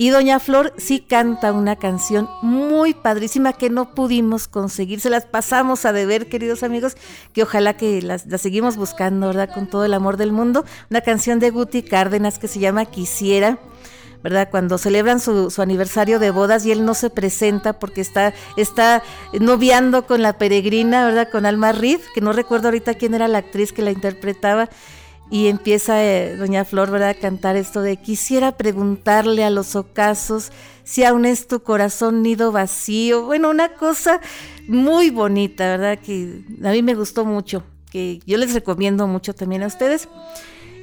Y 0.00 0.08
Doña 0.08 0.40
Flor 0.40 0.72
sí 0.78 1.00
canta 1.00 1.52
una 1.52 1.76
canción 1.76 2.26
muy 2.40 2.94
padrísima 2.94 3.52
que 3.52 3.68
no 3.68 3.94
pudimos 3.94 4.48
conseguir. 4.48 4.98
Se 4.98 5.10
las 5.10 5.26
pasamos 5.26 5.84
a 5.84 5.92
deber, 5.92 6.30
queridos 6.30 6.62
amigos, 6.62 6.96
que 7.34 7.42
ojalá 7.42 7.76
que 7.76 8.00
las, 8.00 8.24
seguimos 8.38 8.78
buscando, 8.78 9.26
¿verdad? 9.26 9.50
Con 9.52 9.66
todo 9.66 9.84
el 9.84 9.92
amor 9.92 10.16
del 10.16 10.32
mundo. 10.32 10.64
Una 10.88 11.02
canción 11.02 11.38
de 11.38 11.50
Guti 11.50 11.82
Cárdenas 11.82 12.38
que 12.38 12.48
se 12.48 12.60
llama 12.60 12.86
Quisiera. 12.86 13.58
¿verdad? 14.22 14.48
Cuando 14.50 14.78
celebran 14.78 15.20
su, 15.20 15.50
su, 15.50 15.60
aniversario 15.60 16.18
de 16.18 16.30
bodas 16.30 16.64
y 16.64 16.72
él 16.72 16.86
no 16.86 16.94
se 16.94 17.10
presenta 17.10 17.78
porque 17.78 18.00
está, 18.00 18.32
está 18.56 19.02
noviando 19.38 20.06
con 20.06 20.22
la 20.22 20.38
peregrina, 20.38 21.04
¿verdad? 21.04 21.28
Con 21.30 21.44
Alma 21.44 21.72
Reed, 21.72 22.00
que 22.14 22.22
no 22.22 22.32
recuerdo 22.32 22.68
ahorita 22.68 22.94
quién 22.94 23.12
era 23.12 23.28
la 23.28 23.38
actriz 23.38 23.72
que 23.74 23.82
la 23.82 23.90
interpretaba 23.90 24.70
y 25.30 25.46
empieza 25.46 26.04
eh, 26.04 26.36
doña 26.36 26.64
Flor 26.64 26.90
¿verdad? 26.90 27.10
a 27.10 27.14
cantar 27.14 27.56
esto 27.56 27.82
de 27.82 27.96
quisiera 27.96 28.52
preguntarle 28.52 29.44
a 29.44 29.50
los 29.50 29.76
ocasos 29.76 30.50
si 30.82 31.04
aún 31.04 31.24
es 31.24 31.46
tu 31.46 31.62
corazón 31.62 32.22
nido 32.22 32.50
vacío. 32.50 33.24
Bueno, 33.24 33.48
una 33.48 33.74
cosa 33.74 34.20
muy 34.66 35.10
bonita, 35.10 35.68
¿verdad? 35.68 35.98
Que 36.00 36.42
a 36.64 36.70
mí 36.72 36.82
me 36.82 36.94
gustó 36.94 37.24
mucho, 37.24 37.62
que 37.92 38.20
yo 38.26 38.38
les 38.38 38.52
recomiendo 38.54 39.06
mucho 39.06 39.32
también 39.32 39.62
a 39.62 39.68
ustedes. 39.68 40.08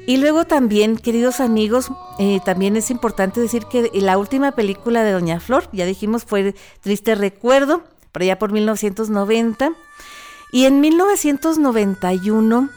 Y 0.07 0.15
luego 0.15 0.45
también, 0.45 0.95
queridos 0.95 1.41
amigos, 1.41 1.91
eh, 2.17 2.39
también 2.45 2.77
es 2.77 2.89
importante 2.89 3.41
decir 3.41 3.65
que 3.65 3.91
la 3.93 4.17
última 4.17 4.53
película 4.53 5.03
de 5.03 5.11
Doña 5.11 5.41
Flor, 5.41 5.67
ya 5.73 5.85
dijimos, 5.85 6.23
fue 6.23 6.55
Triste 6.79 7.13
Recuerdo, 7.15 7.83
por 8.13 8.21
allá 8.21 8.39
por 8.39 8.53
1990. 8.53 9.73
Y 10.53 10.63
en 10.63 10.79
1991 10.79 12.69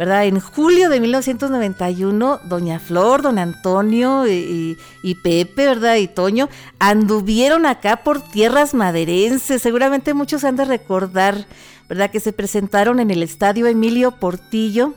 ¿verdad? 0.00 0.24
En 0.24 0.40
julio 0.40 0.88
de 0.88 0.98
1991, 0.98 2.40
doña 2.44 2.80
Flor, 2.80 3.20
don 3.20 3.38
Antonio 3.38 4.26
y, 4.26 4.78
Pepe, 5.22 5.66
¿verdad? 5.66 5.96
Y 5.96 6.08
Toño 6.08 6.48
anduvieron 6.78 7.66
acá 7.66 7.96
por 7.96 8.22
tierras 8.22 8.72
maderenses. 8.72 9.60
Seguramente 9.60 10.14
muchos 10.14 10.42
han 10.44 10.56
de 10.56 10.64
recordar, 10.64 11.44
¿verdad? 11.86 12.10
Que 12.10 12.18
se 12.18 12.32
presentaron 12.32 12.98
en 12.98 13.10
el 13.10 13.22
estadio 13.22 13.66
Emilio 13.66 14.12
Portillo. 14.12 14.94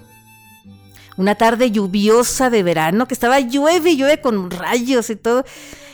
Una 1.18 1.36
tarde 1.36 1.70
lluviosa 1.70 2.50
de 2.50 2.64
verano, 2.64 3.06
que 3.06 3.14
estaba 3.14 3.42
llueve 3.42 3.92
y 3.92 3.98
llueve 3.98 4.22
con 4.22 4.52
rayos 4.52 5.10
y 5.10 5.18
todo, 5.18 5.44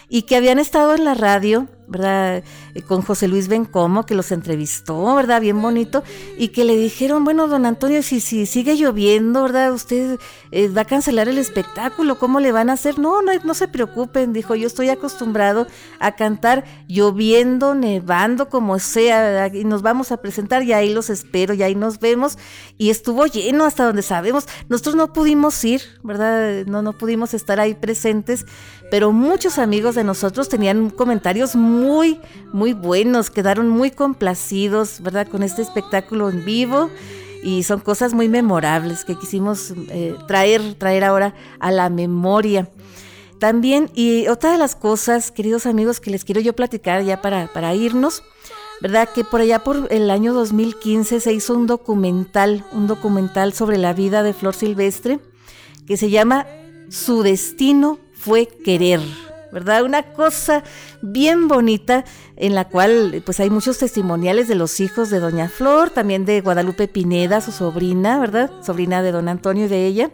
y 0.08 0.22
que 0.22 0.36
habían 0.36 0.60
estado 0.60 0.94
en 0.94 1.04
la 1.04 1.16
radio 1.16 1.68
¿verdad? 1.90 2.44
Eh, 2.76 2.82
con 2.82 3.02
José 3.02 3.28
Luis 3.28 3.48
Bencomo, 3.48 4.06
que 4.06 4.16
los 4.16 4.32
entrevistó, 4.32 5.16
¿verdad? 5.16 5.42
Bien 5.42 5.62
bonito, 5.62 6.04
y 6.38 6.50
que 6.50 6.64
le 6.64 6.78
dijeron, 6.78 7.24
bueno, 7.24 7.48
don 7.48 7.66
Antonio, 7.66 8.02
si, 8.04 8.20
si 8.20 8.46
sigue 8.46 8.76
lloviendo, 8.76 9.44
¿verdad? 9.44 9.74
Usted 9.74 10.20
eh, 10.52 10.70
va 10.70 10.82
a 10.82 10.86
cancelar 10.86 11.28
el 11.28 11.38
espectáculo, 11.38 12.20
¿cómo 12.20 12.40
le 12.40 12.52
van 12.52 12.70
a 12.70 12.74
hacer? 12.74 13.00
No, 13.00 13.22
no, 13.22 13.32
no 13.44 13.54
se 13.54 13.68
preocupen, 13.68 14.34
dijo, 14.34 14.56
yo 14.56 14.68
estoy 14.68 14.90
acostumbrado 14.90 15.68
a 16.00 16.16
cantar 16.16 16.64
lloviendo, 16.88 17.74
nevando, 17.76 18.50
como 18.50 18.80
sea, 18.80 19.22
¿verdad? 19.22 19.54
y 19.54 19.64
nos 19.64 19.82
vamos 19.82 20.12
a 20.12 20.18
presentar, 20.18 20.64
y 20.64 20.74
ahí 20.74 20.94
los 20.94 21.10
espero, 21.10 21.54
y 21.54 21.64
ahí 21.64 21.76
nos 21.76 22.00
vemos, 22.00 22.38
y 22.78 22.90
estuvo 22.90 23.26
lleno 23.26 23.66
hasta 23.66 23.86
donde 23.86 24.02
sabemos, 24.02 24.48
nosotros 24.70 24.96
no 24.96 25.14
pudimos 25.14 25.64
ir, 25.64 25.82
¿verdad? 26.04 26.66
No, 26.66 26.82
no 26.82 26.94
pudimos 26.94 27.34
estar 27.34 27.60
ahí 27.60 27.74
presentes, 27.74 28.46
pero 28.92 29.12
muchos 29.12 29.60
amigos 29.60 29.96
de 29.96 30.04
nosotros 30.04 30.50
tenían 30.50 30.90
comentarios 30.90 31.56
muy, 31.56 31.79
muy 32.54 32.74
buenos, 32.74 33.30
quedaron 33.30 33.70
muy 33.70 33.92
complacidos, 33.92 35.02
¿verdad? 35.02 35.28
Con 35.28 35.44
este 35.44 35.62
espectáculo 35.62 36.30
en 36.30 36.46
vivo 36.46 36.90
y 37.44 37.64
son 37.64 37.80
cosas 37.80 38.14
muy 38.14 38.28
memorables 38.30 39.06
que 39.06 39.16
quisimos 39.16 39.74
eh, 39.90 40.16
traer, 40.28 40.76
traer 40.76 41.04
ahora 41.04 41.34
a 41.60 41.72
la 41.72 41.90
memoria. 41.90 42.70
También, 43.40 43.90
y 43.96 44.28
otra 44.28 44.52
de 44.52 44.58
las 44.58 44.76
cosas, 44.76 45.32
queridos 45.32 45.66
amigos, 45.66 46.00
que 46.00 46.12
les 46.12 46.26
quiero 46.26 46.42
yo 46.42 46.54
platicar 46.54 47.04
ya 47.04 47.22
para, 47.22 47.48
para 47.48 47.74
irnos, 47.74 48.22
¿verdad? 48.82 49.08
Que 49.14 49.24
por 49.24 49.40
allá 49.40 49.64
por 49.64 49.88
el 49.92 50.10
año 50.10 50.34
2015 50.34 51.22
se 51.22 51.34
hizo 51.34 51.56
un 51.56 51.66
documental, 51.66 52.66
un 52.74 52.88
documental 52.88 53.54
sobre 53.54 53.78
la 53.78 53.94
vida 53.94 54.24
de 54.24 54.34
Flor 54.34 54.56
Silvestre, 54.56 55.20
que 55.88 55.96
se 55.96 56.10
llama 56.10 56.48
Su 56.90 57.24
destino 57.24 58.00
fue 58.14 58.48
querer. 58.48 59.00
¿Verdad? 59.52 59.84
Una 59.84 60.04
cosa 60.14 60.64
bien 61.02 61.48
bonita 61.48 62.06
en 62.36 62.56
la 62.56 62.66
cual 62.66 63.22
pues 63.26 63.40
hay 63.40 63.50
muchos 63.50 63.78
testimoniales 63.78 64.48
de 64.48 64.56
los 64.56 64.80
hijos 64.80 65.10
de 65.10 65.20
Doña 65.20 65.50
Flor, 65.50 65.90
también 65.90 66.26
de 66.26 66.42
Guadalupe 66.42 66.88
Pineda, 66.88 67.42
su 67.42 67.52
sobrina, 67.52 68.20
¿verdad? 68.20 68.52
Sobrina 68.64 69.02
de 69.02 69.12
Don 69.12 69.28
Antonio 69.28 69.66
y 69.66 69.70
de 69.70 69.86
ella. 69.86 70.12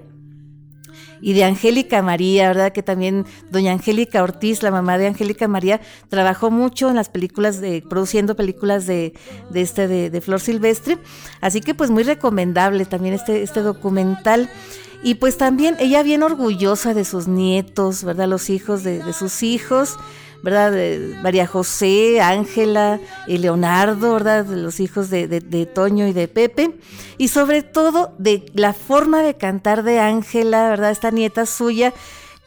Y 1.21 1.33
de 1.33 1.43
Angélica 1.43 2.01
María, 2.01 2.47
¿verdad? 2.47 2.71
Que 2.71 2.83
también 2.83 3.25
Doña 3.51 3.71
Angélica 3.71 4.23
Ortiz, 4.23 4.63
la 4.63 4.71
mamá 4.71 4.97
de 4.97 5.07
Angélica 5.07 5.47
María, 5.47 5.81
trabajó 6.09 6.51
mucho 6.51 6.89
en 6.89 6.95
las 6.95 7.09
películas 7.09 7.61
de, 7.61 7.83
produciendo 7.87 8.35
películas 8.35 8.85
de, 8.85 9.13
de 9.49 9.61
este, 9.61 9.87
de, 9.87 10.09
de 10.09 10.21
Flor 10.21 10.39
Silvestre. 10.39 10.97
Así 11.41 11.61
que 11.61 11.73
pues 11.73 11.89
muy 11.89 12.03
recomendable 12.03 12.85
también 12.85 13.13
este, 13.15 13.43
este 13.43 13.61
documental. 13.61 14.49
Y 15.05 15.15
pues 15.15 15.37
también 15.37 15.75
ella 15.79 16.01
bien 16.01 16.23
orgullosa 16.23 16.95
de 16.95 17.05
sus 17.05 17.27
nietos, 17.27 18.03
¿verdad? 18.03 18.27
Los 18.27 18.49
hijos 18.49 18.83
de, 18.83 19.13
sus 19.13 19.43
hijos, 19.43 19.97
¿verdad? 20.45 20.71
María 21.23 21.47
José, 21.47 22.21
Ángela 22.21 22.99
y 23.25 23.39
Leonardo, 23.39 24.13
¿verdad? 24.13 24.45
Los 24.45 24.79
hijos 24.79 25.09
de, 25.09 25.27
de, 25.27 25.65
Toño 25.65 26.07
y 26.07 26.13
de 26.13 26.27
Pepe. 26.27 26.71
Y 27.17 27.29
sobre 27.29 27.63
todo 27.63 28.13
de 28.19 28.45
la 28.53 28.73
forma 28.73 29.23
de 29.23 29.33
cantar 29.33 29.81
de 29.81 29.99
Ángela, 29.99 30.69
¿verdad? 30.69 30.91
Esta 30.91 31.09
nieta 31.09 31.47
suya 31.47 31.93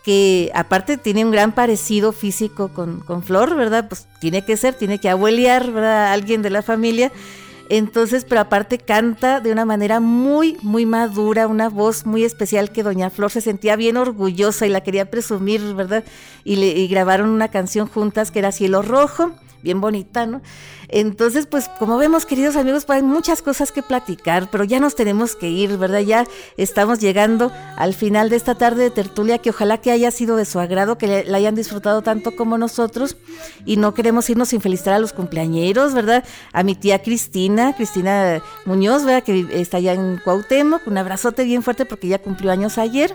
que 0.05 0.53
aparte 0.55 0.97
tiene 0.97 1.25
un 1.25 1.33
gran 1.33 1.53
parecido 1.53 2.13
físico 2.13 2.69
con, 2.69 3.01
con 3.01 3.25
Flor, 3.25 3.57
¿verdad? 3.57 3.89
Pues 3.89 4.07
tiene 4.21 4.45
que 4.45 4.57
ser, 4.57 4.75
tiene 4.75 5.01
que 5.01 5.11
abuelear, 5.11 5.73
¿verdad? 5.73 6.13
Alguien 6.13 6.41
de 6.41 6.51
la 6.51 6.63
familia. 6.63 7.11
Entonces, 7.71 8.25
pero 8.25 8.41
aparte 8.41 8.79
canta 8.79 9.41
de 9.41 9.53
una 9.53 9.65
manera 9.65 10.01
muy, 10.01 10.57
muy 10.63 10.87
madura, 10.87 11.47
una 11.47 11.69
voz 11.69 12.07
muy 12.07 12.25
especial 12.25 12.71
que 12.71 12.83
Doña 12.83 13.11
Flor 13.11 13.31
se 13.31 13.41
sentía 13.41 13.77
bien 13.77 13.97
orgullosa 13.97 14.67
y 14.67 14.71
la 14.71 14.83
quería 14.83 15.11
presumir, 15.11 15.75
¿verdad? 15.75 16.05
Y, 16.45 16.57
le, 16.57 16.69
y 16.69 16.89
grabaron 16.89 17.29
una 17.29 17.49
canción 17.49 17.87
juntas 17.87 18.31
que 18.31 18.39
era 18.39 18.53
Cielo 18.53 18.83
Rojo 18.83 19.33
bien 19.63 19.81
bonita, 19.81 20.27
¿no? 20.27 20.41
Entonces, 20.89 21.47
pues 21.47 21.69
como 21.79 21.99
vemos, 21.99 22.25
queridos 22.25 22.57
amigos, 22.57 22.85
pues 22.87 22.97
hay 22.97 23.03
muchas 23.03 23.43
cosas 23.43 23.73
que 23.73 23.83
platicar, 23.83 24.51
pero 24.51 24.65
ya 24.65 24.81
nos 24.81 24.95
tenemos 24.95 25.37
que 25.37 25.49
ir, 25.51 25.77
¿verdad? 25.77 26.01
Ya 26.01 26.27
estamos 26.57 26.99
llegando 26.99 27.53
al 27.77 27.93
final 27.93 28.31
de 28.31 28.37
esta 28.37 28.55
tarde 28.55 28.85
de 28.85 28.91
tertulia, 28.91 29.39
que 29.39 29.51
ojalá 29.51 29.79
que 29.79 29.91
haya 29.91 30.11
sido 30.11 30.37
de 30.37 30.45
su 30.45 30.59
agrado, 30.61 30.97
que 30.97 31.25
la 31.25 31.37
hayan 31.37 31.55
disfrutado 31.55 32.03
tanto 32.03 32.35
como 32.37 32.57
nosotros, 32.57 33.17
y 33.67 33.77
no 33.77 33.93
queremos 33.93 34.31
irnos 34.31 34.49
sin 34.49 34.61
felicitar 34.61 34.95
a 34.95 34.99
los 34.99 35.13
cumpleañeros, 35.13 35.93
¿verdad? 35.93 36.25
A 36.53 36.63
mi 36.63 36.75
tía 36.75 37.03
Cristina, 37.03 37.75
Cristina 37.75 38.43
Muñoz, 38.65 39.05
¿verdad? 39.05 39.23
Que 39.23 39.47
está 39.51 39.77
allá 39.77 39.93
en 39.93 40.21
Cuauhtémoc, 40.25 40.87
un 40.87 40.97
abrazote 40.97 41.45
bien 41.45 41.63
fuerte 41.63 41.85
porque 41.85 42.09
ya 42.09 42.19
cumplió 42.19 42.51
años 42.51 42.79
ayer. 42.79 43.15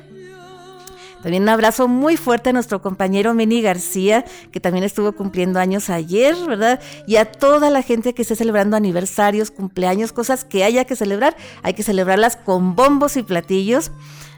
También 1.24 1.44
un 1.44 1.50
abrazo 1.50 1.88
muy 1.88 2.18
fuerte 2.18 2.50
a 2.50 2.54
nuestro 2.54 2.82
compañero 2.82 3.34
Meni 3.34 3.62
García, 3.62 4.26
que 4.52 4.60
también 4.60 4.84
estuvo 4.84 5.14
cumpliendo 5.14 5.58
años 5.58 5.90
ayer, 5.90 6.36
¿verdad? 6.48 6.82
Y 7.08 7.16
a 7.16 7.32
toda 7.32 7.70
la 7.70 7.82
gente 7.82 8.14
que 8.14 8.24
esté 8.24 8.36
celebrando 8.36 8.76
aniversarios, 8.76 9.50
cumpleaños, 9.50 10.12
cosas 10.12 10.44
que 10.44 10.66
haya 10.66 10.84
que 10.84 10.98
celebrar, 10.98 11.38
hay 11.64 11.76
que 11.76 11.84
celebrarlas 11.84 12.36
con 12.36 12.76
bombos 12.76 13.16
y 13.16 13.24
platillos, 13.24 13.92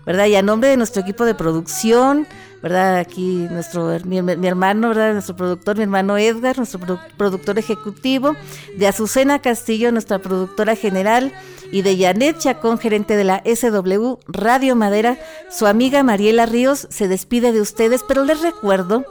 ¿verdad? 0.06 0.28
Y 0.28 0.36
a 0.36 0.44
nombre 0.44 0.70
de 0.70 0.78
nuestro 0.78 1.02
equipo 1.02 1.26
de 1.26 1.34
producción, 1.34 2.28
¿verdad? 2.66 2.98
Aquí 2.98 3.48
nuestro, 3.52 3.96
mi, 4.06 4.18
hermano, 4.48 4.88
¿verdad? 4.88 5.14
Nuestro 5.14 5.36
productor, 5.36 5.78
mi 5.78 5.84
hermano 5.84 6.18
Edgar, 6.18 6.58
nuestro 6.58 7.00
productor 7.16 7.60
ejecutivo, 7.60 8.36
de 8.76 8.88
Azucena 8.88 9.38
Castillo, 9.38 9.92
nuestra 9.92 10.18
productora 10.18 10.76
general, 10.76 11.32
y 11.72 11.84
de 11.84 11.96
Janet 11.96 12.40
Chacón, 12.40 12.80
gerente 12.80 13.18
de 13.18 13.24
la 13.24 13.44
SW 13.46 14.16
Radio 14.28 14.76
Madera, 14.76 15.20
su 15.52 15.68
amiga 15.68 16.02
Mariela 16.02 16.48
Ríos 16.48 16.88
se 16.90 17.08
despide 17.08 17.52
de 17.52 17.62
ustedes, 17.62 18.02
pero 18.08 18.26
les 18.26 18.42
recuerdo 18.42 19.06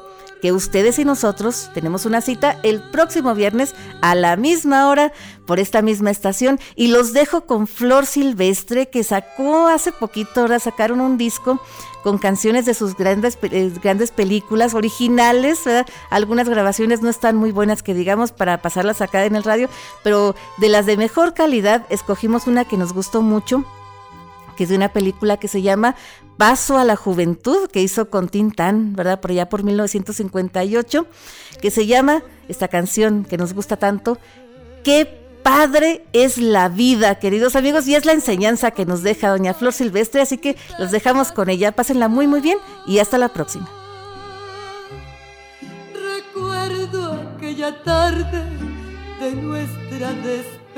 que 0.45 0.53
ustedes 0.53 0.99
y 0.99 1.07
nosotros 1.07 1.71
tenemos 1.73 2.05
una 2.05 2.21
cita 2.21 2.59
el 2.65 2.83
próximo 2.91 3.35
viernes 3.35 3.75
a 4.03 4.15
la 4.15 4.37
misma 4.37 4.91
hora 4.91 5.11
por 5.47 5.59
esta 5.59 5.81
misma 5.81 6.11
estación 6.11 6.61
y 6.77 6.89
los 6.89 7.15
dejo 7.15 7.47
con 7.47 7.67
Flor 7.67 8.05
Silvestre 8.05 8.91
que 8.91 9.05
sacó 9.05 9.69
hace 9.69 9.91
poquito, 9.91 10.43
ahora 10.43 10.59
sacaron 10.59 11.01
un 11.01 11.17
disco 11.17 11.63
con 12.03 12.19
canciones 12.19 12.67
de 12.67 12.75
sus 12.75 12.95
grandes, 12.95 13.39
eh, 13.41 13.73
grandes 13.83 14.11
películas 14.11 14.75
originales. 14.75 15.61
Algunas 16.11 16.47
grabaciones 16.47 17.01
no 17.01 17.09
están 17.09 17.37
muy 17.37 17.51
buenas 17.51 17.83
que 17.83 17.95
digamos 17.95 18.31
para 18.31 18.61
pasarlas 18.61 19.01
acá 19.01 19.25
en 19.25 19.37
el 19.37 19.45
radio, 19.45 19.71
pero 20.03 20.35
de 20.59 20.69
las 20.69 20.85
de 20.85 20.99
mejor 20.99 21.33
calidad 21.33 21.87
escogimos 21.89 22.47
una 22.47 22.67
que 22.67 22.77
nos 22.77 22.93
gustó 22.93 23.23
mucho 23.23 23.65
que 24.57 24.65
es 24.65 24.71
de 24.71 24.77
una 24.77 24.93
película 24.93 25.37
que 25.37 25.49
se 25.49 25.63
llama 25.63 25.97
Paso 26.37 26.79
a 26.79 26.85
la 26.85 26.97
Juventud, 26.97 27.69
que 27.71 27.83
hizo 27.83 28.11
con 28.11 28.29
Tintán, 28.29 28.95
¿verdad? 28.95 29.21
Por 29.21 29.31
allá 29.31 29.49
por 29.49 29.63
1958, 29.63 31.07
que 31.61 31.71
se 31.71 31.87
llama, 31.87 32.23
esta 32.49 32.69
canción 32.69 33.25
que 33.25 33.39
nos 33.39 33.55
gusta 33.55 33.77
tanto, 33.77 34.19
Qué 34.85 35.25
padre 35.43 36.05
es 36.13 36.37
la 36.37 36.69
vida, 36.69 37.19
queridos 37.19 37.57
amigos, 37.57 37.89
y 37.89 37.95
es 37.95 38.05
la 38.05 38.13
enseñanza 38.13 38.73
que 38.73 38.85
nos 38.85 39.03
deja 39.03 39.31
doña 39.31 39.55
Flor 39.55 39.73
Silvestre, 39.73 40.21
así 40.21 40.37
que 40.37 40.57
los 40.79 40.91
dejamos 40.91 41.33
con 41.33 41.49
ella. 41.49 41.73
Pásenla 41.73 42.09
muy, 42.09 42.27
muy 42.27 42.43
bien 42.43 42.59
y 42.87 42.99
hasta 42.99 43.17
la 43.17 43.31
próxima. 43.31 43.67
Recuerdo 45.95 47.15
aquella 47.37 47.83
tarde 47.83 48.45
de 49.21 49.33
nuestra 49.33 50.13
despedida 50.13 50.75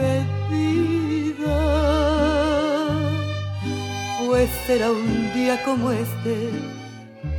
pues 4.27 4.51
será 4.67 4.91
un 4.91 5.33
día 5.33 5.63
como 5.63 5.93
este 5.93 6.51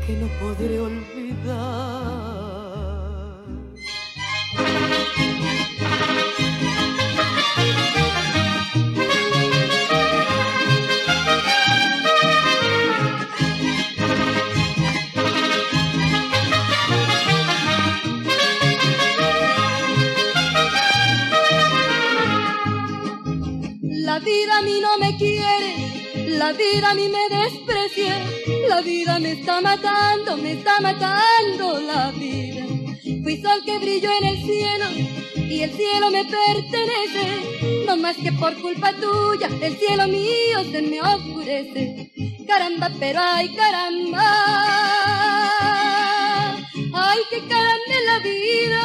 que 0.05 0.13
no 0.13 0.27
podré 0.39 0.79
olvidar. 0.79 1.57
La 23.81 24.19
vida 24.19 24.57
a 24.57 24.61
mí 24.61 24.79
no 24.81 24.97
me 24.99 25.17
quiere 25.17 25.86
la 26.37 26.53
vida 26.53 26.91
a 26.91 26.93
mí 26.93 27.09
me 27.09 27.27
desprecia, 27.35 28.23
la 28.69 28.81
vida 28.81 29.19
me 29.19 29.31
está 29.31 29.59
matando, 29.59 30.37
me 30.37 30.53
está 30.53 30.79
matando 30.79 31.79
la 31.79 32.11
vida. 32.11 32.63
Fui 33.23 33.41
sol 33.41 33.61
que 33.65 33.79
brilló 33.79 34.09
en 34.21 34.27
el 34.27 34.37
cielo 34.37 34.85
y 35.35 35.61
el 35.61 35.71
cielo 35.71 36.11
me 36.11 36.23
pertenece, 36.25 37.85
no 37.85 37.97
más 37.97 38.15
que 38.17 38.31
por 38.31 38.55
culpa 38.61 38.93
tuya, 38.93 39.49
el 39.61 39.77
cielo 39.77 40.07
mío 40.07 40.63
se 40.71 40.81
me 40.81 41.01
oscurece. 41.01 42.11
Caramba, 42.47 42.91
pero 42.99 43.19
ay 43.21 43.49
caramba, 43.55 44.23
ay 46.93 47.19
que 47.29 47.39
caramba 47.47 47.97
la 48.05 48.19
vida. 48.19 48.81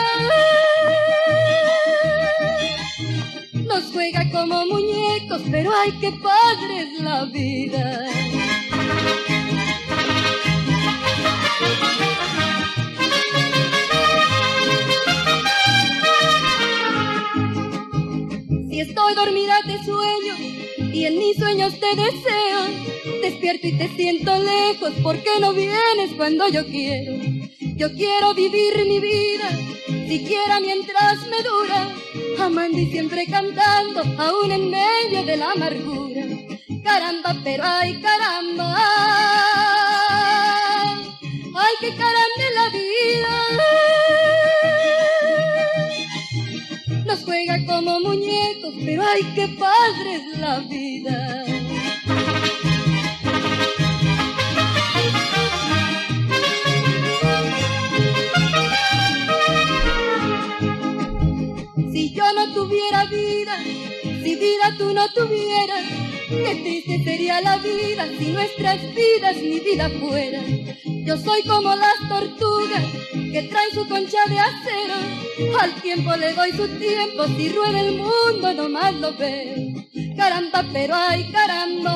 nos 3.72 3.84
juega 3.92 4.28
como 4.30 4.66
muñecos, 4.66 5.01
pero 5.50 5.70
ay, 5.74 5.92
qué 6.00 6.12
padre 6.12 6.88
la 6.98 7.24
vida. 7.24 8.08
Si 18.68 18.80
estoy 18.80 19.14
dormida 19.14 19.54
te 19.64 19.82
sueño 19.84 20.36
y 20.92 21.06
en 21.06 21.18
mis 21.18 21.36
sueños 21.36 21.74
te 21.80 21.96
deseo, 21.96 23.20
despierto 23.22 23.66
y 23.68 23.78
te 23.78 23.88
siento 23.96 24.38
lejos 24.38 24.92
porque 25.02 25.30
no 25.40 25.52
vienes 25.52 26.12
cuando 26.16 26.48
yo 26.48 26.66
quiero. 26.66 27.14
Yo 27.76 27.90
quiero 27.94 28.34
vivir 28.34 28.84
mi 28.86 29.00
vida, 29.00 29.48
siquiera 30.08 30.60
mientras 30.60 31.26
me 31.28 31.42
dura 31.42 31.88
amando 32.40 32.78
y 32.78 32.86
siempre 32.86 33.26
cantando, 33.26 34.02
aún 34.18 34.50
en 34.50 34.70
medio 34.70 35.24
de 35.24 35.36
la 35.36 35.52
amargura. 35.52 36.24
Caramba, 36.82 37.36
pero 37.44 37.62
ay 37.64 38.00
caramba, 38.00 38.76
ay 41.54 41.74
que 41.80 41.90
caramba 41.96 42.46
la 42.54 42.68
vida. 42.70 43.36
Nos 47.06 47.24
juega 47.24 47.64
como 47.66 48.00
muñecos, 48.00 48.74
pero 48.84 49.02
ay 49.02 49.22
qué 49.34 49.48
padre 49.48 50.14
es 50.16 50.38
la 50.38 50.58
vida. 50.60 51.51
Vida 64.42 64.74
tú 64.76 64.92
no 64.92 65.08
tuvieras, 65.12 65.84
qué 66.28 66.54
triste 66.62 67.04
sería 67.04 67.40
la 67.40 67.58
vida 67.58 68.08
si 68.18 68.32
nuestras 68.32 68.80
vidas 68.94 69.36
mi 69.36 69.60
vida 69.60 69.88
fuera. 70.00 70.42
Yo 70.84 71.16
soy 71.16 71.42
como 71.44 71.74
las 71.74 71.98
tortugas 72.08 72.82
que 73.32 73.42
traen 73.44 73.70
su 73.72 73.86
concha 73.88 74.18
de 74.28 74.40
acero, 74.40 74.94
al 75.60 75.72
tiempo 75.80 76.16
le 76.16 76.32
doy 76.34 76.50
su 76.52 76.66
tiempo, 76.78 77.24
si 77.36 77.50
rueda 77.50 77.80
el 77.80 77.98
mundo 77.98 78.52
nomás 78.54 78.94
lo 78.94 79.12
veo. 79.16 79.54
Caramba, 80.16 80.64
pero 80.72 80.94
ay 80.94 81.30
caramba, 81.30 81.94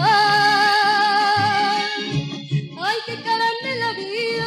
ay 2.79 2.99
que 3.07 3.15
caramba 3.23 3.75
la 3.81 3.93
vida. 3.93 4.47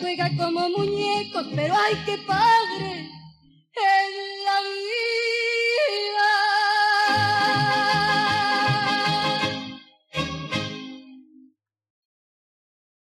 juega 0.00 0.30
como 0.36 0.68
muñecos, 0.70 1.46
pero 1.54 1.74
ay, 1.74 1.94
qué 2.06 2.16
padre 2.18 3.21
en 3.76 4.44
la 4.44 4.60
vida. 4.60 6.61